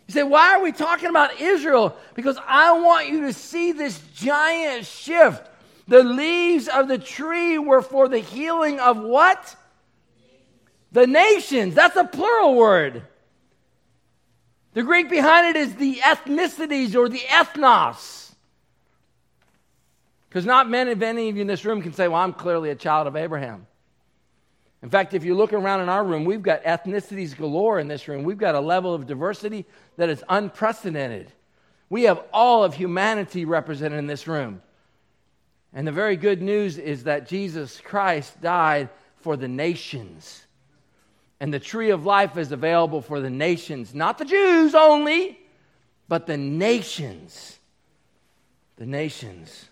You 0.08 0.14
say, 0.14 0.24
why 0.24 0.56
are 0.56 0.62
we 0.62 0.72
talking 0.72 1.10
about 1.10 1.42
Israel? 1.42 1.98
Because 2.14 2.38
I 2.48 2.80
want 2.80 3.10
you 3.10 3.22
to 3.22 3.34
see 3.34 3.72
this 3.72 4.00
giant 4.14 4.86
shift. 4.86 5.50
The 5.88 6.04
leaves 6.04 6.68
of 6.68 6.88
the 6.88 6.98
tree 6.98 7.58
were 7.58 7.82
for 7.82 8.08
the 8.08 8.20
healing 8.20 8.80
of 8.80 8.98
what? 8.98 9.56
The 10.92 11.08
nations. 11.08 11.76
That's 11.76 11.96
a 11.96 12.06
plural 12.06 12.56
word. 12.56 13.04
The 14.76 14.84
Greek 14.84 15.10
behind 15.10 15.56
it 15.56 15.60
is 15.60 15.76
the 15.76 15.96
ethnicities 16.04 16.96
or 16.96 17.08
the 17.08 17.20
ethnos. 17.20 18.34
Because 20.28 20.46
not 20.46 20.70
many, 20.70 20.94
many 20.96 21.30
of 21.30 21.38
you 21.38 21.42
in 21.42 21.48
this 21.48 21.64
room 21.64 21.82
can 21.82 21.94
say, 21.94 22.10
well, 22.10 22.22
I'm 22.22 22.34
clearly 22.34 22.70
a 22.72 22.76
child 22.76 23.08
of 23.08 23.16
Abraham. 23.16 23.68
In 24.84 24.90
fact, 24.90 25.14
if 25.14 25.24
you 25.24 25.34
look 25.34 25.54
around 25.54 25.80
in 25.80 25.88
our 25.88 26.04
room, 26.04 26.26
we've 26.26 26.42
got 26.42 26.62
ethnicities 26.66 27.38
galore 27.38 27.80
in 27.80 27.88
this 27.88 28.10
room. 28.10 28.26
We've 28.26 28.38
got 28.38 28.54
a 28.54 28.60
level 28.60 28.94
of 28.94 29.08
diversity 29.08 29.66
that 29.96 30.10
is 30.10 30.22
unprecedented. 30.28 31.32
We 31.90 32.04
have 32.04 32.22
all 32.34 32.66
of 32.66 32.74
humanity 32.74 33.46
represented 33.46 33.98
in 33.98 34.08
this 34.08 34.28
room. 34.28 34.62
And 35.74 35.88
the 35.88 35.94
very 35.94 36.18
good 36.18 36.42
news 36.42 36.78
is 36.78 37.06
that 37.06 37.30
Jesus 37.30 37.80
Christ 37.80 38.42
died 38.42 38.90
for 39.22 39.38
the 39.38 39.48
nations. 39.48 40.45
And 41.40 41.54
the 41.54 41.60
tree 41.60 41.90
of 41.90 42.06
life 42.06 42.38
is 42.38 42.52
available 42.52 43.02
for 43.02 43.20
the 43.20 43.30
nations, 43.30 43.94
not 43.94 44.18
the 44.18 44.26
Jews 44.26 44.74
only, 44.74 45.40
but 46.08 46.28
the 46.28 46.38
nations. 46.38 47.60
The 48.78 48.86
nations. 48.86 49.66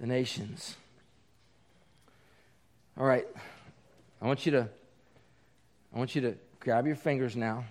The 0.00 0.06
nations. 0.06 0.76
All 2.98 3.06
right. 3.06 3.26
I 4.20 4.26
want 4.26 4.46
you 4.46 4.52
to 4.52 4.68
I 5.94 5.98
want 5.98 6.14
you 6.14 6.20
to 6.22 6.34
grab 6.60 6.86
your 6.86 6.96
fingers 6.96 7.36
now. 7.36 7.64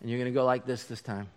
And 0.00 0.08
you're 0.08 0.18
going 0.18 0.32
to 0.32 0.34
go 0.34 0.44
like 0.44 0.64
this 0.64 0.84
this 0.84 1.00
time. 1.00 1.28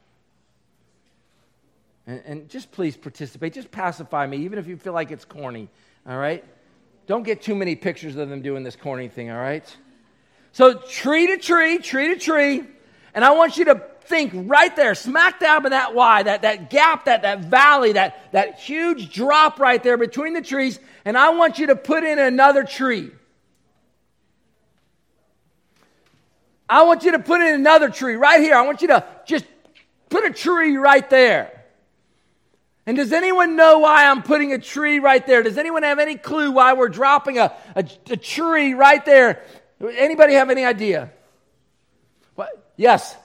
And, 2.05 2.21
and 2.25 2.49
just 2.49 2.71
please 2.71 2.95
participate. 2.95 3.53
Just 3.53 3.71
pacify 3.71 4.27
me, 4.27 4.37
even 4.37 4.59
if 4.59 4.67
you 4.67 4.77
feel 4.77 4.93
like 4.93 5.11
it's 5.11 5.25
corny. 5.25 5.69
All 6.07 6.17
right? 6.17 6.43
Don't 7.07 7.23
get 7.23 7.41
too 7.41 7.55
many 7.55 7.75
pictures 7.75 8.15
of 8.15 8.29
them 8.29 8.41
doing 8.41 8.63
this 8.63 8.75
corny 8.75 9.07
thing, 9.07 9.31
all 9.31 9.39
right? 9.39 9.75
So, 10.53 10.73
tree 10.73 11.27
to 11.27 11.37
tree, 11.37 11.77
tree 11.79 12.09
to 12.09 12.19
tree. 12.19 12.63
And 13.13 13.23
I 13.23 13.31
want 13.31 13.57
you 13.57 13.65
to 13.65 13.81
think 14.03 14.33
right 14.35 14.75
there, 14.75 14.93
smack 14.93 15.39
dab 15.39 15.65
in 15.65 15.71
that 15.71 15.95
Y, 15.95 16.23
that, 16.23 16.41
that 16.41 16.69
gap, 16.69 17.05
that, 17.05 17.21
that 17.21 17.45
valley, 17.45 17.93
that, 17.93 18.31
that 18.33 18.59
huge 18.59 19.13
drop 19.13 19.59
right 19.59 19.81
there 19.81 19.97
between 19.97 20.33
the 20.33 20.41
trees. 20.41 20.79
And 21.05 21.17
I 21.17 21.29
want 21.29 21.59
you 21.59 21.67
to 21.67 21.75
put 21.75 22.03
in 22.03 22.19
another 22.19 22.63
tree. 22.63 23.11
I 26.67 26.83
want 26.83 27.03
you 27.03 27.11
to 27.13 27.19
put 27.19 27.41
in 27.41 27.53
another 27.53 27.89
tree 27.89 28.15
right 28.15 28.39
here. 28.39 28.55
I 28.55 28.61
want 28.61 28.81
you 28.81 28.89
to 28.89 29.05
just 29.25 29.45
put 30.09 30.25
a 30.25 30.31
tree 30.31 30.77
right 30.77 31.09
there. 31.09 31.61
And 32.85 32.97
does 32.97 33.13
anyone 33.13 33.55
know 33.55 33.79
why 33.79 34.07
I'm 34.07 34.23
putting 34.23 34.53
a 34.53 34.57
tree 34.57 34.99
right 34.99 35.25
there? 35.25 35.43
Does 35.43 35.57
anyone 35.57 35.83
have 35.83 35.99
any 35.99 36.15
clue 36.15 36.51
why 36.51 36.73
we're 36.73 36.89
dropping 36.89 37.37
a, 37.37 37.53
a, 37.75 37.85
a 38.09 38.17
tree 38.17 38.73
right 38.73 39.03
there? 39.05 39.43
Anybody 39.89 40.33
have 40.33 40.49
any 40.49 40.63
idea? 40.63 41.11
What? 42.35 42.71
Yes. 42.77 43.15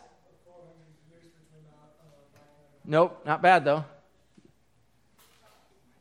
Nope, 2.85 3.23
not 3.27 3.43
bad 3.43 3.65
though. 3.65 3.85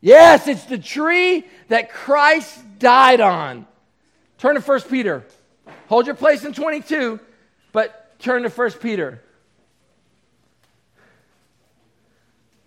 Yes, 0.00 0.46
it's 0.46 0.64
the 0.64 0.78
tree 0.78 1.44
that 1.68 1.90
Christ 1.90 2.58
died 2.78 3.20
on. 3.20 3.66
Turn 4.38 4.54
to 4.54 4.60
1 4.60 4.82
Peter. 4.82 5.24
Hold 5.88 6.06
your 6.06 6.14
place 6.14 6.44
in 6.44 6.52
22, 6.52 7.18
but 7.72 8.18
turn 8.20 8.42
to 8.42 8.48
1 8.48 8.70
Peter. 8.72 9.22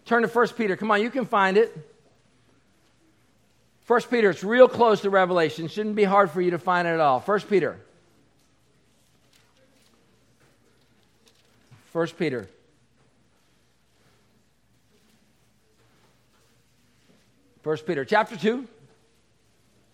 Turn 0.05 0.23
to 0.23 0.27
1 0.27 0.47
Peter. 0.49 0.75
Come 0.75 0.91
on, 0.91 1.01
you 1.01 1.09
can 1.09 1.25
find 1.25 1.55
it. 1.55 1.88
1 3.89 4.01
Peter, 4.03 4.29
it's 4.29 4.43
real 4.43 4.67
close 4.67 5.01
to 5.01 5.09
Revelation. 5.09 5.67
Shouldn't 5.67 5.95
be 5.95 6.03
hard 6.03 6.29
for 6.29 6.41
you 6.41 6.51
to 6.51 6.59
find 6.59 6.87
it 6.87 6.91
at 6.91 6.99
all. 6.99 7.21
1 7.21 7.39
Peter. 7.41 7.75
1 11.91 12.07
Peter. 12.09 12.47
First 17.63 17.87
Peter 17.87 18.05
chapter 18.05 18.37
2, 18.37 18.67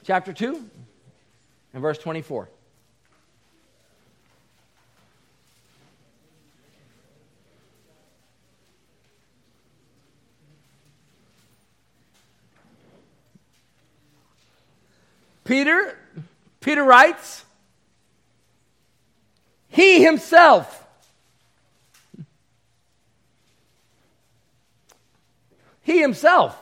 chapter 0.03 0.33
2, 0.33 0.69
and 1.73 1.81
verse 1.81 1.97
24. 1.97 2.49
Peter, 15.45 15.97
Peter 16.59 16.83
writes, 16.83 17.45
He 19.69 20.03
himself 20.03 20.85
He 25.85 26.01
himself. 26.01 26.59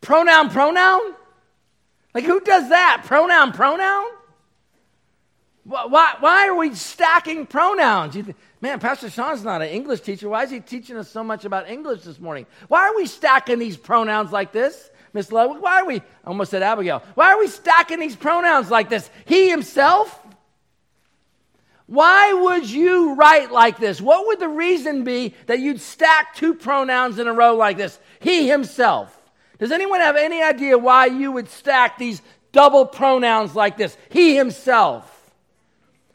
Pronoun, 0.00 0.50
pronoun? 0.50 1.14
Like, 2.14 2.24
who 2.24 2.40
does 2.40 2.68
that? 2.68 3.02
Pronoun, 3.06 3.52
pronoun? 3.52 4.06
Why, 5.64 6.14
why 6.20 6.48
are 6.48 6.54
we 6.54 6.74
stacking 6.74 7.46
pronouns? 7.46 8.14
Think, 8.14 8.36
Man, 8.60 8.78
Pastor 8.78 9.10
Sean's 9.10 9.42
not 9.42 9.62
an 9.62 9.68
English 9.68 10.02
teacher. 10.02 10.28
Why 10.28 10.44
is 10.44 10.50
he 10.50 10.60
teaching 10.60 10.96
us 10.96 11.10
so 11.10 11.24
much 11.24 11.44
about 11.44 11.68
English 11.68 12.02
this 12.02 12.20
morning? 12.20 12.46
Why 12.68 12.82
are 12.88 12.94
we 12.94 13.06
stacking 13.06 13.58
these 13.58 13.76
pronouns 13.76 14.30
like 14.30 14.52
this? 14.52 14.90
Miss 15.14 15.30
Love, 15.30 15.60
why 15.60 15.80
are 15.80 15.86
we, 15.86 15.96
I 15.96 16.02
almost 16.26 16.50
said 16.50 16.62
Abigail, 16.62 17.02
why 17.14 17.32
are 17.32 17.38
we 17.38 17.46
stacking 17.46 18.00
these 18.00 18.16
pronouns 18.16 18.68
like 18.68 18.90
this? 18.90 19.08
He 19.24 19.48
himself? 19.48 20.20
Why 21.86 22.32
would 22.32 22.68
you 22.68 23.14
write 23.14 23.52
like 23.52 23.78
this? 23.78 24.00
What 24.00 24.26
would 24.26 24.40
the 24.40 24.48
reason 24.48 25.04
be 25.04 25.34
that 25.46 25.60
you'd 25.60 25.80
stack 25.80 26.34
two 26.34 26.54
pronouns 26.54 27.20
in 27.20 27.28
a 27.28 27.32
row 27.32 27.54
like 27.54 27.76
this? 27.76 27.98
He 28.20 28.48
himself. 28.48 29.16
Does 29.58 29.70
anyone 29.70 30.00
have 30.00 30.16
any 30.16 30.42
idea 30.42 30.76
why 30.76 31.06
you 31.06 31.30
would 31.30 31.48
stack 31.48 31.96
these 31.96 32.20
double 32.50 32.84
pronouns 32.84 33.54
like 33.54 33.76
this? 33.76 33.96
He 34.10 34.34
himself. 34.34 35.10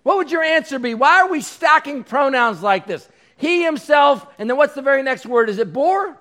What 0.04 0.18
would 0.18 0.32
your 0.32 0.44
answer 0.44 0.78
be? 0.78 0.94
Why 0.94 1.22
are 1.22 1.30
we 1.30 1.40
stacking 1.40 2.04
pronouns 2.04 2.62
like 2.62 2.86
this? 2.86 3.08
He 3.38 3.64
himself, 3.64 4.26
and 4.38 4.50
then 4.50 4.58
what's 4.58 4.74
the 4.74 4.82
very 4.82 5.04
next 5.04 5.26
word? 5.26 5.50
Is 5.50 5.60
it 5.60 5.72
bore? 5.72 6.18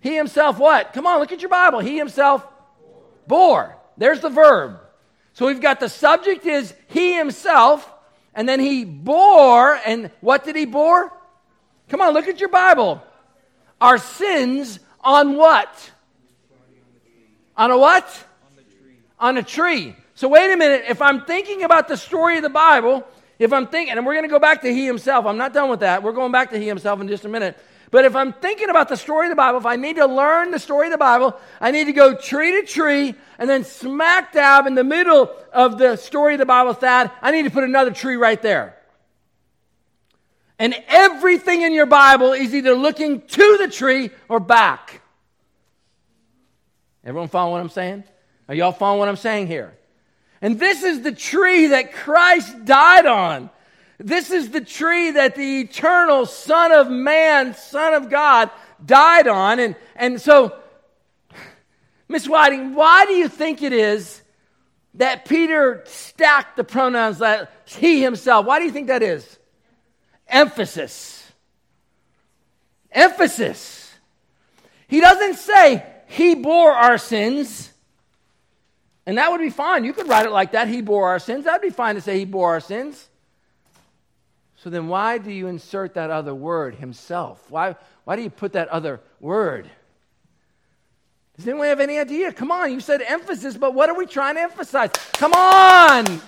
He 0.00 0.16
himself 0.16 0.58
what? 0.58 0.92
Come 0.92 1.06
on, 1.06 1.20
look 1.20 1.32
at 1.32 1.40
your 1.40 1.50
Bible. 1.50 1.78
He 1.80 1.96
himself 1.96 2.46
bore. 3.26 3.76
There's 3.96 4.20
the 4.20 4.30
verb. 4.30 4.80
So 5.34 5.46
we've 5.46 5.60
got 5.60 5.80
the 5.80 5.88
subject 5.88 6.46
is 6.46 6.74
he 6.88 7.14
himself, 7.14 7.90
and 8.34 8.48
then 8.48 8.60
he 8.60 8.84
bore, 8.84 9.78
and 9.86 10.10
what 10.20 10.44
did 10.44 10.56
he 10.56 10.64
bore? 10.64 11.12
Come 11.88 12.00
on, 12.00 12.14
look 12.14 12.28
at 12.28 12.40
your 12.40 12.48
Bible. 12.48 13.02
Our 13.80 13.98
sins 13.98 14.80
on 15.00 15.36
what? 15.36 15.90
On 17.56 17.70
a 17.70 17.78
what? 17.78 18.26
On 19.18 19.36
a 19.36 19.42
tree. 19.42 19.94
So 20.14 20.28
wait 20.28 20.52
a 20.52 20.56
minute. 20.56 20.84
If 20.88 21.02
I'm 21.02 21.24
thinking 21.24 21.62
about 21.62 21.88
the 21.88 21.96
story 21.96 22.36
of 22.36 22.42
the 22.42 22.50
Bible, 22.50 23.06
if 23.38 23.52
I'm 23.52 23.66
thinking, 23.66 23.96
and 23.96 24.04
we're 24.04 24.14
going 24.14 24.24
to 24.24 24.30
go 24.30 24.38
back 24.38 24.62
to 24.62 24.72
he 24.72 24.86
himself, 24.86 25.24
I'm 25.26 25.38
not 25.38 25.52
done 25.52 25.70
with 25.70 25.80
that. 25.80 26.02
We're 26.02 26.12
going 26.12 26.32
back 26.32 26.50
to 26.50 26.58
he 26.58 26.66
himself 26.66 27.00
in 27.00 27.08
just 27.08 27.24
a 27.24 27.28
minute. 27.28 27.58
But 27.90 28.04
if 28.04 28.14
I'm 28.14 28.32
thinking 28.32 28.70
about 28.70 28.88
the 28.88 28.96
story 28.96 29.26
of 29.26 29.30
the 29.30 29.36
Bible, 29.36 29.58
if 29.58 29.66
I 29.66 29.76
need 29.76 29.96
to 29.96 30.06
learn 30.06 30.52
the 30.52 30.60
story 30.60 30.86
of 30.86 30.92
the 30.92 30.98
Bible, 30.98 31.36
I 31.60 31.72
need 31.72 31.86
to 31.86 31.92
go 31.92 32.14
tree 32.14 32.60
to 32.60 32.66
tree 32.66 33.14
and 33.38 33.50
then 33.50 33.64
smack 33.64 34.32
dab 34.32 34.66
in 34.66 34.74
the 34.74 34.84
middle 34.84 35.30
of 35.52 35.76
the 35.78 35.96
story 35.96 36.34
of 36.34 36.38
the 36.38 36.46
Bible, 36.46 36.72
Thad, 36.72 37.10
I 37.20 37.32
need 37.32 37.42
to 37.44 37.50
put 37.50 37.64
another 37.64 37.90
tree 37.90 38.16
right 38.16 38.40
there. 38.40 38.76
And 40.58 40.74
everything 40.88 41.62
in 41.62 41.72
your 41.72 41.86
Bible 41.86 42.32
is 42.32 42.54
either 42.54 42.74
looking 42.74 43.22
to 43.22 43.56
the 43.58 43.66
tree 43.66 44.10
or 44.28 44.38
back. 44.38 45.00
Everyone 47.02 47.28
follow 47.28 47.52
what 47.52 47.60
I'm 47.60 47.70
saying? 47.70 48.04
Are 48.46 48.54
y'all 48.54 48.72
following 48.72 48.98
what 48.98 49.08
I'm 49.08 49.16
saying 49.16 49.46
here? 49.46 49.74
And 50.42 50.60
this 50.60 50.82
is 50.82 51.02
the 51.02 51.12
tree 51.12 51.68
that 51.68 51.92
Christ 51.92 52.64
died 52.64 53.06
on. 53.06 53.50
This 54.02 54.30
is 54.30 54.48
the 54.48 54.62
tree 54.62 55.10
that 55.10 55.34
the 55.34 55.60
eternal 55.60 56.24
Son 56.24 56.72
of 56.72 56.90
Man, 56.90 57.54
Son 57.54 57.92
of 57.92 58.08
God, 58.08 58.50
died 58.84 59.28
on. 59.28 59.58
And, 59.60 59.76
and 59.94 60.18
so, 60.18 60.56
Miss 62.08 62.26
Whiting, 62.26 62.74
why 62.74 63.04
do 63.04 63.12
you 63.12 63.28
think 63.28 63.60
it 63.60 63.74
is 63.74 64.22
that 64.94 65.26
Peter 65.26 65.84
stacked 65.86 66.56
the 66.56 66.64
pronouns 66.64 67.18
that 67.18 67.52
he 67.66 68.00
himself? 68.00 68.46
Why 68.46 68.58
do 68.58 68.64
you 68.64 68.70
think 68.70 68.86
that 68.86 69.02
is? 69.02 69.38
Emphasis. 70.26 71.30
Emphasis. 72.90 73.92
He 74.88 75.02
doesn't 75.02 75.34
say 75.34 75.84
he 76.06 76.36
bore 76.36 76.72
our 76.72 76.96
sins. 76.96 77.70
And 79.04 79.18
that 79.18 79.30
would 79.30 79.42
be 79.42 79.50
fine. 79.50 79.84
You 79.84 79.92
could 79.92 80.08
write 80.08 80.24
it 80.24 80.32
like 80.32 80.52
that. 80.52 80.68
He 80.68 80.80
bore 80.80 81.10
our 81.10 81.18
sins. 81.18 81.44
That'd 81.44 81.60
be 81.60 81.68
fine 81.68 81.96
to 81.96 82.00
say 82.00 82.18
he 82.18 82.24
bore 82.24 82.48
our 82.48 82.60
sins. 82.60 83.09
So 84.62 84.68
then, 84.68 84.88
why 84.88 85.16
do 85.16 85.32
you 85.32 85.46
insert 85.46 85.94
that 85.94 86.10
other 86.10 86.34
word, 86.34 86.74
himself? 86.74 87.50
Why, 87.50 87.76
why 88.04 88.16
do 88.16 88.22
you 88.22 88.28
put 88.28 88.52
that 88.52 88.68
other 88.68 89.00
word? 89.18 89.70
Does 91.36 91.48
anyone 91.48 91.68
have 91.68 91.80
any 91.80 91.98
idea? 91.98 92.30
Come 92.30 92.50
on, 92.50 92.70
you 92.70 92.80
said 92.80 93.00
emphasis, 93.00 93.56
but 93.56 93.72
what 93.72 93.88
are 93.88 93.96
we 93.96 94.04
trying 94.04 94.34
to 94.34 94.42
emphasize? 94.42 94.90
Come 95.14 95.32
on! 95.32 96.20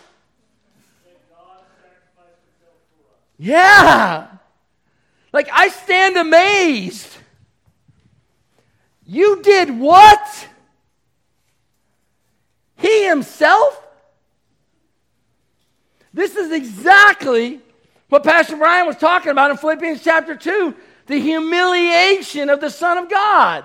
Yeah! 3.36 4.28
Like, 5.34 5.50
I 5.52 5.68
stand 5.68 6.16
amazed. 6.16 7.08
You 9.04 9.42
did 9.42 9.78
what? 9.78 10.48
He 12.78 13.06
himself? 13.06 13.78
This 16.14 16.34
is 16.36 16.50
exactly 16.50 17.60
what 18.12 18.24
Pastor 18.24 18.56
Brian 18.56 18.86
was 18.86 18.98
talking 18.98 19.30
about 19.30 19.50
in 19.50 19.56
Philippians 19.56 20.04
chapter 20.04 20.36
2 20.36 20.74
the 21.06 21.18
humiliation 21.18 22.50
of 22.50 22.60
the 22.60 22.68
Son 22.68 22.98
of 22.98 23.08
God. 23.08 23.64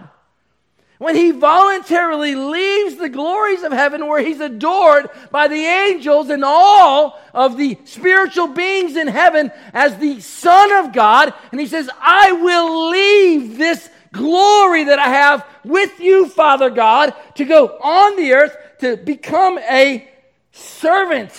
When 0.99 1.17
he 1.17 1.31
voluntarily 1.31 2.33
leaves 2.33 2.95
the 2.95 3.09
glories 3.09 3.63
of 3.63 3.73
heaven 3.73 4.07
where 4.07 4.21
he's 4.21 4.39
adored 4.39 5.09
by 5.31 5.49
the 5.49 5.65
angels 5.65 6.29
and 6.29 6.45
all 6.45 7.19
of 7.33 7.57
the 7.57 7.77
spiritual 7.83 8.47
beings 8.47 8.95
in 8.95 9.09
heaven 9.09 9.51
as 9.73 9.97
the 9.97 10.21
Son 10.21 10.71
of 10.85 10.93
God, 10.93 11.33
and 11.51 11.59
he 11.59 11.67
says, 11.67 11.89
I 11.99 12.31
will 12.31 12.89
leave 12.89 13.57
this 13.57 13.89
glory 14.13 14.85
that 14.85 14.97
I 14.97 15.09
have 15.09 15.45
with 15.65 15.99
you, 15.99 16.29
Father 16.29 16.69
God, 16.69 17.13
to 17.35 17.43
go 17.43 17.67
on 17.67 18.15
the 18.15 18.31
earth 18.31 18.55
to 18.79 18.95
become 18.95 19.59
a 19.59 20.07
servant, 20.53 21.33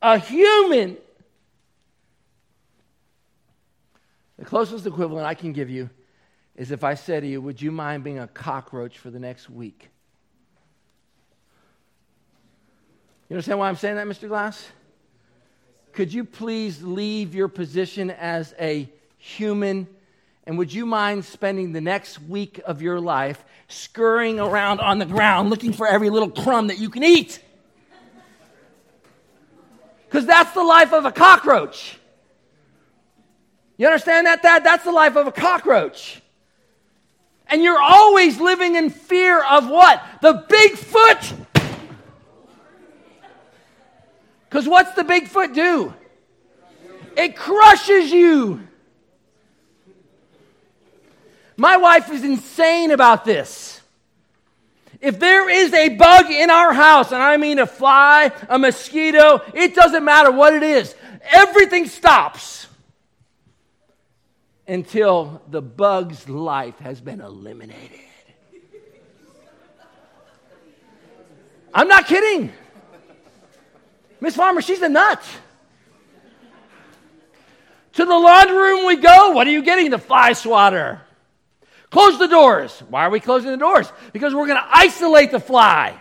a 0.00 0.16
human 0.16 0.96
The 4.40 4.46
closest 4.46 4.86
equivalent 4.86 5.26
I 5.26 5.34
can 5.34 5.52
give 5.52 5.68
you 5.68 5.90
is 6.56 6.70
if 6.70 6.82
I 6.82 6.94
said 6.94 7.20
to 7.24 7.28
you, 7.28 7.42
Would 7.42 7.60
you 7.60 7.70
mind 7.70 8.02
being 8.02 8.18
a 8.18 8.26
cockroach 8.26 8.96
for 8.96 9.10
the 9.10 9.18
next 9.18 9.50
week? 9.50 9.90
You 13.28 13.34
understand 13.34 13.58
why 13.58 13.68
I'm 13.68 13.76
saying 13.76 13.96
that, 13.96 14.06
Mr. 14.06 14.28
Glass? 14.28 14.66
Could 15.92 16.14
you 16.14 16.24
please 16.24 16.82
leave 16.82 17.34
your 17.34 17.48
position 17.48 18.10
as 18.10 18.54
a 18.58 18.90
human? 19.18 19.86
And 20.46 20.56
would 20.56 20.72
you 20.72 20.86
mind 20.86 21.26
spending 21.26 21.72
the 21.72 21.82
next 21.82 22.22
week 22.22 22.62
of 22.64 22.80
your 22.80 22.98
life 22.98 23.44
scurrying 23.68 24.40
around 24.40 24.80
on 24.80 24.98
the 24.98 25.04
ground 25.04 25.50
looking 25.50 25.74
for 25.74 25.86
every 25.86 26.08
little 26.08 26.30
crumb 26.30 26.68
that 26.68 26.78
you 26.78 26.88
can 26.88 27.04
eat? 27.04 27.44
Because 30.08 30.24
that's 30.24 30.52
the 30.52 30.64
life 30.64 30.94
of 30.94 31.04
a 31.04 31.12
cockroach. 31.12 31.99
You 33.80 33.86
understand 33.86 34.26
that, 34.26 34.42
Dad? 34.42 34.62
That's 34.62 34.84
the 34.84 34.92
life 34.92 35.16
of 35.16 35.26
a 35.26 35.32
cockroach. 35.32 36.20
And 37.46 37.62
you're 37.62 37.80
always 37.80 38.38
living 38.38 38.76
in 38.76 38.90
fear 38.90 39.42
of 39.42 39.70
what? 39.70 40.04
The 40.20 40.44
Bigfoot. 40.50 41.46
Because 44.44 44.68
what's 44.68 44.92
the 44.92 45.02
Bigfoot 45.02 45.54
do? 45.54 45.94
It 47.16 47.34
crushes 47.34 48.12
you. 48.12 48.68
My 51.56 51.78
wife 51.78 52.12
is 52.12 52.22
insane 52.22 52.90
about 52.90 53.24
this. 53.24 53.80
If 55.00 55.18
there 55.18 55.48
is 55.48 55.72
a 55.72 55.88
bug 55.88 56.30
in 56.30 56.50
our 56.50 56.74
house, 56.74 57.12
and 57.12 57.22
I 57.22 57.38
mean 57.38 57.58
a 57.58 57.66
fly, 57.66 58.30
a 58.46 58.58
mosquito, 58.58 59.40
it 59.54 59.74
doesn't 59.74 60.04
matter 60.04 60.30
what 60.30 60.52
it 60.52 60.62
is, 60.62 60.94
everything 61.32 61.86
stops 61.86 62.66
until 64.70 65.42
the 65.48 65.60
bug's 65.60 66.28
life 66.28 66.78
has 66.78 67.00
been 67.00 67.20
eliminated. 67.20 67.98
I'm 71.74 71.88
not 71.88 72.06
kidding. 72.06 72.52
Miss 74.20 74.36
Farmer, 74.36 74.62
she's 74.62 74.80
a 74.80 74.88
nut. 74.88 75.22
To 77.94 78.04
the 78.04 78.14
laundry 78.14 78.56
room 78.56 78.86
we 78.86 78.96
go. 78.96 79.30
What 79.30 79.48
are 79.48 79.50
you 79.50 79.62
getting? 79.62 79.90
The 79.90 79.98
fly 79.98 80.34
swatter. 80.34 81.00
Close 81.90 82.20
the 82.20 82.28
doors. 82.28 82.80
Why 82.88 83.06
are 83.06 83.10
we 83.10 83.18
closing 83.18 83.50
the 83.50 83.56
doors? 83.56 83.92
Because 84.12 84.32
we're 84.34 84.46
going 84.46 84.60
to 84.60 84.68
isolate 84.70 85.32
the 85.32 85.40
fly. 85.40 86.00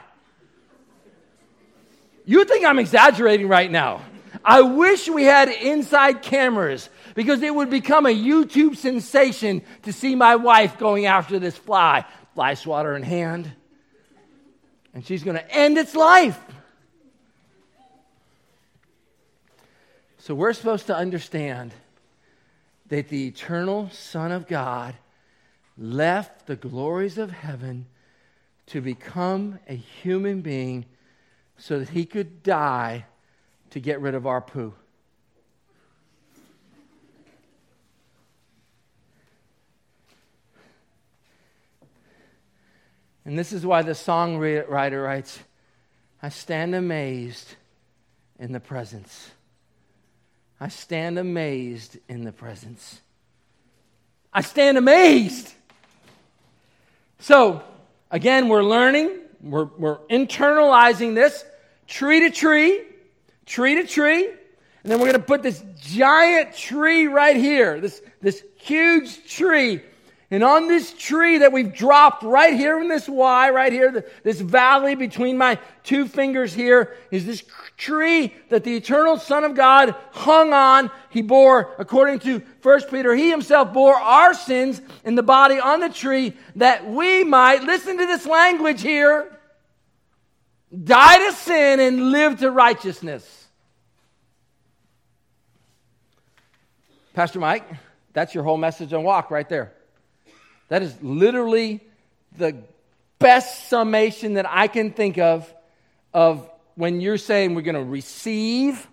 You 2.24 2.46
think 2.46 2.66
I'm 2.66 2.78
exaggerating 2.78 3.48
right 3.48 3.72
now. 3.72 4.04
I 4.46 4.62
wish 4.62 5.10
we 5.10 5.24
had 5.24 5.50
inside 5.50 6.22
cameras 6.22 6.88
because 7.16 7.42
it 7.42 7.54
would 7.54 7.70
become 7.70 8.06
a 8.06 8.16
YouTube 8.16 8.76
sensation 8.76 9.62
to 9.84 9.94
see 9.94 10.16
my 10.16 10.36
wife 10.36 10.78
going 10.78 11.06
after 11.06 11.40
this 11.40 11.58
fly, 11.58 12.06
fly 12.34 12.54
swatter 12.54 12.96
in 12.96 13.04
hand. 13.04 13.52
And 14.94 15.06
she's 15.06 15.24
going 15.24 15.38
to 15.38 15.56
end 15.56 15.78
its 15.78 15.96
life. 15.96 16.40
So 20.18 20.36
we're 20.36 20.54
supposed 20.54 20.88
to 20.88 20.96
understand 20.96 21.74
that 22.90 23.10
the 23.10 23.28
eternal 23.28 23.90
Son 23.92 24.32
of 24.32 24.48
God 24.48 24.96
left 25.78 26.46
the 26.46 26.56
glories 26.56 27.18
of 27.18 27.32
heaven 27.32 27.86
to 28.68 28.82
become 28.82 29.60
a 29.68 29.76
human 29.76 30.42
being 30.42 30.86
so 31.58 31.80
that 31.80 31.90
he 31.90 32.06
could 32.06 32.44
die 32.44 33.06
to 33.72 33.80
get 33.80 34.02
rid 34.02 34.16
of 34.16 34.28
our 34.28 34.42
poo. 34.42 34.74
And 43.26 43.38
this 43.38 43.54
is 43.54 43.66
why 43.66 43.82
the 43.82 43.92
songwriter 43.92 45.04
writes, 45.04 45.40
I 46.22 46.30
stand 46.30 46.76
amazed 46.76 47.56
in 48.40 48.52
the 48.52 48.60
presence. 48.60 49.32
I 50.60 50.68
stand 50.68 51.18
amazed 51.18 51.98
in 52.08 52.24
the 52.24 52.32
presence. 52.32 53.02
I 54.34 54.42
stand 54.42 54.78
amazed. 54.78 55.54
So, 57.20 57.64
again, 58.12 58.48
we're 58.50 58.64
learning, 58.64 59.12
we're, 59.42 59.70
we're 59.78 59.98
internalizing 60.10 61.16
this 61.16 61.44
tree 61.88 62.22
to 62.22 62.30
tree, 62.30 62.82
tree 63.46 63.76
to 63.76 63.88
tree, 63.88 64.26
and 64.26 64.92
then 64.92 65.00
we're 65.00 65.08
going 65.08 65.20
to 65.20 65.26
put 65.28 65.44
this 65.44 65.64
giant 65.82 66.56
tree 66.56 67.08
right 67.08 67.36
here, 67.36 67.82
this, 67.82 68.02
this 68.22 68.44
huge 68.56 69.30
tree. 69.30 69.82
And 70.32 70.44
on 70.44 70.68
this 70.68 70.94
tree 70.94 71.40
that 71.40 71.52
we've 71.52 71.74
dropped 71.74 72.22
right 72.22 72.54
here 72.54 72.80
in 72.80 72.88
this 72.88 73.10
Y, 73.10 73.50
right 73.50 73.74
here, 73.74 74.06
this 74.24 74.40
valley 74.40 74.94
between 74.94 75.40
my 75.40 75.58
two 75.84 76.08
fingers 76.08 76.54
here, 76.54 76.96
is 77.10 77.26
this 77.26 77.44
tree 77.78 78.36
that 78.50 78.64
the 78.64 78.76
eternal 78.76 79.18
Son 79.18 79.44
of 79.44 79.56
God 79.56 79.96
hung 80.12 80.54
on. 80.54 80.92
He 81.10 81.24
bore, 81.24 81.74
according 81.80 82.20
to 82.20 82.44
1 82.62 82.82
Peter, 82.92 83.16
he 83.16 83.32
himself 83.32 83.74
bore 83.74 83.96
our 83.96 84.36
sins 84.36 84.84
in 85.04 85.16
the 85.16 85.24
body 85.24 85.60
on 85.60 85.80
the 85.80 85.90
tree 85.90 86.34
that 86.58 86.88
we 86.88 87.24
might, 87.24 87.64
listen 87.64 87.98
to 87.98 88.06
this 88.06 88.28
language 88.28 88.84
here, 88.84 89.36
die 90.84 91.28
to 91.28 91.34
sin 91.34 91.80
and 91.80 92.12
live 92.12 92.38
to 92.42 92.52
righteousness. 92.52 93.48
Pastor 97.16 97.40
Mike, 97.40 97.66
that's 98.14 98.36
your 98.36 98.44
whole 98.44 98.58
message 98.58 98.94
on 98.94 99.02
walk 99.04 99.32
right 99.32 99.50
there. 99.50 99.74
That 100.70 100.82
is 100.82 100.96
literally 101.02 101.82
the 102.38 102.56
best 103.20 103.68
summation 103.70 104.36
that 104.36 104.46
I 104.50 104.68
can 104.68 104.92
think 104.92 105.18
of 105.18 105.54
of 106.14 106.50
when 106.76 107.02
you're 107.02 107.18
saying 107.18 107.56
we're 107.56 107.62
going 107.62 107.76
to 107.76 107.84
receive 107.84 108.88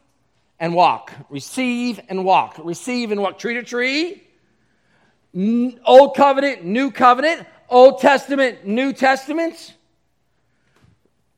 and 0.58 0.74
walk, 0.74 1.12
receive 1.30 2.00
and 2.08 2.24
walk, 2.24 2.56
receive 2.58 3.12
and 3.12 3.20
walk, 3.20 3.38
tree 3.38 3.54
to 3.54 3.62
tree, 3.62 4.22
Old 5.84 6.16
Covenant, 6.16 6.64
New 6.64 6.90
Covenant, 6.90 7.46
Old 7.68 8.00
Testament, 8.00 8.66
New 8.66 8.92
Testament, 8.92 9.74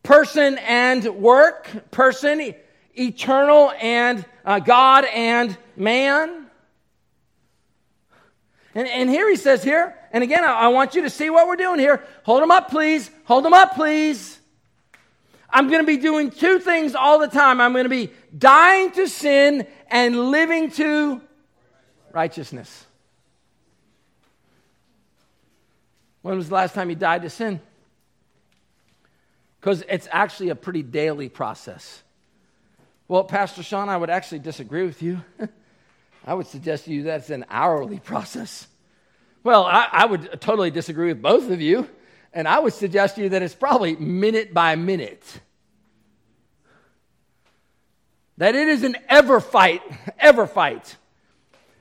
person 0.03 0.57
and 0.59 1.05
work, 1.17 1.91
person, 1.91 2.55
eternal 2.95 3.73
and 3.81 4.25
uh, 4.45 4.61
God 4.61 5.05
and 5.05 5.57
man. 5.77 6.47
And, 8.75 8.87
and 8.87 9.11
here 9.11 9.29
he 9.29 9.37
says 9.37 9.65
here, 9.65 9.98
and 10.13 10.25
again, 10.25 10.45
I, 10.45 10.53
I 10.53 10.69
want 10.69 10.95
you 10.95 11.03
to 11.03 11.11
see 11.11 11.31
what 11.31 11.47
we're 11.47 11.57
doing 11.57 11.79
here. 11.79 12.03
Hold 12.25 12.43
them 12.43 12.51
up, 12.51 12.71
please. 12.71 13.11
Hold 13.25 13.45
them 13.45 13.55
up, 13.55 13.75
please. 13.75 14.39
I'm 15.51 15.69
going 15.69 15.81
to 15.81 15.87
be 15.87 15.97
doing 15.97 16.31
two 16.31 16.59
things 16.59 16.95
all 16.95 17.19
the 17.19 17.29
time. 17.29 17.61
I'm 17.61 17.73
going 17.73 17.85
to 17.85 17.91
be 17.91 18.11
dying 18.37 18.91
to 18.93 19.09
sin 19.09 19.67
and 19.91 20.31
living 20.31 20.71
to 20.73 21.23
righteousness. 22.13 22.87
When 26.23 26.37
was 26.37 26.49
the 26.49 26.55
last 26.55 26.75
time 26.75 26.91
you 26.91 26.97
died 26.97 27.23
to 27.23 27.31
sin? 27.31 27.61
Because 29.61 29.83
it's 29.89 30.09
actually 30.11 30.51
a 30.51 30.55
pretty 30.55 30.83
daily 30.83 31.29
process. 31.29 32.03
Well, 33.09 33.25
Pastor 33.25 33.63
Sean, 33.63 33.89
I 33.89 33.97
would 33.97 34.11
actually 34.11 34.41
disagree 34.41 34.85
with 34.85 35.03
you. 35.03 35.23
I 36.27 36.35
would 36.35 36.47
suggest 36.47 36.85
to 36.85 36.93
you 36.93 37.05
that's 37.05 37.31
an 37.31 37.47
hourly 37.49 37.99
process. 38.05 38.67
Well, 39.49 39.65
I, 39.65 39.89
I, 39.91 40.05
would 40.05 40.43
totally 40.43 40.71
disagree 40.71 41.09
with 41.09 41.23
both 41.23 41.51
of 41.51 41.63
you, 41.63 41.89
and 42.35 42.47
I 42.47 42.59
would 42.59 42.75
suggest 42.75 43.15
to 43.15 43.23
you 43.23 43.29
that 43.31 43.41
it's 43.41 43.55
probably 43.55 43.97
minute 43.97 44.53
by 44.53 44.77
minute. 44.77 45.25
That 48.37 48.55
it 48.55 48.69
is 48.69 48.83
an 48.83 48.97
ever 49.09 49.41
fight, 49.41 49.81
ever 50.19 50.47
fight. 50.47 50.99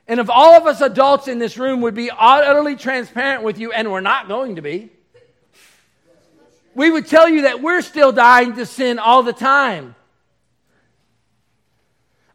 And 0.07 0.21
if 0.21 0.29
all 0.29 0.53
of 0.53 0.65
us 0.65 0.79
adults 0.79 1.27
in 1.27 1.39
this 1.39 1.57
room 1.57 1.81
would 1.81 1.93
be 1.93 2.09
utterly 2.09 2.77
transparent 2.77 3.43
with 3.43 3.59
you, 3.59 3.73
and 3.73 3.91
we're 3.91 3.99
not 3.99 4.29
going 4.29 4.55
to 4.55 4.61
be, 4.61 4.89
we 6.73 6.89
would 6.89 7.05
tell 7.05 7.27
you 7.27 7.41
that 7.41 7.61
we're 7.61 7.81
still 7.81 8.13
dying 8.13 8.55
to 8.55 8.65
sin 8.65 8.97
all 8.97 9.23
the 9.23 9.33
time. 9.33 9.93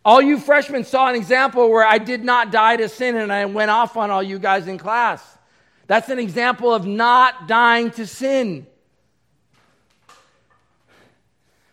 All 0.04 0.20
you 0.20 0.38
freshmen 0.38 0.84
saw 0.84 1.08
an 1.08 1.14
example 1.14 1.70
where 1.70 1.86
I 1.86 1.98
did 1.98 2.24
not 2.24 2.50
die 2.50 2.76
to 2.76 2.88
sin 2.88 3.16
and 3.16 3.32
I 3.32 3.44
went 3.44 3.70
off 3.70 3.96
on 3.96 4.10
all 4.10 4.22
you 4.22 4.38
guys 4.38 4.66
in 4.66 4.78
class. 4.78 5.22
That's 5.86 6.08
an 6.08 6.18
example 6.18 6.74
of 6.74 6.86
not 6.86 7.46
dying 7.46 7.90
to 7.92 8.06
sin. 8.06 8.66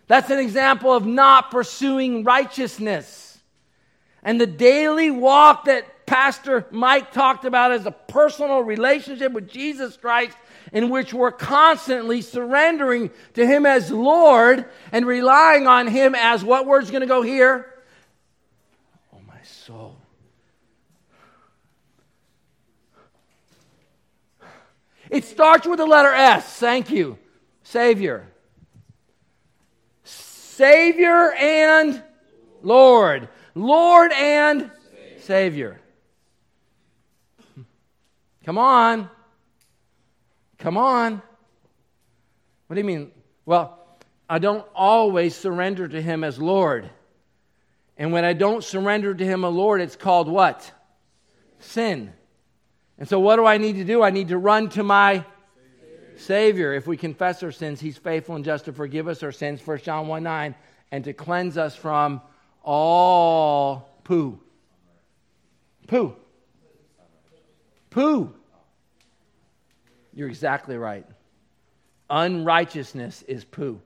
That's 0.07 0.29
an 0.29 0.39
example 0.39 0.91
of 0.91 1.05
not 1.05 1.51
pursuing 1.51 2.23
righteousness. 2.23 3.39
And 4.23 4.39
the 4.39 4.47
daily 4.47 5.11
walk 5.11 5.65
that 5.65 6.05
Pastor 6.05 6.65
Mike 6.71 7.11
talked 7.11 7.45
about 7.45 7.71
as 7.71 7.85
a 7.85 7.91
personal 7.91 8.61
relationship 8.61 9.31
with 9.31 9.47
Jesus 9.47 9.95
Christ, 9.95 10.35
in 10.73 10.89
which 10.89 11.13
we're 11.13 11.31
constantly 11.31 12.21
surrendering 12.21 13.11
to 13.35 13.45
Him 13.45 13.67
as 13.67 13.91
Lord 13.91 14.65
and 14.91 15.05
relying 15.05 15.67
on 15.67 15.87
Him 15.87 16.15
as 16.15 16.43
what 16.43 16.65
word's 16.65 16.89
going 16.89 17.01
to 17.01 17.07
go 17.07 17.21
here? 17.21 17.71
soul. 19.69 19.95
It 25.11 25.25
starts 25.25 25.67
with 25.67 25.77
the 25.77 25.85
letter 25.85 26.09
S. 26.09 26.55
Thank 26.57 26.89
you. 26.89 27.19
Savior. 27.61 28.25
Savior 30.03 31.33
and 31.33 32.01
Lord. 32.63 33.29
Lord 33.53 34.11
and 34.11 34.71
Savior. 35.19 35.79
Come 38.43 38.57
on. 38.57 39.07
Come 40.57 40.77
on. 40.77 41.21
What 42.65 42.73
do 42.73 42.81
you 42.81 42.87
mean? 42.87 43.11
Well, 43.45 43.77
I 44.27 44.39
don't 44.39 44.65
always 44.73 45.35
surrender 45.35 45.87
to 45.87 46.01
Him 46.01 46.23
as 46.23 46.39
Lord. 46.39 46.89
And 47.99 48.13
when 48.13 48.23
I 48.23 48.31
don't 48.31 48.63
surrender 48.63 49.13
to 49.13 49.25
Him 49.25 49.43
as 49.43 49.53
Lord, 49.53 49.81
it's 49.81 49.97
called 49.97 50.29
what? 50.29 50.71
Sin. 51.59 52.13
And 52.97 53.07
so, 53.07 53.19
what 53.19 53.35
do 53.35 53.45
I 53.45 53.57
need 53.57 53.75
to 53.75 53.83
do? 53.83 54.01
I 54.01 54.09
need 54.09 54.29
to 54.29 54.37
run 54.37 54.69
to 54.69 54.83
my 54.83 55.25
Savior. 56.15 56.73
If 56.73 56.87
we 56.87 56.95
confess 56.95 57.43
our 57.43 57.51
sins, 57.51 57.81
He's 57.81 57.97
faithful 57.97 58.35
and 58.35 58.45
just 58.45 58.65
to 58.65 58.73
forgive 58.73 59.09
us 59.09 59.21
our 59.21 59.33
sins, 59.33 59.65
1 59.65 59.79
John 59.79 60.07
1 60.07 60.23
9, 60.23 60.55
and 60.91 61.03
to 61.03 61.13
cleanse 61.13 61.57
us 61.57 61.75
from 61.75 62.21
all 62.63 63.89
poo. 64.05 64.39
Poo. 65.87 66.15
Poo. 67.89 68.33
You're 70.13 70.29
exactly 70.29 70.77
right. 70.77 71.05
Unrighteousness 72.09 73.23
is 73.23 73.43
poo. 73.43 73.81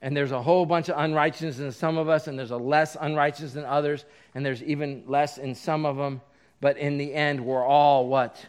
And 0.00 0.16
there's 0.16 0.30
a 0.30 0.40
whole 0.40 0.64
bunch 0.64 0.88
of 0.88 0.98
unrighteousness 0.98 1.58
in 1.58 1.72
some 1.72 1.98
of 1.98 2.08
us, 2.08 2.28
and 2.28 2.38
there's 2.38 2.52
a 2.52 2.56
less 2.56 2.96
unrighteousness 3.00 3.52
than 3.52 3.64
others, 3.64 4.04
and 4.34 4.46
there's 4.46 4.62
even 4.62 5.02
less 5.06 5.38
in 5.38 5.54
some 5.54 5.84
of 5.84 5.96
them. 5.96 6.20
But 6.60 6.76
in 6.76 6.98
the 6.98 7.12
end, 7.14 7.44
we're 7.44 7.64
all 7.64 8.06
what? 8.06 8.44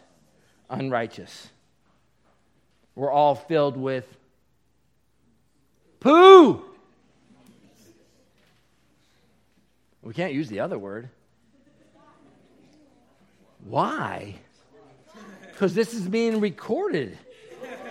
Unrighteous. 0.68 1.48
We're 2.94 3.10
all 3.10 3.34
filled 3.34 3.76
with 3.76 4.06
poo. 5.98 6.64
We 10.02 10.14
can't 10.14 10.32
use 10.32 10.48
the 10.48 10.60
other 10.60 10.78
word. 10.78 11.08
Why? 13.64 14.36
Because 15.42 15.74
this 15.74 15.92
is 15.92 16.08
being 16.08 16.40
recorded, 16.40 17.18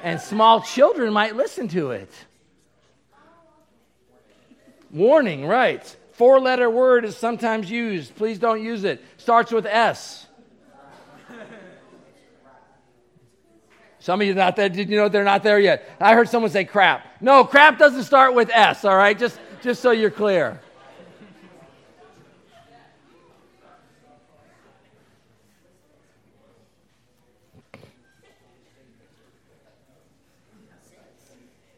and 0.02 0.20
small 0.20 0.62
children 0.62 1.14
might 1.14 1.36
listen 1.36 1.68
to 1.70 1.92
it. 1.92 2.12
Warning, 4.92 5.46
right. 5.46 5.84
Four 6.14 6.40
letter 6.40 6.70
word 6.70 7.06
is 7.06 7.16
sometimes 7.16 7.70
used. 7.70 8.16
Please 8.16 8.40
don't 8.40 8.62
use 8.62 8.84
it. 8.84 9.04
Starts 9.18 9.52
with 9.52 9.66
S. 9.66 10.26
Some 14.00 14.22
of 14.22 14.28
you 14.28 14.34
not 14.34 14.56
there. 14.56 14.70
Did 14.70 14.90
you 14.90 14.96
know 14.96 15.10
they're 15.10 15.24
not 15.24 15.44
there 15.44 15.60
yet? 15.60 15.88
I 16.00 16.16
heard 16.16 16.30
someone 16.30 16.52
say 16.52 16.66
crap. 16.66 17.22
No, 17.22 17.44
crap 17.44 17.78
doesn't 17.78 18.04
start 18.04 18.34
with 18.34 18.50
S, 18.52 18.86
all 18.86 18.96
right? 18.96 19.18
Just, 19.18 19.40
just 19.62 19.82
so 19.82 19.92
you're 19.92 20.10
clear. 20.10 20.60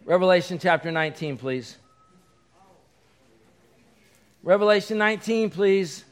Revelation 0.06 0.60
chapter 0.60 0.92
19, 0.92 1.38
please. 1.38 1.78
Revelation 4.44 4.98
19, 4.98 5.52
please. 5.52 6.04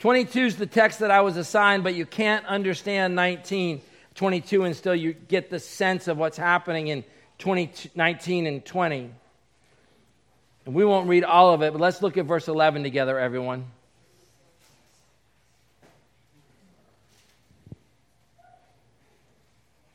22 0.00 0.40
is 0.40 0.56
the 0.56 0.66
text 0.66 0.98
that 0.98 1.10
I 1.10 1.22
was 1.22 1.38
assigned, 1.38 1.82
but 1.82 1.94
you 1.94 2.04
can't 2.04 2.44
understand 2.44 3.14
19, 3.14 3.80
22 4.14 4.64
until 4.64 4.94
you 4.94 5.14
get 5.14 5.48
the 5.48 5.58
sense 5.58 6.08
of 6.08 6.18
what's 6.18 6.36
happening 6.36 6.88
in 6.88 7.04
20, 7.38 7.90
19 7.94 8.46
and 8.46 8.64
20. 8.64 9.10
And 10.66 10.74
we 10.74 10.84
won't 10.84 11.08
read 11.08 11.24
all 11.24 11.54
of 11.54 11.62
it, 11.62 11.72
but 11.72 11.80
let's 11.80 12.02
look 12.02 12.18
at 12.18 12.26
verse 12.26 12.46
11 12.46 12.82
together, 12.82 13.18
everyone. 13.18 13.64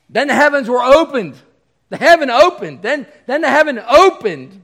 Then 0.09 0.27
the 0.27 0.33
heavens 0.33 0.67
were 0.67 0.83
opened. 0.83 1.35
The 1.89 1.97
heaven 1.97 2.31
opened. 2.31 2.81
Then, 2.81 3.05
then 3.27 3.41
the 3.41 3.49
heaven 3.49 3.77
opened. 3.77 4.63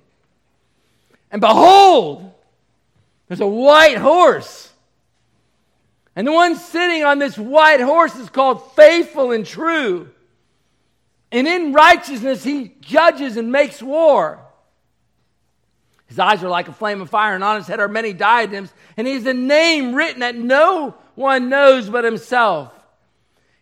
And 1.35 1.41
behold, 1.41 2.31
there's 3.27 3.41
a 3.41 3.45
white 3.45 3.97
horse. 3.97 4.71
And 6.15 6.25
the 6.25 6.31
one 6.31 6.55
sitting 6.55 7.03
on 7.03 7.19
this 7.19 7.37
white 7.37 7.81
horse 7.81 8.15
is 8.15 8.29
called 8.29 8.71
faithful 8.71 9.33
and 9.33 9.45
true. 9.45 10.09
And 11.33 11.45
in 11.45 11.73
righteousness, 11.73 12.41
he 12.41 12.71
judges 12.79 13.35
and 13.35 13.51
makes 13.51 13.83
war. 13.83 14.45
His 16.05 16.19
eyes 16.19 16.41
are 16.41 16.47
like 16.47 16.69
a 16.69 16.73
flame 16.73 17.01
of 17.01 17.09
fire, 17.09 17.35
and 17.35 17.43
on 17.43 17.57
his 17.57 17.67
head 17.67 17.81
are 17.81 17.89
many 17.89 18.13
diadems. 18.13 18.73
And 18.95 19.05
he 19.05 19.15
has 19.15 19.25
a 19.25 19.33
name 19.33 19.93
written 19.93 20.21
that 20.21 20.37
no 20.37 20.95
one 21.15 21.49
knows 21.49 21.89
but 21.89 22.05
himself. 22.05 22.71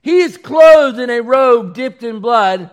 He 0.03 0.19
is 0.19 0.37
clothed 0.37 0.99
in 0.99 1.09
a 1.09 1.21
robe 1.21 1.73
dipped 1.73 2.03
in 2.03 2.19
blood. 2.19 2.69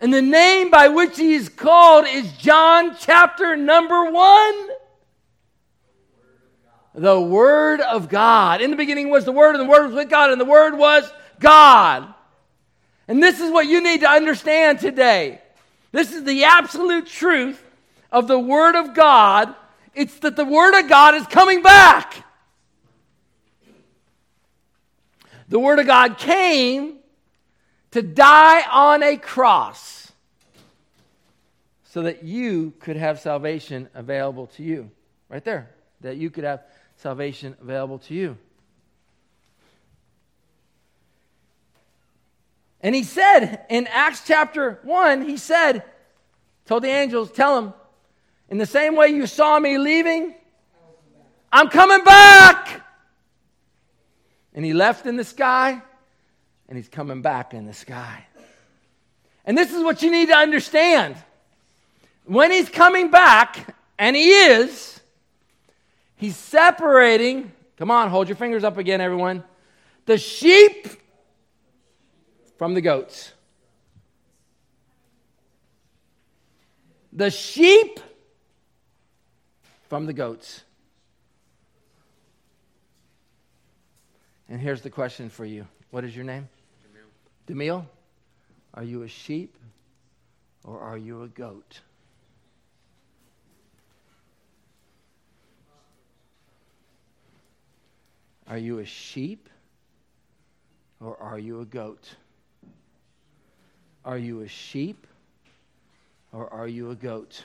And 0.00 0.14
the 0.14 0.22
name 0.22 0.70
by 0.70 0.88
which 0.88 1.16
he 1.16 1.34
is 1.34 1.48
called 1.48 2.06
is 2.06 2.30
John 2.32 2.96
chapter 2.98 3.56
number 3.56 4.10
one. 4.10 4.68
The 6.94 7.20
Word 7.20 7.80
of 7.80 8.08
God. 8.08 8.60
In 8.60 8.70
the 8.70 8.76
beginning 8.76 9.10
was 9.10 9.24
the 9.24 9.32
Word, 9.32 9.56
and 9.56 9.64
the 9.64 9.70
Word 9.70 9.86
was 9.86 9.94
with 9.94 10.08
God, 10.08 10.30
and 10.30 10.40
the 10.40 10.44
Word 10.44 10.76
was 10.76 11.10
God. 11.40 12.12
And 13.08 13.22
this 13.22 13.40
is 13.40 13.50
what 13.50 13.66
you 13.66 13.82
need 13.82 14.00
to 14.00 14.08
understand 14.08 14.78
today. 14.78 15.40
This 15.90 16.12
is 16.12 16.24
the 16.24 16.44
absolute 16.44 17.06
truth 17.06 17.64
of 18.12 18.28
the 18.28 18.38
Word 18.38 18.76
of 18.76 18.94
God. 18.94 19.54
It's 19.94 20.18
that 20.20 20.36
the 20.36 20.44
Word 20.44 20.78
of 20.78 20.88
God 20.88 21.14
is 21.14 21.26
coming 21.26 21.62
back. 21.62 22.24
The 25.48 25.58
Word 25.58 25.78
of 25.78 25.86
God 25.86 26.18
came 26.18 26.97
to 27.92 28.02
die 28.02 28.62
on 28.70 29.02
a 29.02 29.16
cross 29.16 30.12
so 31.84 32.02
that 32.02 32.22
you 32.22 32.72
could 32.80 32.96
have 32.96 33.18
salvation 33.18 33.88
available 33.94 34.46
to 34.48 34.62
you. 34.62 34.90
Right 35.28 35.44
there. 35.44 35.70
That 36.02 36.16
you 36.16 36.30
could 36.30 36.44
have 36.44 36.62
salvation 36.96 37.56
available 37.60 37.98
to 38.00 38.14
you. 38.14 38.36
And 42.80 42.94
he 42.94 43.02
said 43.02 43.64
in 43.68 43.88
Acts 43.88 44.22
chapter 44.24 44.78
1, 44.82 45.28
he 45.28 45.36
said, 45.36 45.82
told 46.66 46.84
the 46.84 46.88
angels, 46.88 47.32
tell 47.32 47.60
them, 47.60 47.74
in 48.48 48.58
the 48.58 48.66
same 48.66 48.94
way 48.94 49.08
you 49.08 49.26
saw 49.26 49.58
me 49.58 49.78
leaving, 49.78 50.34
I'm 51.50 51.68
coming 51.68 52.04
back. 52.04 52.86
And 54.54 54.64
he 54.64 54.72
left 54.72 55.06
in 55.06 55.16
the 55.16 55.24
sky, 55.24 55.82
and 56.68 56.76
he's 56.76 56.88
coming 56.88 57.22
back 57.22 57.54
in 57.54 57.66
the 57.66 57.72
sky. 57.72 58.24
And 59.44 59.56
this 59.56 59.72
is 59.72 59.82
what 59.82 60.02
you 60.02 60.10
need 60.10 60.28
to 60.28 60.36
understand. 60.36 61.16
When 62.24 62.50
he's 62.50 62.68
coming 62.68 63.10
back, 63.10 63.74
and 63.98 64.14
he 64.14 64.30
is, 64.30 65.00
he's 66.16 66.36
separating, 66.36 67.50
come 67.76 67.90
on, 67.90 68.10
hold 68.10 68.28
your 68.28 68.36
fingers 68.36 68.64
up 68.64 68.76
again, 68.76 69.00
everyone, 69.00 69.42
the 70.04 70.18
sheep 70.18 70.86
from 72.58 72.74
the 72.74 72.80
goats. 72.80 73.32
The 77.12 77.30
sheep 77.30 78.00
from 79.88 80.06
the 80.06 80.12
goats. 80.12 80.62
And 84.50 84.60
here's 84.60 84.82
the 84.82 84.90
question 84.90 85.30
for 85.30 85.44
you 85.44 85.66
What 85.90 86.04
is 86.04 86.14
your 86.14 86.24
name? 86.24 86.48
Demil. 87.48 87.56
Demil? 87.56 87.86
Are 88.74 88.84
you 88.84 89.02
a 89.02 89.08
sheep 89.08 89.56
or 90.62 90.78
are 90.78 90.98
you 90.98 91.22
a 91.22 91.28
goat? 91.28 91.80
Are 98.46 98.58
you 98.58 98.78
a 98.78 98.84
sheep 98.84 99.48
or 101.00 101.16
are 101.16 101.38
you 101.38 101.60
a 101.60 101.64
goat? 101.64 102.14
Are 104.04 104.18
you 104.18 104.42
a 104.42 104.48
sheep 104.48 105.06
or 106.32 106.52
are 106.52 106.68
you 106.68 106.90
a 106.90 106.94
goat? 106.94 107.44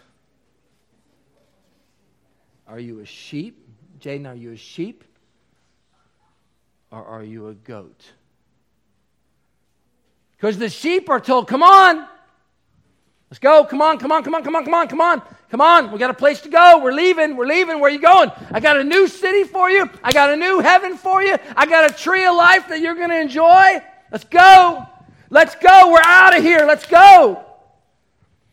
Are 2.67 2.79
you 2.79 2.99
a 2.99 3.05
sheep? 3.05 3.57
Jaden, 3.99 4.27
are 4.27 4.35
you 4.35 4.51
a 4.51 4.57
sheep 4.57 5.03
or 6.91 7.03
are 7.03 7.23
you 7.23 7.47
a 7.47 7.53
goat? 7.53 8.11
Because 10.37 10.57
the 10.57 10.69
sheep 10.69 11.09
are 11.09 11.19
told, 11.19 11.47
come 11.47 11.63
on, 11.63 12.07
Let's 13.33 13.39
go. 13.39 13.65
Come 13.65 13.81
on, 13.81 13.97
come 13.97 14.11
on, 14.11 14.23
come 14.23 14.35
on, 14.35 14.43
come 14.43 14.55
on, 14.55 14.63
come 14.63 14.75
on, 14.75 14.87
come 14.87 15.01
on. 15.01 15.21
Come 15.49 15.59
on. 15.59 15.91
We 15.91 15.97
got 15.97 16.11
a 16.11 16.13
place 16.13 16.39
to 16.41 16.49
go. 16.49 16.79
We're 16.83 16.93
leaving. 16.93 17.35
We're 17.35 17.47
leaving. 17.47 17.79
Where 17.79 17.89
are 17.89 17.91
you 17.91 17.99
going? 17.99 18.31
I 18.51 18.59
got 18.59 18.77
a 18.77 18.83
new 18.83 19.07
city 19.07 19.43
for 19.43 19.71
you. 19.71 19.89
I 20.03 20.11
got 20.11 20.29
a 20.29 20.35
new 20.35 20.59
heaven 20.59 20.95
for 20.97 21.23
you. 21.23 21.39
I 21.57 21.65
got 21.65 21.89
a 21.89 21.93
tree 21.95 22.27
of 22.27 22.35
life 22.35 22.67
that 22.67 22.79
you're 22.79 22.93
going 22.93 23.09
to 23.09 23.19
enjoy. 23.19 23.81
Let's 24.11 24.25
go. 24.25 24.85
Let's 25.31 25.55
go. 25.55 25.91
We're 25.91 26.03
out 26.03 26.37
of 26.37 26.43
here. 26.43 26.63
Let's 26.67 26.85
go. 26.85 27.43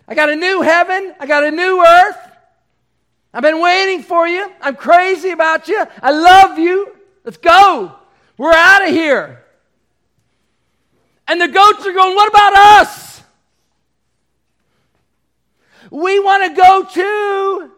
I 0.08 0.14
got 0.14 0.30
a 0.30 0.36
new 0.36 0.62
heaven. 0.62 1.14
I 1.20 1.26
got 1.26 1.44
a 1.44 1.50
new 1.50 1.84
earth. 1.84 2.16
I've 3.34 3.42
been 3.42 3.60
waiting 3.60 4.02
for 4.02 4.26
you. 4.26 4.50
I'm 4.62 4.76
crazy 4.76 5.32
about 5.32 5.68
you. 5.68 5.84
I 6.02 6.10
love 6.10 6.58
you. 6.58 6.96
Let's 7.22 7.36
go. 7.36 7.94
We're 8.38 8.54
out 8.54 8.88
of 8.88 8.94
here. 8.94 9.44
And 11.30 11.40
the 11.40 11.46
goats 11.46 11.86
are 11.86 11.92
going, 11.92 12.16
What 12.16 12.28
about 12.28 12.56
us? 12.56 13.22
We 15.92 16.18
want 16.18 16.42
to 16.42 16.60
go 16.60 16.84
too. 16.92 17.70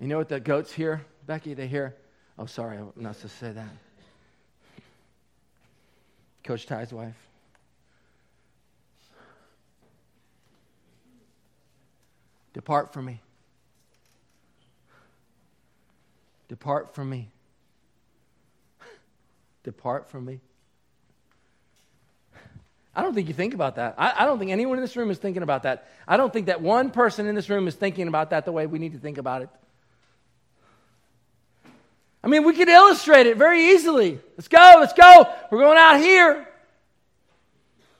You 0.00 0.08
know 0.08 0.18
what 0.18 0.28
the 0.28 0.40
goats 0.40 0.72
hear? 0.72 1.06
Becky, 1.24 1.54
they 1.54 1.68
hear, 1.68 1.94
oh, 2.36 2.46
sorry, 2.46 2.78
I'm 2.78 2.90
not 2.96 3.14
supposed 3.14 3.38
to 3.38 3.44
say 3.46 3.52
that. 3.52 3.68
Coach 6.42 6.66
Ty's 6.66 6.92
wife. 6.92 7.14
Depart 12.54 12.92
from 12.92 13.04
me. 13.04 13.20
Depart 16.48 16.92
from 16.92 17.08
me. 17.08 17.28
Depart 19.68 20.08
from 20.08 20.24
me. 20.24 20.40
I 22.96 23.02
don't 23.02 23.12
think 23.12 23.28
you 23.28 23.34
think 23.34 23.52
about 23.52 23.76
that. 23.76 23.96
I, 23.98 24.14
I, 24.20 24.24
don't 24.24 24.38
think 24.38 24.50
anyone 24.50 24.78
in 24.78 24.82
this 24.82 24.96
room 24.96 25.10
is 25.10 25.18
thinking 25.18 25.42
about 25.42 25.64
that. 25.64 25.86
I 26.08 26.16
don't 26.16 26.32
think 26.32 26.46
that 26.46 26.62
one 26.62 26.90
person 26.90 27.26
in 27.26 27.34
this 27.34 27.50
room 27.50 27.68
is 27.68 27.74
thinking 27.74 28.08
about 28.08 28.30
that 28.30 28.46
the 28.46 28.50
way 28.50 28.66
we 28.66 28.78
need 28.78 28.92
to 28.92 28.98
think 28.98 29.18
about 29.18 29.42
it. 29.42 29.50
I 32.24 32.28
mean, 32.28 32.44
we 32.44 32.54
could 32.54 32.70
illustrate 32.70 33.26
it 33.26 33.36
very 33.36 33.72
easily. 33.72 34.18
Let's 34.38 34.48
go, 34.48 34.76
let's 34.80 34.94
go. 34.94 35.30
We're 35.50 35.58
going 35.58 35.76
out 35.76 36.00
here. 36.00 36.48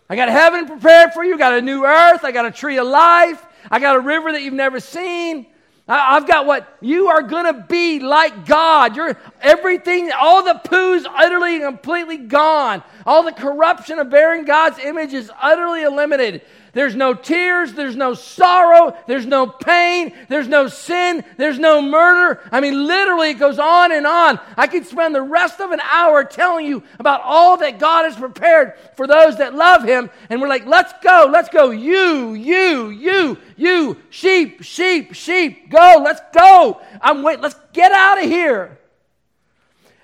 I 0.09 0.16
got 0.16 0.31
heaven 0.31 0.66
prepared 0.66 1.12
for 1.12 1.23
you. 1.23 1.35
I 1.35 1.39
got 1.39 1.53
a 1.53 1.61
new 1.61 1.85
earth. 1.85 2.25
I 2.25 2.33
got 2.33 2.47
a 2.47 2.51
tree 2.51 2.79
of 2.79 2.87
life. 2.87 3.45
I 3.71 3.81
got 3.81 3.95
a 3.95 4.01
river 4.01 4.33
that 4.33 4.41
you've 4.41 4.55
never 4.55 4.81
seen. 4.81 5.47
I've 5.89 6.26
got 6.26 6.45
what 6.45 6.76
you 6.82 7.09
are 7.09 7.22
going 7.22 7.47
to 7.47 7.64
be 7.66 7.99
like 7.99 8.45
God. 8.45 8.95
You're 8.95 9.18
everything, 9.41 10.11
all 10.12 10.45
the 10.45 10.61
poo's 10.64 11.07
utterly 11.07 11.57
and 11.57 11.64
completely 11.64 12.18
gone. 12.18 12.82
All 13.07 13.22
the 13.22 13.32
corruption 13.32 13.99
of 13.99 14.11
bearing 14.11 14.45
God's 14.45 14.78
image 14.80 15.14
is 15.14 15.30
utterly 15.41 15.84
eliminated. 15.84 16.43
There's 16.73 16.95
no 16.95 17.14
tears, 17.14 17.73
there's 17.73 17.97
no 17.97 18.14
sorrow, 18.14 18.97
there's 19.07 19.27
no 19.27 19.47
pain, 19.47 20.14
there's 20.29 20.49
no 20.49 20.69
sin, 20.69 21.25
there's 21.37 21.59
no 21.59 21.81
murder. 21.81 22.41
I 22.53 22.61
mean, 22.61 22.87
literally, 22.87 23.31
it 23.31 23.39
goes 23.39 23.59
on 23.59 23.93
and 23.93 24.07
on. 24.07 24.39
I 24.57 24.66
could 24.66 24.87
spend 24.87 25.14
the 25.14 25.23
rest 25.23 25.61
of 25.61 25.71
an 25.71 25.81
hour 25.81 26.25
telling 26.25 26.66
you 26.66 26.83
about 26.99 27.23
all 27.25 27.57
that 27.59 27.79
God 27.79 28.05
has 28.05 28.16
prepared 28.16 28.75
for 28.97 29.07
those 29.07 29.39
that 29.39 29.55
love 29.55 29.85
Him. 29.85 30.11
And 30.29 30.41
we're 30.41 30.49
like, 30.49 30.66
let's 30.66 30.93
go, 31.03 31.29
let's 31.31 31.49
go. 31.49 31.71
You, 31.71 32.35
you, 32.35 32.91
you, 32.91 33.39
you, 33.57 33.97
sheep, 34.11 34.62
sheep, 34.62 35.14
sheep, 35.14 35.71
go, 35.71 36.03
let's 36.05 36.21
go. 36.33 36.81
I'm 37.01 37.23
waiting, 37.23 37.43
let's 37.43 37.57
get 37.73 37.93
out 37.93 38.23
of 38.23 38.25
here. 38.25 38.79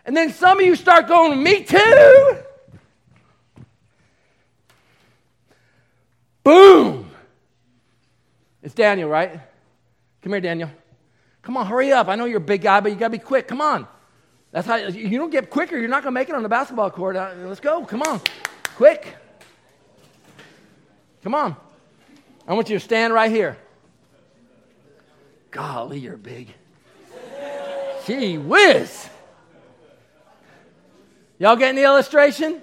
And 0.06 0.16
then 0.16 0.32
some 0.32 0.58
of 0.58 0.64
you 0.64 0.76
start 0.76 1.08
going, 1.08 1.42
me 1.42 1.64
too. 1.64 2.36
Boom! 6.44 7.10
It's 8.62 8.74
Daniel, 8.74 9.08
right? 9.08 9.40
Come 10.22 10.32
here, 10.32 10.40
Daniel. 10.40 10.70
Come 11.42 11.56
on, 11.56 11.66
hurry 11.66 11.92
up. 11.92 12.08
I 12.08 12.14
know 12.14 12.26
you're 12.26 12.38
a 12.38 12.40
big 12.40 12.62
guy, 12.62 12.80
but 12.80 12.92
you 12.92 12.96
got 12.96 13.08
to 13.08 13.10
be 13.10 13.18
quick. 13.18 13.48
Come 13.48 13.60
on. 13.60 13.86
That's 14.52 14.66
how 14.66 14.76
you 14.76 15.18
don't 15.18 15.30
get 15.30 15.50
quicker. 15.50 15.76
You're 15.76 15.88
not 15.88 16.02
going 16.02 16.14
to 16.14 16.20
make 16.20 16.28
it 16.28 16.34
on 16.34 16.42
the 16.42 16.48
basketball 16.48 16.90
court. 16.90 17.16
Uh, 17.16 17.32
let's 17.44 17.60
go. 17.60 17.84
Come 17.84 18.02
on. 18.02 18.20
Quick. 18.76 19.16
Come 21.22 21.34
on. 21.34 21.56
I 22.46 22.54
want 22.54 22.68
you 22.70 22.76
to 22.78 22.84
stand 22.84 23.12
right 23.12 23.30
here. 23.30 23.58
Golly, 25.50 25.98
you're 25.98 26.16
big. 26.16 26.54
Gee 28.06 28.38
whiz. 28.38 29.08
Y'all 31.38 31.56
getting 31.56 31.76
the 31.76 31.84
illustration? 31.84 32.62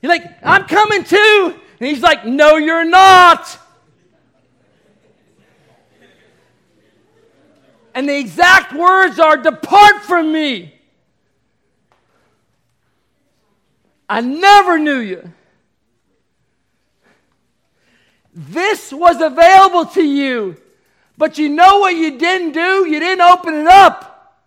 You're 0.00 0.12
like, 0.12 0.24
I'm 0.42 0.64
coming 0.66 1.02
too. 1.04 1.58
And 1.80 1.88
he's 1.88 2.02
like, 2.02 2.24
No, 2.24 2.56
you're 2.56 2.84
not. 2.84 3.58
And 7.94 8.08
the 8.08 8.16
exact 8.16 8.72
words 8.72 9.18
are, 9.18 9.36
Depart 9.36 10.02
from 10.02 10.32
me. 10.32 10.74
I 14.08 14.20
never 14.20 14.78
knew 14.78 14.98
you. 14.98 15.32
This 18.32 18.92
was 18.92 19.20
available 19.20 19.86
to 19.86 20.02
you. 20.02 20.56
But 21.16 21.38
you 21.38 21.48
know 21.48 21.80
what 21.80 21.96
you 21.96 22.18
didn't 22.18 22.52
do? 22.52 22.86
You 22.88 23.00
didn't 23.00 23.20
open 23.20 23.54
it 23.54 23.66
up. 23.66 24.44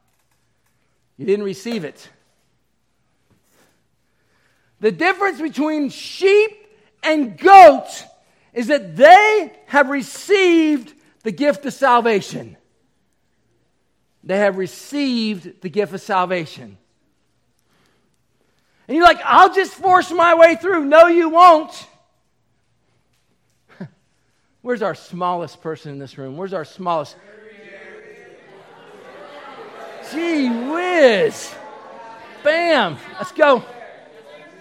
You 1.18 1.26
didn't 1.26 1.44
receive 1.44 1.84
it. 1.84 2.10
The 4.80 4.92
difference 4.92 5.42
between 5.42 5.90
sheep 5.90 6.61
and 7.04 7.38
goats 7.38 8.04
is 8.54 8.68
that 8.68 8.96
they 8.96 9.54
have 9.68 9.90
received 9.90 10.94
the 11.24 11.32
gift 11.32 11.66
of 11.66 11.74
salvation. 11.74 12.58
They 14.24 14.38
have 14.38 14.58
received 14.58 15.62
the 15.62 15.70
gift 15.70 15.94
of 15.94 16.02
salvation. 16.02 16.78
And 18.88 18.98
you're 18.98 19.06
like, 19.06 19.22
I'll 19.24 19.54
just 19.54 19.74
force 19.74 20.12
my 20.12 20.36
way 20.36 20.56
through. 20.56 20.86
No, 20.86 21.08
you 21.08 21.30
won't. 21.30 21.88
Where's 24.62 24.82
our 24.82 24.96
smallest 24.96 25.62
person 25.62 25.94
in 25.94 26.00
this 26.00 26.18
room? 26.18 26.38
Where's 26.38 26.54
our 26.54 26.66
smallest? 26.66 27.16
Gee 30.12 30.50
whiz. 30.50 31.56
Bam. 32.44 32.98
Let's 33.18 33.32
go. 33.32 33.64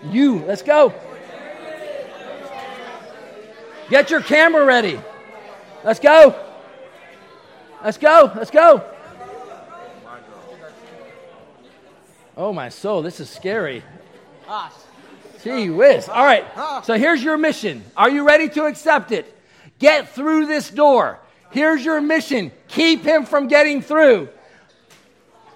You, 0.04 0.44
let's 0.44 0.62
go. 0.62 0.94
Get 3.90 4.08
your 4.08 4.20
camera 4.20 4.64
ready. 4.64 5.00
Let's 5.84 5.98
go. 5.98 6.34
Let's 7.82 7.98
go. 7.98 8.32
Let's 8.36 8.50
go. 8.50 8.84
Oh, 12.36 12.52
my 12.52 12.68
soul. 12.68 13.02
This 13.02 13.18
is 13.18 13.28
scary. 13.28 13.82
Gee 15.42 15.70
whiz. 15.70 16.08
All 16.08 16.24
right. 16.24 16.44
So 16.84 16.94
here's 16.94 17.22
your 17.22 17.36
mission. 17.36 17.82
Are 17.96 18.08
you 18.08 18.24
ready 18.24 18.48
to 18.50 18.66
accept 18.66 19.10
it? 19.10 19.36
Get 19.80 20.10
through 20.10 20.46
this 20.46 20.70
door. 20.70 21.18
Here's 21.50 21.84
your 21.84 22.00
mission. 22.00 22.52
Keep 22.68 23.02
him 23.02 23.24
from 23.24 23.48
getting 23.48 23.82
through. 23.82 24.28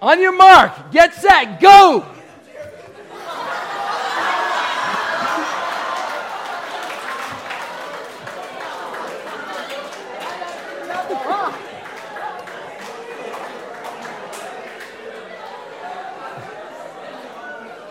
On 0.01 0.19
your 0.19 0.35
mark. 0.35 0.91
Get 0.91 1.13
set. 1.13 1.61
Go. 1.61 2.05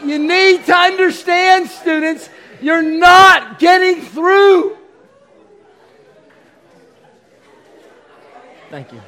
You 0.05 0.19
need 0.19 0.67
to 0.67 0.75
understand, 0.75 1.69
students, 1.71 2.29
you're 2.61 2.83
not 2.83 3.59
getting 3.59 4.03
through. 4.03 4.77
Thank 8.71 8.93
you. 8.93 9.01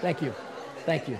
Thank 0.00 0.22
you. 0.22 0.34
Thank 0.84 1.08
you. 1.08 1.18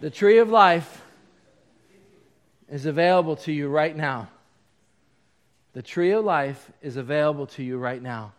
The 0.00 0.10
tree 0.10 0.38
of 0.38 0.50
life 0.50 1.02
is 2.68 2.84
available 2.84 3.36
to 3.36 3.52
you 3.52 3.68
right 3.68 3.96
now. 3.96 4.28
The 5.74 5.82
tree 5.82 6.12
of 6.12 6.24
life 6.24 6.70
is 6.82 6.96
available 6.96 7.46
to 7.48 7.62
you 7.62 7.78
right 7.78 8.00
now. 8.00 8.32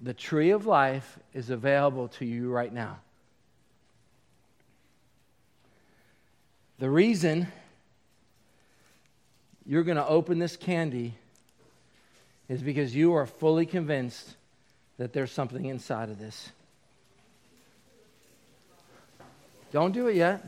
The 0.00 0.14
tree 0.14 0.50
of 0.50 0.66
life 0.66 1.18
is 1.32 1.48
available 1.48 2.08
to 2.08 2.26
you 2.26 2.50
right 2.50 2.72
now. 2.72 2.98
The 6.78 6.90
reason 6.90 7.48
you're 9.64 9.82
going 9.82 9.96
to 9.96 10.06
open 10.06 10.38
this 10.38 10.56
candy 10.56 11.14
is 12.50 12.62
because 12.62 12.94
you 12.94 13.14
are 13.14 13.24
fully 13.24 13.64
convinced 13.64 14.36
that 14.98 15.14
there's 15.14 15.32
something 15.32 15.64
inside 15.64 16.10
of 16.10 16.18
this. 16.18 16.50
Don't 19.72 19.92
do 19.92 20.08
it 20.08 20.16
yet. 20.16 20.44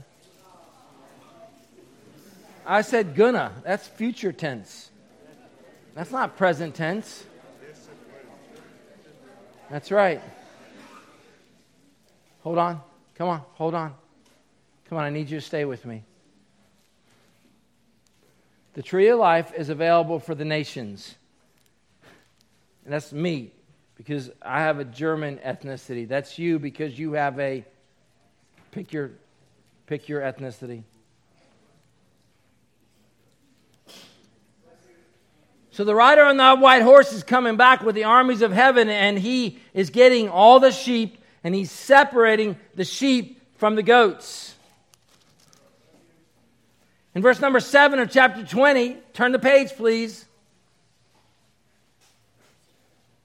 I 2.66 2.82
said 2.82 3.14
gonna. 3.14 3.52
That's 3.64 3.86
future 3.86 4.32
tense. 4.32 4.90
That's 5.94 6.10
not 6.10 6.36
present 6.36 6.74
tense. 6.74 7.24
That's 9.70 9.90
right. 9.90 10.20
Hold 12.42 12.58
on. 12.58 12.80
Come 13.14 13.28
on. 13.28 13.42
Hold 13.54 13.74
on. 13.74 13.94
Come 14.88 14.98
on. 14.98 15.04
I 15.04 15.10
need 15.10 15.30
you 15.30 15.40
to 15.40 15.46
stay 15.46 15.64
with 15.64 15.84
me. 15.86 16.02
The 18.74 18.82
tree 18.82 19.08
of 19.08 19.18
life 19.18 19.52
is 19.56 19.68
available 19.68 20.18
for 20.20 20.34
the 20.34 20.44
nations. 20.44 21.14
And 22.84 22.92
that's 22.92 23.12
me 23.12 23.52
because 23.96 24.30
I 24.42 24.60
have 24.60 24.78
a 24.78 24.84
German 24.84 25.38
ethnicity. 25.38 26.06
That's 26.06 26.38
you 26.38 26.58
because 26.58 26.98
you 26.98 27.12
have 27.12 27.40
a 27.40 27.64
pick 28.70 28.92
your 28.92 29.12
pick 29.86 30.08
your 30.08 30.20
ethnicity. 30.20 30.82
So 35.76 35.84
the 35.84 35.94
rider 35.94 36.24
on 36.24 36.38
the 36.38 36.54
white 36.54 36.80
horse 36.80 37.12
is 37.12 37.22
coming 37.22 37.58
back 37.58 37.82
with 37.82 37.94
the 37.94 38.04
armies 38.04 38.40
of 38.40 38.50
heaven, 38.50 38.88
and 38.88 39.18
he 39.18 39.58
is 39.74 39.90
getting 39.90 40.30
all 40.30 40.58
the 40.58 40.72
sheep, 40.72 41.18
and 41.44 41.54
he's 41.54 41.70
separating 41.70 42.56
the 42.74 42.84
sheep 42.84 43.42
from 43.58 43.74
the 43.74 43.82
goats. 43.82 44.54
In 47.14 47.20
verse 47.20 47.40
number 47.40 47.60
7 47.60 47.98
of 47.98 48.10
chapter 48.10 48.42
20, 48.42 48.96
turn 49.12 49.32
the 49.32 49.38
page, 49.38 49.72
please. 49.76 50.24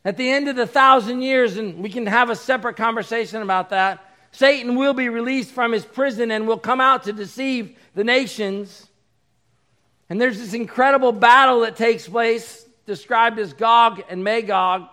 At 0.03 0.17
the 0.17 0.29
end 0.29 0.49
of 0.49 0.57
the 0.57 0.67
thousand 0.67 1.21
years, 1.21 1.55
and 1.55 1.81
we 1.81 1.89
can 1.89 2.05
have 2.05 2.29
a 2.29 2.35
separate 2.35 2.75
conversation 2.75 3.41
about 3.41 3.69
that, 3.69 4.13
Satan 4.33 4.75
will 4.75 4.93
be 4.93 5.07
released 5.07 5.51
from 5.51 5.71
his 5.71 5.85
prison 5.85 6.31
and 6.31 6.45
will 6.49 6.59
come 6.59 6.81
out 6.81 7.03
to 7.03 7.13
deceive 7.13 7.77
the 7.95 8.03
nations. 8.03 8.89
And 10.11 10.19
there's 10.19 10.39
this 10.39 10.53
incredible 10.53 11.13
battle 11.13 11.61
that 11.61 11.77
takes 11.77 12.05
place, 12.05 12.65
described 12.85 13.39
as 13.39 13.53
Gog 13.53 14.03
and 14.09 14.25
Magog. 14.25 14.89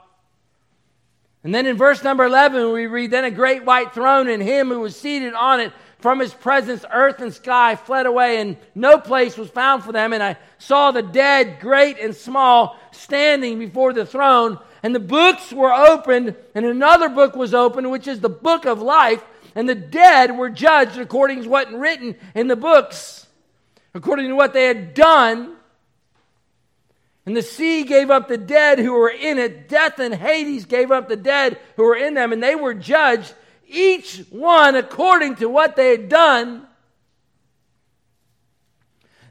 And 1.43 1.53
then 1.53 1.67
in 1.67 1.77
verse 1.77 2.05
number 2.05 2.25
11, 2.25 2.71
we 2.71 2.87
read, 2.87 3.11
Then 3.11 3.25
a 3.25 3.31
great 3.33 3.65
white 3.65 3.93
throne, 3.93 4.29
and 4.29 4.41
him 4.41 4.69
who 4.69 4.79
was 4.79 4.95
seated 4.95 5.35
on 5.35 5.59
it, 5.59 5.73
from 5.99 6.21
his 6.21 6.33
presence, 6.33 6.85
earth 6.93 7.21
and 7.21 7.35
sky 7.35 7.75
fled 7.75 8.07
away, 8.07 8.41
and 8.41 8.59
no 8.77 8.97
place 8.97 9.37
was 9.37 9.51
found 9.51 9.83
for 9.83 9.91
them. 9.91 10.13
And 10.13 10.23
I 10.23 10.37
saw 10.59 10.93
the 10.93 11.03
dead, 11.03 11.59
great 11.59 11.99
and 11.99 12.15
small, 12.15 12.79
standing 12.93 13.59
before 13.59 13.93
the 13.93 14.07
throne. 14.07 14.61
And 14.85 14.95
the 14.95 15.01
books 15.01 15.53
were 15.53 15.75
opened, 15.75 16.37
and 16.55 16.65
another 16.65 17.09
book 17.09 17.35
was 17.35 17.55
opened, 17.55 17.91
which 17.91 18.07
is 18.07 18.21
the 18.21 18.29
book 18.29 18.67
of 18.67 18.81
life. 18.81 19.25
And 19.57 19.69
the 19.69 19.75
dead 19.75 20.39
were 20.39 20.49
judged 20.49 20.97
according 20.97 21.43
to 21.43 21.49
what 21.49 21.73
written 21.73 22.15
in 22.37 22.47
the 22.47 22.55
books 22.55 23.25
according 23.99 24.29
to 24.29 24.37
what 24.37 24.53
they 24.53 24.67
had 24.67 24.95
done. 24.95 25.57
And 27.27 27.37
the 27.37 27.43
sea 27.43 27.83
gave 27.83 28.11
up 28.11 28.29
the 28.29 28.39
dead 28.39 28.79
who 28.79 28.93
were 28.93 29.11
in 29.11 29.39
it. 29.39 29.69
Death 29.69 29.99
and 29.99 30.15
Hades 30.15 30.67
gave 30.67 30.93
up 30.93 31.09
the 31.09 31.17
dead 31.17 31.59
who 31.77 31.83
were 31.83 31.97
in 31.97 32.15
them, 32.15 32.33
and 32.33 32.41
they 32.41 32.55
were 32.55 32.75
judged, 32.75 33.35
each 33.67 34.25
one 34.31 34.77
according 34.77 35.35
to 35.37 35.49
what 35.49 35.75
they 35.75 35.91
had 35.91 36.09
done. 36.09 36.65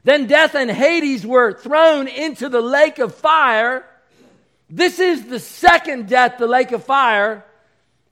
Then 0.04 0.26
death 0.26 0.54
and 0.54 0.70
Hades 0.70 1.26
were 1.26 1.54
thrown 1.54 2.06
into 2.06 2.50
the 2.50 2.60
lake 2.60 2.98
of 2.98 3.14
fire. 3.14 3.86
This 4.68 4.98
is 4.98 5.26
the 5.26 5.40
second 5.40 6.08
death, 6.08 6.36
the 6.38 6.46
lake 6.46 6.72
of 6.72 6.84
fire. 6.84 7.42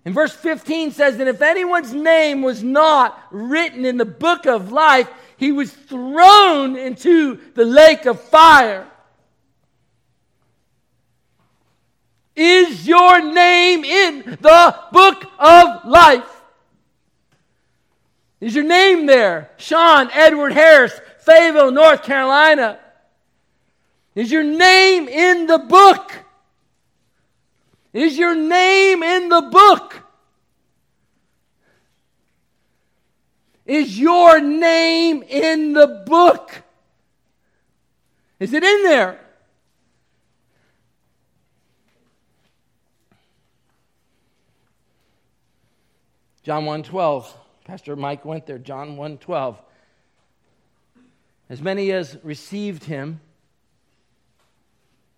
And 0.07 0.15
verse 0.15 0.35
15 0.35 0.93
says 0.93 1.19
that 1.19 1.29
if 1.29 1.43
anyone's 1.43 1.93
name 1.93 2.41
was 2.41 2.63
not 2.63 3.23
written 3.31 3.85
in 3.85 3.99
the 3.99 4.07
book 4.07 4.47
of 4.47 4.73
life, 4.73 5.11
he 5.37 5.53
was 5.53 5.73
thrown 5.73 6.77
into 6.77 7.39
the 7.55 7.65
lake 7.65 8.07
of 8.07 8.21
fire. 8.21 8.87
Is 12.35 12.87
your 12.87 13.23
name 13.33 13.85
in 13.85 14.39
the 14.41 14.79
book 14.93 15.25
of 15.39 15.87
life? 15.87 16.43
Is 18.41 18.55
your 18.55 18.65
name 18.65 19.07
there? 19.07 19.51
Sean 19.57 20.11
Edward 20.13 20.53
Harris, 20.53 20.93
Fayetteville, 21.21 21.71
North 21.71 22.03
Carolina. 22.03 22.79
Is 24.15 24.31
your 24.31 24.45
name 24.45 25.09
in 25.09 25.47
the 25.47 25.59
book? 25.59 26.13
Is 27.93 28.19
your 28.19 28.35
name 28.35 29.03
in 29.03 29.31
the 29.31 29.43
book? 29.43 30.06
Is 33.67 33.99
your 33.99 34.41
name 34.41 35.23
in 35.25 35.73
the 35.73 36.05
book? 36.07 36.63
Is 38.39 38.53
it 38.53 38.63
in 38.63 38.83
there? 38.85 39.19
John 46.45 46.65
1:12. 46.65 47.27
Pastor 47.65 47.97
Mike 47.97 48.25
went 48.25 48.47
there. 48.47 48.59
John 48.59 48.97
1:12. 48.97 49.57
As 51.49 51.61
many 51.61 51.91
as 51.91 52.17
received 52.23 52.85
him, 52.85 53.21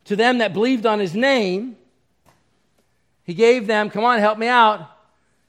to 0.05 0.17
them 0.17 0.39
that 0.39 0.55
believed 0.55 0.87
on 0.87 1.01
his 1.01 1.15
name, 1.15 1.77
he 3.25 3.35
gave 3.35 3.67
them, 3.67 3.91
come 3.91 4.05
on, 4.05 4.19
help 4.21 4.39
me 4.39 4.47
out. 4.47 4.91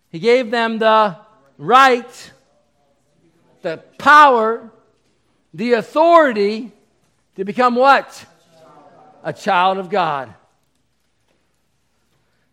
He 0.09 0.19
gave 0.19 0.51
them 0.51 0.79
the 0.79 1.15
right 1.57 2.31
the 3.61 3.77
power, 3.97 4.69
the 5.53 5.73
authority 5.73 6.71
to 7.35 7.45
become 7.45 7.75
what? 7.75 8.25
A 9.23 9.33
child 9.33 9.77
of 9.77 9.89
God. 9.89 10.33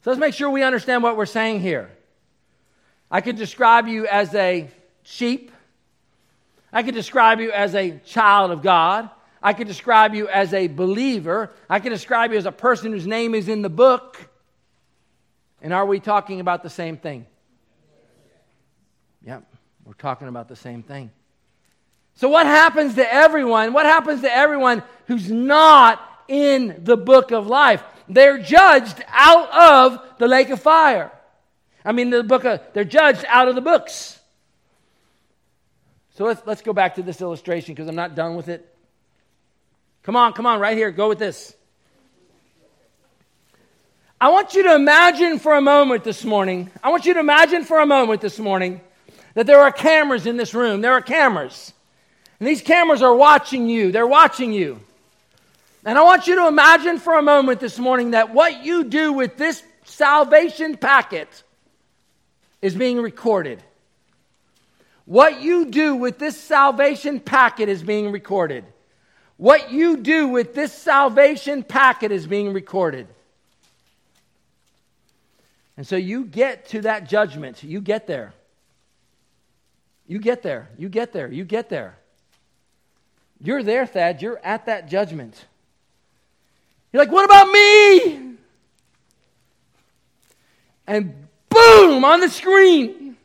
So 0.03 0.11
let's 0.11 0.21
make 0.21 0.35
sure 0.35 0.49
we 0.51 0.63
understand 0.63 1.03
what 1.03 1.17
we're 1.17 1.27
saying 1.27 1.61
here. 1.61 1.91
I 3.11 3.21
could 3.21 3.37
describe 3.37 3.89
you 3.89 4.07
as 4.07 4.35
a 4.35 4.69
sheep. 5.03 5.51
I 6.73 6.83
could 6.83 6.95
describe 6.95 7.41
you 7.41 7.53
as 7.53 7.75
a 7.75 7.99
child 8.05 8.51
of 8.51 8.63
God. 8.63 9.11
I 9.43 9.53
could 9.53 9.67
describe 9.67 10.15
you 10.15 10.29
as 10.29 10.53
a 10.55 10.67
believer. 10.67 11.51
I 11.69 11.81
could 11.81 11.91
describe 11.91 12.33
you 12.33 12.39
as 12.39 12.47
a 12.47 12.53
person 12.53 12.93
whose 12.93 13.07
name 13.07 13.35
is 13.35 13.49
in 13.49 13.63
the 13.63 13.69
book. 13.69 14.29
And 15.63 15.73
are 15.73 15.87
we 15.87 16.01
talking 16.01 16.41
about 16.41 16.63
the 16.63 16.71
same 16.71 16.97
thing? 16.97 17.27
Yep. 19.25 19.45
We're 19.87 19.95
talking 19.95 20.27
about 20.27 20.49
the 20.49 20.57
same 20.57 20.83
thing. 20.83 21.13
So, 22.17 22.29
what 22.29 22.47
happens 22.47 22.97
to 22.97 23.15
everyone? 23.15 23.73
What 23.73 23.87
happens 23.87 24.23
to 24.23 24.35
everyone 24.35 24.83
who's 25.07 25.31
not 25.31 26.03
in 26.27 26.81
the 26.83 26.97
book 26.97 27.31
of 27.31 27.47
life? 27.47 27.83
They're 28.09 28.39
judged 28.39 29.03
out 29.09 29.49
of 29.53 30.19
the 30.19 30.27
lake 30.27 30.51
of 30.51 30.61
fire. 30.61 31.13
I 31.85 31.93
mean, 31.93 32.11
the 32.11 32.25
book 32.25 32.45
of, 32.45 32.61
they're 32.73 32.85
judged 32.85 33.25
out 33.29 33.47
of 33.47 33.55
the 33.55 33.61
books. 33.61 34.19
So 36.17 36.25
let's, 36.25 36.45
let's 36.47 36.63
go 36.63 36.73
back 36.73 36.97
to 36.97 37.03
this 37.03 37.21
illustration 37.21 37.75
because 37.75 37.89
I'm 37.89 37.95
not 37.95 38.17
done 38.17 38.35
with 38.35 38.49
it. 38.49 38.67
Come 40.03 40.17
on, 40.17 40.33
come 40.33 40.47
on, 40.47 40.59
right 40.59 40.77
here. 40.77 40.91
Go 40.91 41.09
with 41.09 41.19
this. 41.19 41.55
I 44.21 44.31
want 44.31 44.55
you 44.55 44.65
to 44.65 44.75
imagine 44.75 45.39
for 45.39 45.55
a 45.55 45.61
moment 45.61 46.03
this 46.03 46.25
morning. 46.25 46.71
I 46.83 46.89
want 46.89 47.05
you 47.05 47.15
to 47.15 47.21
imagine 47.21 47.65
for 47.65 47.79
a 47.81 47.87
moment 47.87 48.21
this 48.21 48.39
morning 48.39 48.81
that 49.37 49.47
there 49.47 49.61
are 49.61 49.71
cameras 49.71 50.25
in 50.25 50.39
this 50.39 50.55
room. 50.55 50.81
There 50.81 50.95
are 50.95 51.03
cameras. 51.03 51.75
And 52.41 52.49
these 52.49 52.63
cameras 52.63 53.03
are 53.03 53.15
watching 53.15 53.69
you. 53.69 53.93
They're 53.93 54.07
watching 54.07 54.51
you. 54.51 54.81
And 55.85 55.99
I 55.99 56.03
want 56.03 56.27
you 56.27 56.37
to 56.37 56.49
imagine 56.49 56.99
for 56.99 57.19
a 57.19 57.23
moment 57.23 57.61
this 57.61 57.79
morning 57.79 58.13
that 58.13 58.33
what 58.33 58.65
you 58.65 58.85
do 58.85 59.13
with 59.13 59.37
this 59.37 59.63
salvation 59.85 60.79
packet 60.79 61.29
is 62.63 62.75
being 62.75 62.99
recorded. 62.99 63.63
What 65.05 65.43
you 65.43 65.67
do 65.67 65.97
with 65.97 66.19
this 66.19 66.41
salvation 66.41 67.21
packet 67.21 67.69
is 67.69 67.83
being 67.83 68.13
recorded. 68.13 68.65
What 69.37 69.71
you 69.71 69.99
do 69.99 70.29
with 70.29 70.55
this 70.55 70.73
salvation 70.73 71.63
packet 71.63 72.11
is 72.11 72.27
being 72.27 72.55
recorded. 72.55 73.07
And 75.77 75.87
so 75.87 75.97
you 75.97 76.25
get 76.25 76.71
to 76.71 76.81
that 76.81 77.07
judgment. 77.07 77.63
You 77.63 77.83
get 77.83 78.07
there. 78.07 78.33
You 80.07 80.19
get 80.19 80.43
there. 80.43 80.69
You 80.79 80.89
get 80.89 81.13
there. 81.13 81.31
You 81.31 81.45
get 81.45 81.69
there. 81.69 81.99
You're 83.41 83.63
there, 83.63 83.87
Thad. 83.87 84.23
You're 84.23 84.39
at 84.39 84.67
that 84.67 84.89
judgment. 84.89 85.45
You're 86.93 87.03
like, 87.03 87.13
what 87.13 87.25
about 87.25 87.51
me? 87.51 88.37
And 90.87 91.27
boom, 91.49 92.05
on 92.05 92.21
the 92.21 92.29
screen, 92.29 93.17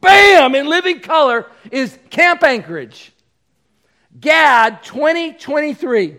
bam, 0.00 0.54
in 0.54 0.66
living 0.66 1.00
color 1.00 1.46
is 1.70 1.96
Camp 2.10 2.42
Anchorage. 2.42 3.12
Gad 4.18 4.82
2023. 4.82 6.16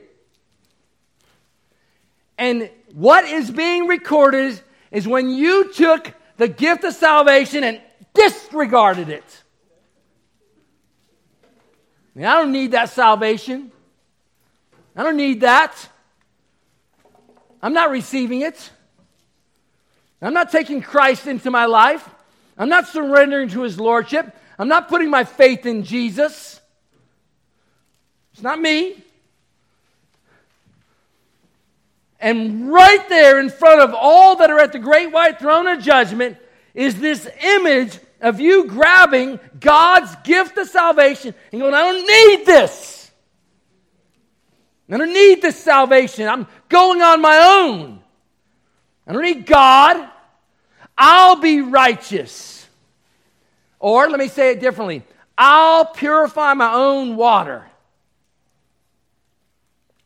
And 2.37 2.69
what 2.93 3.25
is 3.25 3.51
being 3.51 3.87
recorded 3.87 4.61
is 4.91 5.07
when 5.07 5.29
you 5.29 5.73
took 5.73 6.13
the 6.37 6.47
gift 6.47 6.85
of 6.85 6.93
salvation 6.93 7.63
and 7.65 7.81
disregarded 8.13 9.09
it. 9.09 9.43
I, 12.19 12.21
mean, 12.21 12.27
I 12.27 12.33
don't 12.35 12.51
need 12.51 12.71
that 12.71 12.89
salvation. 12.89 13.71
I 14.93 15.03
don't 15.03 15.15
need 15.15 15.39
that. 15.39 15.73
I'm 17.61 17.71
not 17.71 17.91
receiving 17.91 18.41
it. 18.41 18.71
I'm 20.21 20.33
not 20.33 20.51
taking 20.51 20.81
Christ 20.81 21.27
into 21.27 21.49
my 21.49 21.63
life. 21.63 22.09
I'm 22.57 22.67
not 22.67 22.89
surrendering 22.89 23.47
to 23.49 23.61
his 23.61 23.79
lordship. 23.79 24.35
I'm 24.57 24.67
not 24.67 24.89
putting 24.89 25.09
my 25.09 25.23
faith 25.23 25.65
in 25.65 25.85
Jesus. 25.85 26.59
It's 28.33 28.43
not 28.43 28.59
me. 28.59 29.01
And 32.19 32.69
right 32.69 33.07
there 33.07 33.39
in 33.39 33.49
front 33.49 33.79
of 33.79 33.93
all 33.93 34.35
that 34.35 34.49
are 34.49 34.59
at 34.59 34.73
the 34.73 34.79
great 34.79 35.13
white 35.13 35.39
throne 35.39 35.67
of 35.67 35.79
judgment 35.79 36.35
is 36.73 36.99
this 36.99 37.29
image 37.41 37.97
of 38.21 38.39
you 38.39 38.65
grabbing 38.65 39.39
God's 39.59 40.15
gift 40.23 40.57
of 40.57 40.67
salvation 40.67 41.33
and 41.51 41.61
going, 41.61 41.73
I 41.73 41.81
don't 41.81 42.07
need 42.07 42.45
this. 42.45 43.11
I 44.91 44.97
don't 44.97 45.13
need 45.13 45.41
this 45.41 45.57
salvation. 45.57 46.27
I'm 46.27 46.47
going 46.67 47.01
on 47.01 47.21
my 47.21 47.37
own. 47.37 48.01
I 49.05 49.13
don't 49.13 49.21
need 49.21 49.45
God. 49.45 50.09
I'll 50.97 51.37
be 51.37 51.61
righteous. 51.61 52.67
Or 53.79 54.09
let 54.09 54.19
me 54.19 54.27
say 54.27 54.51
it 54.51 54.59
differently 54.59 55.03
I'll 55.37 55.85
purify 55.85 56.53
my 56.53 56.73
own 56.73 57.15
water. 57.15 57.65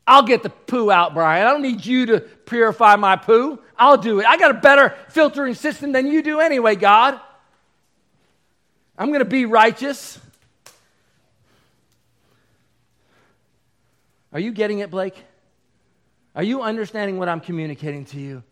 I'll 0.05 0.23
get 0.23 0.43
the 0.43 0.49
poo 0.49 0.91
out, 0.91 1.13
Brian. 1.13 1.47
I 1.47 1.49
don't 1.49 1.61
need 1.61 1.85
you 1.85 2.07
to 2.07 2.19
purify 2.19 2.97
my 2.97 3.15
poo. 3.15 3.59
I'll 3.77 3.97
do 3.97 4.19
it. 4.19 4.25
I 4.25 4.37
got 4.37 4.51
a 4.51 4.59
better 4.59 4.93
filtering 5.09 5.53
system 5.53 5.93
than 5.93 6.07
you 6.07 6.21
do 6.21 6.39
anyway, 6.39 6.75
God. 6.75 7.19
I'm 8.97 9.07
going 9.07 9.19
to 9.19 9.25
be 9.25 9.45
righteous. 9.45 10.19
Are 14.31 14.39
you 14.39 14.51
getting 14.51 14.79
it, 14.79 14.89
Blake? 14.89 15.23
Are 16.35 16.43
you 16.43 16.61
understanding 16.61 17.17
what 17.17 17.29
I'm 17.29 17.39
communicating 17.39 18.05
to 18.05 18.19
you? 18.19 18.43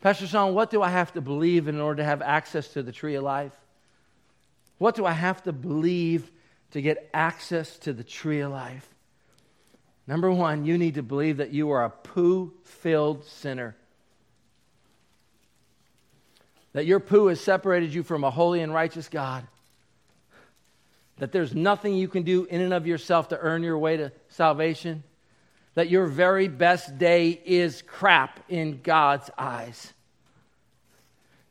Pastor 0.00 0.26
Sean, 0.26 0.52
what 0.54 0.70
do 0.70 0.82
I 0.82 0.90
have 0.90 1.12
to 1.12 1.20
believe 1.20 1.68
in 1.68 1.80
order 1.80 2.02
to 2.02 2.04
have 2.04 2.22
access 2.22 2.68
to 2.68 2.82
the 2.82 2.90
tree 2.90 3.14
of 3.14 3.22
life? 3.22 3.52
What 4.78 4.96
do 4.96 5.06
I 5.06 5.12
have 5.12 5.44
to 5.44 5.52
believe 5.52 6.28
to 6.72 6.82
get 6.82 7.08
access 7.14 7.78
to 7.78 7.92
the 7.92 8.02
tree 8.02 8.40
of 8.40 8.50
life? 8.50 8.88
Number 10.08 10.32
one, 10.32 10.64
you 10.64 10.76
need 10.76 10.94
to 10.94 11.04
believe 11.04 11.36
that 11.36 11.52
you 11.52 11.70
are 11.70 11.84
a 11.84 11.90
poo 11.90 12.52
filled 12.64 13.24
sinner. 13.24 13.76
That 16.72 16.86
your 16.86 17.00
poo 17.00 17.26
has 17.26 17.40
separated 17.40 17.92
you 17.92 18.02
from 18.02 18.24
a 18.24 18.30
holy 18.30 18.60
and 18.60 18.72
righteous 18.72 19.08
God. 19.08 19.46
That 21.18 21.32
there's 21.32 21.54
nothing 21.54 21.94
you 21.94 22.08
can 22.08 22.22
do 22.22 22.44
in 22.44 22.60
and 22.60 22.72
of 22.72 22.86
yourself 22.86 23.28
to 23.28 23.38
earn 23.38 23.62
your 23.62 23.78
way 23.78 23.96
to 23.98 24.12
salvation 24.28 25.04
that 25.74 25.88
your 25.88 26.06
very 26.06 26.48
best 26.48 26.98
day 26.98 27.40
is 27.44 27.82
crap 27.82 28.40
in 28.48 28.80
God's 28.82 29.30
eyes. 29.38 29.92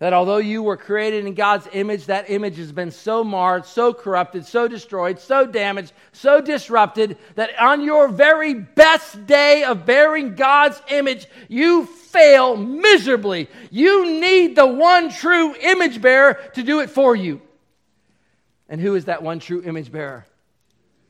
That 0.01 0.13
although 0.13 0.37
you 0.37 0.63
were 0.63 0.77
created 0.77 1.27
in 1.27 1.35
God's 1.35 1.67
image, 1.73 2.07
that 2.07 2.31
image 2.31 2.57
has 2.57 2.71
been 2.71 2.89
so 2.89 3.23
marred, 3.23 3.67
so 3.67 3.93
corrupted, 3.93 4.47
so 4.47 4.67
destroyed, 4.67 5.19
so 5.19 5.45
damaged, 5.45 5.93
so 6.11 6.41
disrupted, 6.41 7.19
that 7.35 7.51
on 7.61 7.83
your 7.83 8.07
very 8.07 8.55
best 8.55 9.27
day 9.27 9.63
of 9.63 9.85
bearing 9.85 10.33
God's 10.33 10.81
image, 10.89 11.27
you 11.49 11.85
fail 11.85 12.57
miserably. 12.57 13.47
You 13.69 14.19
need 14.19 14.55
the 14.55 14.65
one 14.65 15.11
true 15.11 15.53
image 15.53 16.01
bearer 16.01 16.33
to 16.55 16.63
do 16.63 16.79
it 16.79 16.89
for 16.89 17.15
you. 17.15 17.39
And 18.69 18.81
who 18.81 18.95
is 18.95 19.05
that 19.05 19.21
one 19.21 19.37
true 19.37 19.61
image 19.63 19.91
bearer? 19.91 20.25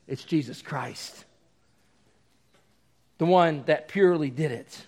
It's 0.06 0.26
Jesus 0.26 0.62
Christ 0.62 1.24
the 3.22 3.26
one 3.28 3.62
that 3.68 3.88
purely 3.88 4.32
did 4.32 4.52
it. 4.52 4.88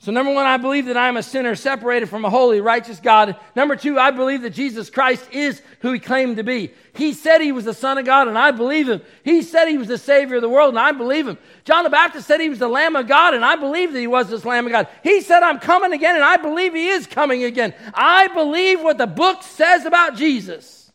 So, 0.00 0.12
number 0.12 0.32
one, 0.32 0.46
I 0.46 0.58
believe 0.58 0.86
that 0.86 0.96
I 0.96 1.08
am 1.08 1.16
a 1.16 1.24
sinner 1.24 1.56
separated 1.56 2.08
from 2.08 2.24
a 2.24 2.30
holy, 2.30 2.60
righteous 2.60 3.00
God. 3.00 3.34
Number 3.56 3.74
two, 3.74 3.98
I 3.98 4.12
believe 4.12 4.42
that 4.42 4.50
Jesus 4.50 4.90
Christ 4.90 5.28
is 5.32 5.60
who 5.80 5.90
he 5.90 5.98
claimed 5.98 6.36
to 6.36 6.44
be. 6.44 6.72
He 6.94 7.12
said 7.12 7.40
he 7.40 7.50
was 7.50 7.64
the 7.64 7.74
Son 7.74 7.98
of 7.98 8.04
God, 8.04 8.28
and 8.28 8.38
I 8.38 8.52
believe 8.52 8.88
him. 8.88 9.02
He 9.24 9.42
said 9.42 9.66
he 9.66 9.76
was 9.76 9.88
the 9.88 9.98
Savior 9.98 10.36
of 10.36 10.42
the 10.42 10.48
world, 10.48 10.70
and 10.70 10.78
I 10.78 10.92
believe 10.92 11.26
him. 11.26 11.36
John 11.64 11.82
the 11.82 11.90
Baptist 11.90 12.28
said 12.28 12.40
he 12.40 12.48
was 12.48 12.60
the 12.60 12.68
Lamb 12.68 12.94
of 12.94 13.08
God, 13.08 13.34
and 13.34 13.44
I 13.44 13.56
believe 13.56 13.92
that 13.92 13.98
he 13.98 14.06
was 14.06 14.28
this 14.28 14.44
Lamb 14.44 14.66
of 14.66 14.72
God. 14.72 14.86
He 15.02 15.20
said, 15.20 15.42
I'm 15.42 15.58
coming 15.58 15.92
again, 15.92 16.14
and 16.14 16.24
I 16.24 16.36
believe 16.36 16.74
he 16.74 16.88
is 16.88 17.08
coming 17.08 17.42
again. 17.42 17.74
I 17.92 18.28
believe 18.28 18.80
what 18.80 18.98
the 18.98 19.06
book 19.08 19.42
says 19.42 19.84
about 19.84 20.14
Jesus. 20.14 20.92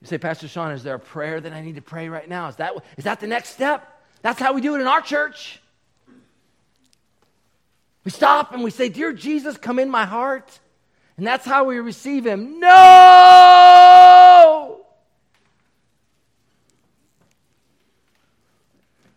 You 0.00 0.08
say, 0.08 0.18
Pastor 0.18 0.48
Sean, 0.48 0.72
is 0.72 0.82
there 0.82 0.96
a 0.96 1.00
prayer 1.00 1.40
that 1.40 1.52
I 1.52 1.60
need 1.60 1.76
to 1.76 1.82
pray 1.82 2.08
right 2.08 2.28
now? 2.28 2.48
Is 2.48 2.56
that, 2.56 2.72
is 2.96 3.04
that 3.04 3.20
the 3.20 3.28
next 3.28 3.50
step? 3.50 3.99
That's 4.22 4.38
how 4.38 4.52
we 4.52 4.60
do 4.60 4.74
it 4.74 4.80
in 4.80 4.86
our 4.86 5.00
church. 5.00 5.60
We 8.04 8.10
stop 8.10 8.52
and 8.52 8.62
we 8.62 8.70
say, 8.70 8.88
Dear 8.88 9.12
Jesus, 9.12 9.56
come 9.56 9.78
in 9.78 9.90
my 9.90 10.04
heart. 10.04 10.58
And 11.16 11.26
that's 11.26 11.44
how 11.44 11.64
we 11.64 11.78
receive 11.78 12.26
him. 12.26 12.60
No! 12.60 12.70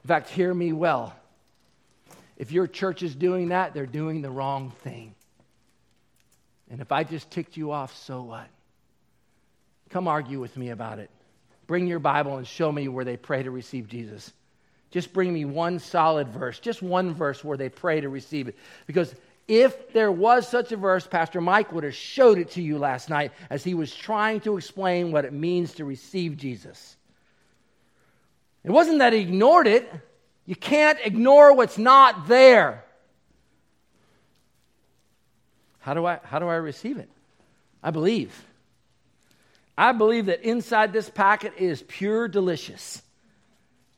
In 0.03 0.07
fact, 0.07 0.29
hear 0.29 0.53
me 0.53 0.73
well. 0.73 1.15
If 2.35 2.51
your 2.51 2.67
church 2.67 3.03
is 3.03 3.15
doing 3.15 3.47
that, 3.49 3.73
they're 3.73 3.85
doing 3.85 4.21
the 4.21 4.29
wrong 4.29 4.73
thing. 4.83 5.15
And 6.69 6.81
if 6.81 6.91
I 6.91 7.05
just 7.05 7.31
ticked 7.31 7.55
you 7.55 7.71
off, 7.71 7.95
so 7.95 8.21
what? 8.23 8.47
Come 9.89 10.09
argue 10.09 10.41
with 10.41 10.57
me 10.57 10.71
about 10.71 10.99
it. 10.99 11.09
Bring 11.67 11.87
your 11.87 11.99
Bible 11.99 12.35
and 12.35 12.45
show 12.45 12.69
me 12.69 12.89
where 12.89 13.05
they 13.05 13.15
pray 13.15 13.43
to 13.43 13.51
receive 13.51 13.87
Jesus. 13.87 14.33
Just 14.93 15.11
bring 15.11 15.33
me 15.33 15.43
one 15.43 15.79
solid 15.79 16.29
verse, 16.29 16.59
just 16.59 16.83
one 16.83 17.15
verse 17.15 17.43
where 17.43 17.57
they 17.57 17.67
pray 17.67 17.99
to 18.01 18.09
receive 18.09 18.47
it. 18.47 18.55
Because 18.85 19.13
if 19.47 19.91
there 19.91 20.11
was 20.11 20.47
such 20.47 20.71
a 20.71 20.77
verse, 20.77 21.07
Pastor 21.07 21.41
Mike 21.41 21.73
would 21.73 21.83
have 21.83 21.95
showed 21.95 22.37
it 22.37 22.51
to 22.51 22.61
you 22.61 22.77
last 22.77 23.09
night 23.09 23.31
as 23.49 23.63
he 23.63 23.73
was 23.73 23.91
trying 23.93 24.41
to 24.41 24.55
explain 24.55 25.11
what 25.11 25.25
it 25.25 25.33
means 25.33 25.73
to 25.73 25.83
receive 25.83 26.37
Jesus. 26.37 26.95
It 28.63 28.69
wasn't 28.69 28.99
that 28.99 29.13
he 29.13 29.19
ignored 29.21 29.65
it. 29.65 29.91
You 30.45 30.55
can't 30.55 30.99
ignore 31.03 31.55
what's 31.55 31.79
not 31.79 32.27
there. 32.27 32.85
How 35.79 35.95
do 35.95 36.05
I, 36.05 36.19
how 36.23 36.37
do 36.37 36.47
I 36.47 36.57
receive 36.57 36.99
it? 36.99 37.09
I 37.81 37.89
believe. 37.89 38.45
I 39.75 39.91
believe 39.91 40.27
that 40.27 40.43
inside 40.43 40.93
this 40.93 41.09
packet 41.09 41.53
is 41.57 41.81
pure 41.81 42.27
delicious. 42.27 43.01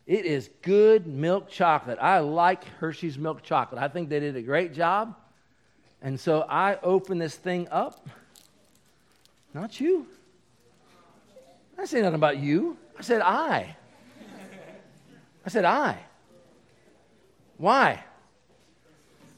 It 0.08 0.26
is 0.26 0.50
good 0.62 1.08
milk 1.08 1.50
chocolate. 1.50 1.98
I 2.00 2.20
like 2.20 2.64
Hershey's 2.80 3.18
milk 3.18 3.42
chocolate. 3.42 3.82
I 3.82 3.88
think 3.88 4.10
they 4.10 4.20
did 4.20 4.36
a 4.36 4.42
great 4.42 4.74
job. 4.74 5.16
And 6.02 6.20
so 6.20 6.46
I 6.48 6.78
open 6.84 7.18
this 7.18 7.36
thing 7.36 7.68
up. 7.72 8.08
Not 9.54 9.80
you. 9.80 10.06
I 11.78 11.86
say 11.86 12.02
nothing 12.02 12.16
about 12.16 12.38
you. 12.38 12.78
I 12.98 13.02
said 13.02 13.22
I. 13.22 13.76
I 15.46 15.50
said 15.50 15.66
I. 15.66 15.98
Why? 17.58 18.04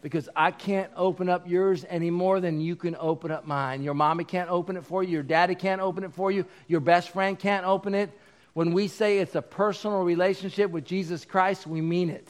because 0.02 0.30
I 0.36 0.52
can't 0.52 0.90
open 0.96 1.28
up 1.28 1.50
yours 1.50 1.86
any 1.90 2.10
more 2.10 2.40
than 2.40 2.62
you 2.62 2.78
can 2.78 2.96
open 2.98 3.30
up 3.30 3.46
mine. 3.46 3.84
Your 3.84 3.94
mommy 3.94 4.24
can't 4.24 4.50
open 4.50 4.78
it 4.78 4.86
for 4.86 5.04
you. 5.04 5.12
Your 5.12 5.24
daddy 5.24 5.56
can't 5.56 5.82
open 5.82 6.06
it 6.06 6.14
for 6.14 6.32
you. 6.32 6.46
Your 6.68 6.80
best 6.80 7.10
friend 7.10 7.38
can't 7.38 7.66
open 7.66 7.94
it. 7.94 8.10
When 8.58 8.74
we 8.74 8.88
say 8.88 9.20
it's 9.20 9.36
a 9.36 9.42
personal 9.44 10.02
relationship 10.02 10.72
with 10.72 10.84
Jesus 10.84 11.26
Christ, 11.26 11.68
we 11.68 11.80
mean 11.80 12.10
it. 12.10 12.28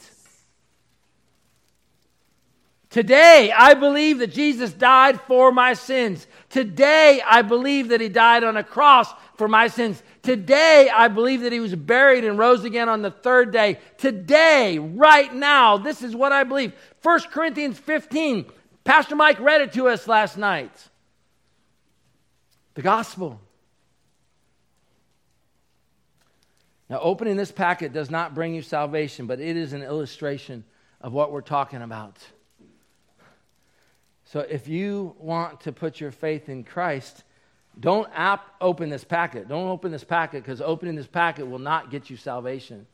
Today, 2.90 3.50
I 3.50 3.72
believe 3.72 4.18
that 4.18 4.30
Jesus 4.30 4.70
died 4.74 5.18
for 5.22 5.50
my 5.52 5.72
sins. 5.72 6.26
Today, 6.50 7.22
I 7.26 7.40
believe 7.40 7.88
that 7.88 8.02
he 8.02 8.10
died 8.10 8.44
on 8.44 8.58
a 8.58 8.62
cross 8.62 9.10
for 9.38 9.48
my 9.48 9.68
sins. 9.68 10.02
Today, 10.20 10.90
I 10.94 11.08
believe 11.08 11.40
that 11.40 11.52
he 11.54 11.60
was 11.60 11.74
buried 11.74 12.26
and 12.26 12.38
rose 12.38 12.62
again 12.62 12.90
on 12.90 13.00
the 13.00 13.10
third 13.10 13.50
day. 13.50 13.78
Today, 13.96 14.78
right 14.78 15.32
now, 15.32 15.78
this 15.78 16.02
is 16.02 16.14
what 16.14 16.32
I 16.32 16.44
believe. 16.44 16.74
1 17.02 17.20
Corinthians 17.32 17.78
15. 17.78 18.44
Pastor 18.84 19.16
Mike 19.16 19.40
read 19.40 19.62
it 19.62 19.72
to 19.72 19.88
us 19.88 20.06
last 20.06 20.36
night. 20.36 20.90
The 22.74 22.82
gospel. 22.82 23.40
Now, 26.88 27.00
opening 27.00 27.36
this 27.36 27.52
packet 27.52 27.92
does 27.92 28.10
not 28.10 28.34
bring 28.34 28.54
you 28.54 28.62
salvation, 28.62 29.26
but 29.26 29.40
it 29.40 29.56
is 29.56 29.72
an 29.72 29.82
illustration 29.82 30.64
of 31.00 31.12
what 31.12 31.30
we're 31.30 31.42
talking 31.42 31.82
about. 31.82 32.18
So, 34.24 34.40
if 34.40 34.68
you 34.68 35.14
want 35.18 35.60
to 35.62 35.72
put 35.72 36.00
your 36.00 36.10
faith 36.10 36.48
in 36.48 36.64
Christ, 36.64 37.24
Don't 37.80 38.08
app 38.12 38.54
open 38.60 38.88
this 38.90 39.04
packet. 39.04 39.48
Don't 39.48 39.68
open 39.68 39.92
this 39.92 40.04
packet 40.04 40.42
because 40.42 40.60
opening 40.60 40.96
this 40.96 41.06
packet 41.06 41.46
will 41.46 41.60
not 41.60 41.90
get 41.90 42.10
you 42.10 42.16
salvation. 42.16 42.86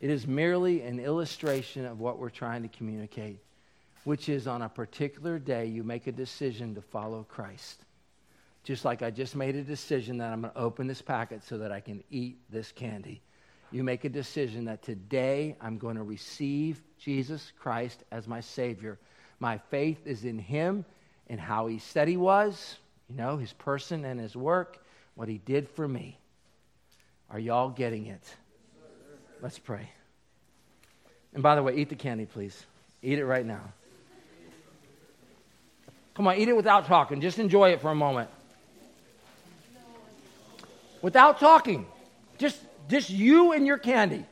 It 0.00 0.10
is 0.10 0.28
merely 0.28 0.82
an 0.82 1.00
illustration 1.00 1.84
of 1.84 1.98
what 1.98 2.18
we're 2.18 2.30
trying 2.30 2.62
to 2.62 2.68
communicate, 2.68 3.40
which 4.04 4.28
is 4.28 4.46
on 4.46 4.62
a 4.62 4.68
particular 4.68 5.40
day 5.40 5.66
you 5.66 5.82
make 5.82 6.06
a 6.06 6.12
decision 6.12 6.76
to 6.76 6.82
follow 6.82 7.26
Christ. 7.28 7.84
Just 8.68 8.84
like 8.84 9.00
I 9.00 9.10
just 9.10 9.34
made 9.34 9.56
a 9.56 9.62
decision 9.62 10.18
that 10.18 10.30
I'm 10.30 10.42
going 10.42 10.52
to 10.52 10.60
open 10.60 10.86
this 10.86 11.00
packet 11.00 11.42
so 11.42 11.56
that 11.56 11.72
I 11.72 11.80
can 11.80 12.04
eat 12.10 12.36
this 12.50 12.70
candy. 12.70 13.22
You 13.70 13.82
make 13.82 14.04
a 14.04 14.10
decision 14.10 14.66
that 14.66 14.82
today 14.82 15.56
I'm 15.58 15.78
going 15.78 15.96
to 15.96 16.02
receive 16.02 16.82
Jesus 16.98 17.50
Christ 17.58 18.04
as 18.12 18.28
my 18.28 18.42
Savior. 18.42 18.98
My 19.40 19.56
faith 19.70 20.06
is 20.06 20.26
in 20.26 20.38
Him 20.38 20.84
and 21.30 21.40
how 21.40 21.66
He 21.66 21.78
said 21.78 22.08
He 22.08 22.18
was, 22.18 22.76
you 23.08 23.16
know, 23.16 23.38
His 23.38 23.54
person 23.54 24.04
and 24.04 24.20
His 24.20 24.36
work, 24.36 24.84
what 25.14 25.30
He 25.30 25.38
did 25.38 25.66
for 25.70 25.88
me. 25.88 26.18
Are 27.30 27.38
y'all 27.38 27.70
getting 27.70 28.04
it? 28.04 28.36
Let's 29.40 29.58
pray. 29.58 29.88
And 31.32 31.42
by 31.42 31.54
the 31.54 31.62
way, 31.62 31.74
eat 31.74 31.88
the 31.88 31.96
candy, 31.96 32.26
please. 32.26 32.66
Eat 33.00 33.18
it 33.18 33.24
right 33.24 33.46
now. 33.46 33.72
Come 36.12 36.26
on, 36.26 36.36
eat 36.36 36.50
it 36.50 36.56
without 36.56 36.84
talking. 36.84 37.22
Just 37.22 37.38
enjoy 37.38 37.70
it 37.70 37.80
for 37.80 37.90
a 37.90 37.94
moment. 37.94 38.28
Without 41.02 41.38
talking. 41.38 41.86
Just, 42.38 42.58
just 42.88 43.10
you 43.10 43.52
and 43.52 43.66
your 43.66 43.78
candy. 43.78 44.24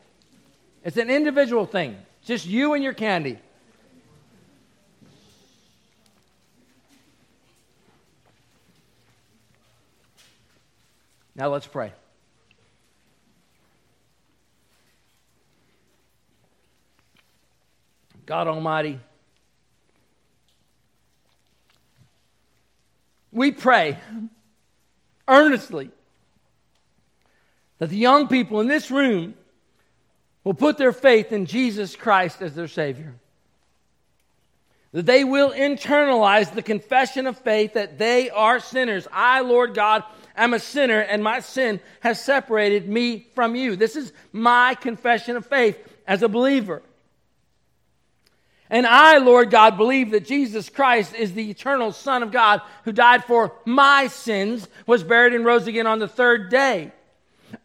It's 0.85 0.97
an 0.97 1.11
individual 1.11 1.67
thing. 1.67 1.97
Just 2.25 2.47
you 2.47 2.75
and 2.75 2.83
your 2.83 2.93
candy. 2.93 3.39
Now 11.35 11.49
let's 11.49 11.67
pray. 11.67 11.93
God 18.25 18.49
Almighty, 18.49 18.99
we 23.31 23.53
pray 23.53 23.99
earnestly 25.29 25.91
that 27.79 27.91
the 27.91 27.97
young 27.97 28.29
people 28.29 28.61
in 28.61 28.69
this 28.69 28.91
room 28.91 29.35
will 30.45 30.55
put 30.55 30.79
their 30.79 30.93
faith 30.93 31.33
in 31.33 31.47
Jesus 31.47 31.97
Christ 31.97 32.41
as 32.41 32.55
their 32.55 32.69
Savior. 32.69 33.15
That 34.93 35.07
they 35.07 35.25
will 35.25 35.51
internalize 35.51 36.55
the 36.55 36.63
confession 36.63 37.27
of 37.27 37.37
faith 37.39 37.75
that 37.75 37.99
they 37.99 38.31
are 38.31 38.61
sinners. 38.61 39.07
I, 39.13 39.41
Lord 39.41 39.75
God, 39.75 40.05
am 40.37 40.55
a 40.55 40.59
sinner 40.59 41.01
and 41.01 41.23
my 41.23 41.41
sin 41.41 41.81
has 42.01 42.23
separated 42.23 42.89
me 42.89 43.27
from 43.35 43.57
you. 43.57 43.77
This 43.77 43.97
is 43.97 44.13
my 44.33 44.75
confession 44.75 45.37
of 45.37 45.45
faith 45.45 45.79
as 46.07 46.23
a 46.23 46.29
believer. 46.29 46.83
And 48.69 48.87
I, 48.87 49.19
Lord 49.19 49.51
God, 49.51 49.77
believe 49.77 50.11
that 50.11 50.27
Jesus 50.27 50.69
Christ 50.69 51.15
is 51.15 51.35
the 51.35 51.51
eternal 51.51 51.93
Son 51.93 52.23
of 52.23 52.33
God 52.33 52.63
who 52.85 52.93
died 52.93 53.25
for 53.25 53.53
my 53.65 54.09
sins, 54.09 54.67
was 54.87 55.05
buried, 55.05 55.35
and 55.35 55.45
rose 55.45 55.67
again 55.67 55.87
on 55.87 55.99
the 55.99 56.09
third 56.09 56.51
day. 56.51 56.93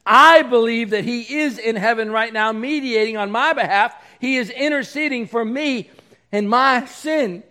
I 0.06 0.42
believe 0.44 0.92
that 0.92 1.04
He 1.04 1.40
is 1.40 1.58
in 1.58 1.76
heaven 1.76 2.12
right 2.12 2.32
now, 2.32 2.52
mediating 2.52 3.18
on 3.18 3.32
my 3.32 3.54
behalf. 3.54 3.96
He 4.20 4.38
is 4.38 4.50
interceding 4.50 5.28
for 5.28 5.44
me 5.44 5.90
and 6.32 6.50
my 6.50 6.86
sin. 6.86 7.44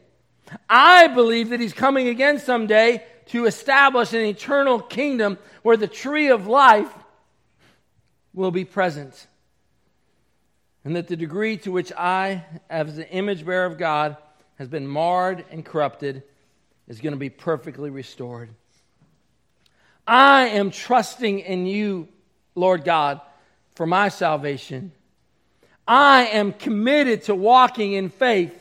I 0.68 1.07
believe 1.09 1.51
that 1.51 1.61
He's 1.61 1.72
coming 1.72 2.09
again 2.09 2.39
someday 2.39 3.05
to 3.26 3.47
establish 3.47 4.12
an 4.12 4.20
eternal 4.20 4.81
kingdom 4.81 5.39
where 5.62 5.76
the 5.76 5.87
tree 5.87 6.28
of 6.28 6.47
life 6.47 6.93
will 8.35 8.51
be 8.51 8.64
present 8.64 9.26
and 10.85 10.97
that 10.97 11.09
the 11.09 11.16
degree 11.16 11.57
to 11.59 11.70
which 11.70 11.93
I, 11.93 12.45
as 12.68 12.97
the 12.97 13.09
image 13.11 13.45
bearer 13.45 13.66
of 13.66 13.78
God, 13.78 14.16
has 14.57 14.68
been 14.68 14.87
marred 14.87 15.45
and 15.51 15.64
corrupted 15.64 16.22
is 16.89 17.01
going 17.01 17.12
to 17.12 17.18
be 17.18 17.31
perfectly 17.31 17.91
restored. 17.91 18.51
I 20.07 20.49
am 20.49 20.70
trusting 20.70 21.41
in 21.41 21.66
you, 21.66 22.09
Lord 22.55 22.85
God, 22.85 23.21
for 23.75 23.87
my 23.87 24.09
salvation. 24.09 24.93
I 25.87 26.27
am 26.27 26.53
committed 26.53 27.25
to 27.25 27.35
walking 27.35 27.93
in 27.93 28.11
faith 28.11 28.57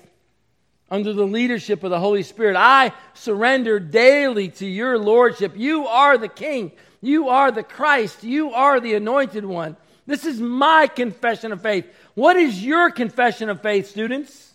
under 0.89 1.13
the 1.13 1.25
leadership 1.25 1.83
of 1.83 1.91
the 1.91 1.99
Holy 1.99 2.23
Spirit. 2.23 2.55
I 2.57 2.93
surrender 3.13 3.79
daily 3.79 4.49
to 4.49 4.65
your 4.65 4.97
lordship. 4.97 5.53
You 5.55 5.87
are 5.87 6.17
the 6.17 6.27
King. 6.27 6.71
You 7.01 7.29
are 7.29 7.51
the 7.51 7.63
Christ. 7.63 8.23
You 8.23 8.51
are 8.53 8.79
the 8.79 8.95
anointed 8.95 9.45
one. 9.45 9.77
This 10.05 10.25
is 10.25 10.39
my 10.39 10.87
confession 10.87 11.51
of 11.51 11.61
faith. 11.61 11.85
What 12.15 12.35
is 12.35 12.63
your 12.63 12.89
confession 12.89 13.49
of 13.49 13.61
faith, 13.61 13.87
students? 13.87 14.53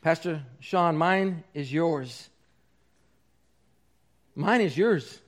Pastor 0.00 0.42
Sean, 0.60 0.96
mine 0.96 1.44
is 1.52 1.70
yours. 1.70 2.30
Mine 4.34 4.62
is 4.62 4.76
yours. 4.76 5.20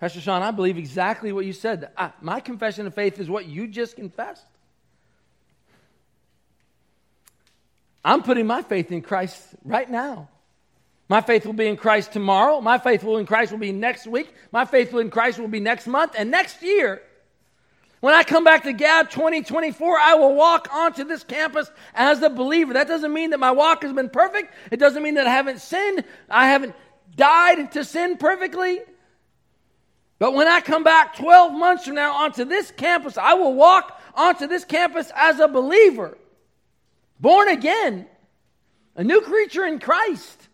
Pastor 0.00 0.20
Sean, 0.20 0.42
I 0.42 0.50
believe 0.50 0.76
exactly 0.76 1.32
what 1.32 1.44
you 1.44 1.52
said. 1.52 1.90
I, 1.96 2.12
my 2.20 2.40
confession 2.40 2.86
of 2.86 2.94
faith 2.94 3.18
is 3.18 3.30
what 3.30 3.46
you 3.46 3.66
just 3.66 3.96
confessed. 3.96 4.44
I'm 8.04 8.22
putting 8.22 8.46
my 8.46 8.62
faith 8.62 8.92
in 8.92 9.00
Christ 9.00 9.40
right 9.64 9.88
now. 9.88 10.28
My 11.08 11.20
faith 11.20 11.46
will 11.46 11.52
be 11.52 11.66
in 11.66 11.76
Christ 11.76 12.12
tomorrow. 12.12 12.60
My 12.60 12.78
faith 12.78 13.02
will 13.04 13.18
in 13.18 13.26
Christ 13.26 13.52
will 13.52 13.58
be 13.58 13.72
next 13.72 14.06
week. 14.06 14.32
My 14.52 14.64
faith 14.64 14.92
will 14.92 15.00
in 15.00 15.10
Christ 15.10 15.38
will 15.38 15.48
be 15.48 15.60
next 15.60 15.86
month 15.86 16.14
and 16.18 16.30
next 16.30 16.62
year. 16.62 17.02
When 18.00 18.14
I 18.14 18.22
come 18.22 18.44
back 18.44 18.64
to 18.64 18.72
Gad 18.72 19.10
2024, 19.10 19.98
I 19.98 20.14
will 20.14 20.34
walk 20.34 20.68
onto 20.72 21.04
this 21.04 21.24
campus 21.24 21.70
as 21.94 22.20
a 22.20 22.28
believer. 22.28 22.74
That 22.74 22.88
doesn't 22.88 23.12
mean 23.12 23.30
that 23.30 23.40
my 23.40 23.52
walk 23.52 23.82
has 23.82 23.94
been 23.94 24.10
perfect. 24.10 24.52
It 24.70 24.78
doesn't 24.78 25.02
mean 25.02 25.14
that 25.14 25.26
I 25.26 25.30
haven't 25.30 25.60
sinned. 25.60 26.04
I 26.28 26.48
haven't 26.48 26.74
died 27.16 27.72
to 27.72 27.84
sin 27.84 28.18
perfectly. 28.18 28.80
But 30.24 30.32
when 30.32 30.48
I 30.48 30.62
come 30.62 30.84
back 30.84 31.16
12 31.16 31.52
months 31.52 31.84
from 31.84 31.96
now 31.96 32.14
onto 32.14 32.46
this 32.46 32.70
campus, 32.70 33.18
I 33.18 33.34
will 33.34 33.52
walk 33.52 34.00
onto 34.14 34.46
this 34.46 34.64
campus 34.64 35.12
as 35.14 35.38
a 35.38 35.48
believer, 35.48 36.16
born 37.20 37.50
again, 37.50 38.06
a 38.96 39.04
new 39.04 39.20
creature 39.20 39.66
in 39.66 39.78
Christ, 39.78 40.48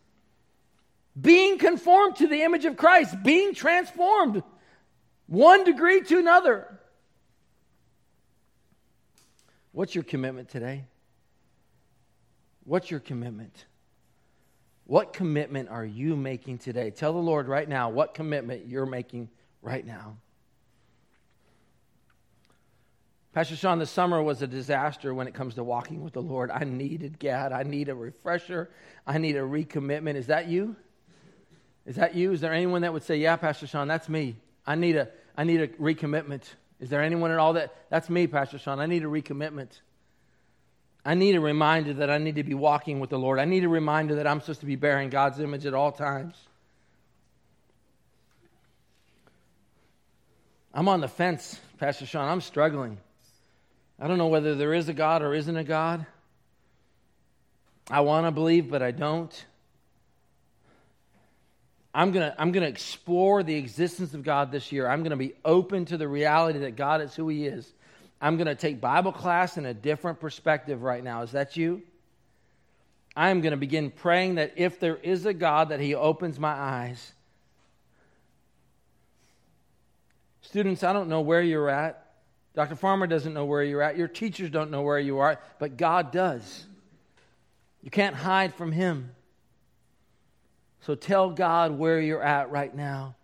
being 1.20 1.56
conformed 1.56 2.16
to 2.16 2.26
the 2.26 2.42
image 2.42 2.64
of 2.64 2.76
Christ, 2.76 3.22
being 3.22 3.54
transformed 3.54 4.42
one 5.28 5.62
degree 5.62 6.00
to 6.00 6.18
another. 6.18 6.66
What's 9.70 9.94
your 9.94 10.02
commitment 10.02 10.48
today? 10.48 10.86
What's 12.64 12.90
your 12.90 12.98
commitment? 12.98 13.66
What 14.82 15.12
commitment 15.12 15.68
are 15.68 15.86
you 15.86 16.16
making 16.16 16.58
today? 16.58 16.90
Tell 16.90 17.12
the 17.12 17.20
Lord 17.20 17.46
right 17.46 17.68
now 17.68 17.88
what 17.88 18.14
commitment 18.14 18.66
you're 18.66 18.84
making 18.84 19.28
right 19.62 19.84
now. 19.84 20.16
Pastor 23.32 23.54
Sean, 23.54 23.78
the 23.78 23.86
summer 23.86 24.20
was 24.20 24.42
a 24.42 24.46
disaster 24.46 25.14
when 25.14 25.28
it 25.28 25.34
comes 25.34 25.54
to 25.54 25.62
walking 25.62 26.02
with 26.02 26.14
the 26.14 26.22
Lord. 26.22 26.50
I 26.50 26.64
needed 26.64 27.18
Gad. 27.18 27.52
I 27.52 27.62
need 27.62 27.88
a 27.88 27.94
refresher. 27.94 28.70
I 29.06 29.18
need 29.18 29.36
a 29.36 29.40
recommitment. 29.40 30.16
Is 30.16 30.26
that 30.26 30.48
you? 30.48 30.74
Is 31.86 31.96
that 31.96 32.14
you? 32.14 32.32
Is 32.32 32.40
there 32.40 32.52
anyone 32.52 32.82
that 32.82 32.92
would 32.92 33.04
say, 33.04 33.16
Yeah, 33.16 33.36
Pastor 33.36 33.68
Sean, 33.68 33.86
that's 33.86 34.08
me? 34.08 34.36
I 34.66 34.74
need 34.74 34.96
a, 34.96 35.08
I 35.36 35.44
need 35.44 35.60
a 35.60 35.68
recommitment. 35.68 36.42
Is 36.80 36.90
there 36.90 37.02
anyone 37.02 37.30
at 37.30 37.38
all 37.38 37.52
that? 37.52 37.74
That's 37.88 38.10
me, 38.10 38.26
Pastor 38.26 38.58
Sean. 38.58 38.80
I 38.80 38.86
need 38.86 39.04
a 39.04 39.06
recommitment. 39.06 39.80
I 41.04 41.14
need 41.14 41.34
a 41.34 41.40
reminder 41.40 41.94
that 41.94 42.10
I 42.10 42.18
need 42.18 42.34
to 42.34 42.42
be 42.42 42.54
walking 42.54 43.00
with 43.00 43.10
the 43.10 43.18
Lord. 43.18 43.38
I 43.38 43.44
need 43.44 43.64
a 43.64 43.68
reminder 43.68 44.16
that 44.16 44.26
I'm 44.26 44.40
supposed 44.40 44.60
to 44.60 44.66
be 44.66 44.76
bearing 44.76 45.08
God's 45.08 45.40
image 45.40 45.66
at 45.66 45.72
all 45.72 45.92
times. 45.92 46.36
I'm 50.72 50.88
on 50.88 51.00
the 51.00 51.08
fence, 51.08 51.58
Pastor 51.78 52.06
Sean. 52.06 52.28
I'm 52.28 52.40
struggling. 52.40 52.98
I 53.98 54.06
don't 54.06 54.18
know 54.18 54.28
whether 54.28 54.54
there 54.54 54.72
is 54.72 54.88
a 54.88 54.94
God 54.94 55.22
or 55.22 55.34
isn't 55.34 55.56
a 55.56 55.64
God. 55.64 56.06
I 57.90 58.00
want 58.02 58.26
to 58.26 58.30
believe, 58.30 58.70
but 58.70 58.82
I 58.82 58.92
don't. 58.92 59.44
I'm 61.92 62.12
going 62.12 62.30
to 62.30 62.40
I'm 62.40 62.52
going 62.52 62.62
to 62.62 62.68
explore 62.68 63.42
the 63.42 63.56
existence 63.56 64.14
of 64.14 64.22
God 64.22 64.52
this 64.52 64.70
year. 64.70 64.88
I'm 64.88 65.02
going 65.02 65.10
to 65.10 65.16
be 65.16 65.34
open 65.44 65.86
to 65.86 65.96
the 65.96 66.06
reality 66.06 66.60
that 66.60 66.76
God 66.76 67.00
is 67.00 67.14
who 67.16 67.28
He 67.28 67.46
is. 67.46 67.70
I'm 68.20 68.36
going 68.36 68.46
to 68.46 68.54
take 68.54 68.80
Bible 68.80 69.12
class 69.12 69.56
in 69.56 69.66
a 69.66 69.74
different 69.74 70.20
perspective 70.20 70.82
right 70.82 71.02
now. 71.02 71.22
Is 71.22 71.32
that 71.32 71.56
you? 71.56 71.82
I 73.16 73.30
am 73.30 73.40
going 73.40 73.50
to 73.50 73.56
begin 73.56 73.90
praying 73.90 74.36
that 74.36 74.52
if 74.56 74.78
there 74.78 74.96
is 74.96 75.26
a 75.26 75.34
God, 75.34 75.70
that 75.70 75.80
He 75.80 75.96
opens 75.96 76.38
my 76.38 76.52
eyes. 76.52 77.12
Students, 80.50 80.82
I 80.82 80.92
don't 80.92 81.08
know 81.08 81.20
where 81.20 81.42
you're 81.42 81.70
at. 81.70 82.06
Dr. 82.56 82.74
Farmer 82.74 83.06
doesn't 83.06 83.32
know 83.32 83.44
where 83.44 83.62
you're 83.62 83.82
at. 83.82 83.96
Your 83.96 84.08
teachers 84.08 84.50
don't 84.50 84.72
know 84.72 84.82
where 84.82 84.98
you 84.98 85.20
are, 85.20 85.38
but 85.60 85.76
God 85.76 86.10
does. 86.10 86.66
You 87.84 87.90
can't 87.92 88.16
hide 88.16 88.52
from 88.56 88.72
Him. 88.72 89.12
So 90.80 90.96
tell 90.96 91.30
God 91.30 91.78
where 91.78 92.00
you're 92.00 92.20
at 92.20 92.50
right 92.50 92.74
now. 92.74 93.14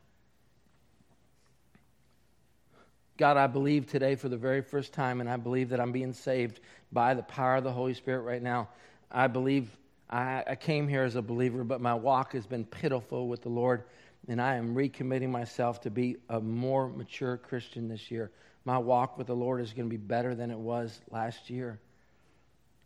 God, 3.17 3.37
I 3.37 3.49
believe 3.49 3.91
today 3.91 4.15
for 4.15 4.29
the 4.29 4.37
very 4.37 4.63
first 4.63 4.93
time, 4.93 5.21
and 5.21 5.29
I 5.29 5.37
believe 5.37 5.71
that 5.71 5.81
I'm 5.81 5.91
being 5.91 6.13
saved 6.13 6.61
by 6.93 7.15
the 7.15 7.25
power 7.25 7.57
of 7.57 7.65
the 7.65 7.73
Holy 7.73 7.95
Spirit 7.95 8.21
right 8.21 8.41
now. 8.43 8.69
I 9.11 9.27
believe 9.27 9.69
I, 10.09 10.45
I 10.47 10.55
came 10.55 10.87
here 10.87 11.03
as 11.03 11.17
a 11.17 11.23
believer, 11.23 11.65
but 11.65 11.81
my 11.81 11.95
walk 11.95 12.35
has 12.35 12.47
been 12.47 12.65
pitiful 12.65 13.27
with 13.27 13.43
the 13.43 13.49
Lord, 13.49 13.83
and 14.29 14.41
I 14.41 14.57
am 14.57 14.75
recommitting 14.75 15.31
myself 15.31 15.81
to 15.83 15.91
be 15.91 16.17
a 16.29 16.41
more 16.41 16.89
mature 16.89 17.37
Christian 17.37 17.89
this 17.89 18.11
year. 18.11 18.31
My 18.65 18.79
walk 18.79 19.17
with 19.19 19.29
the 19.29 19.37
Lord 19.37 19.61
is 19.61 19.73
going 19.73 19.89
to 19.89 19.91
be 19.91 19.97
better 19.97 20.35
than 20.35 20.51
it 20.51 20.59
was 20.59 21.01
last 21.11 21.51
year. 21.51 21.79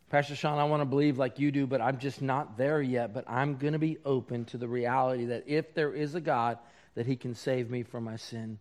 Pastor 0.09 0.35
Sean, 0.35 0.59
I 0.59 0.65
want 0.65 0.81
to 0.81 0.85
believe 0.85 1.17
like 1.17 1.39
you 1.39 1.51
do, 1.51 1.65
but 1.65 1.81
I'm 1.81 1.97
just 1.97 2.21
not 2.21 2.57
there 2.57 2.81
yet. 2.81 3.13
But 3.13 3.25
I'm 3.29 3.55
going 3.55 3.73
to 3.73 3.79
be 3.79 3.97
open 4.03 4.45
to 4.45 4.57
the 4.57 4.67
reality 4.67 5.25
that 5.25 5.45
if 5.47 5.73
there 5.73 5.93
is 5.93 6.15
a 6.15 6.21
God, 6.21 6.57
that 6.95 7.05
He 7.05 7.15
can 7.15 7.33
save 7.33 7.69
me 7.69 7.83
from 7.83 8.03
my 8.03 8.17
sin. 8.17 8.59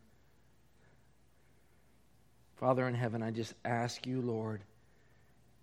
Father 2.56 2.86
in 2.86 2.94
heaven, 2.94 3.22
I 3.22 3.30
just 3.30 3.54
ask 3.64 4.06
you, 4.06 4.20
Lord, 4.20 4.62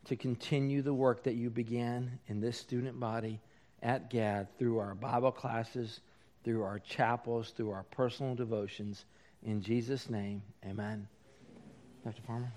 to 0.06 0.16
continue 0.16 0.82
the 0.82 0.94
work 0.94 1.24
that 1.24 1.36
you 1.36 1.50
began 1.50 2.20
in 2.28 2.42
this 2.42 2.58
student 2.58 3.00
body 3.00 3.40
at 3.82 4.10
GAD 4.10 4.48
through 4.58 4.80
our 4.80 4.96
Bible 4.96 5.32
classes, 5.32 6.02
through 6.48 6.64
our 6.64 6.80
chapels, 6.80 7.50
through 7.58 7.72
our 7.72 7.84
personal 7.92 8.34
devotions. 8.34 9.04
In 9.44 9.62
Jesus' 9.62 10.10
name, 10.10 10.42
amen. 10.66 11.06
Dr. 12.06 12.22
Farmer? 12.22 12.54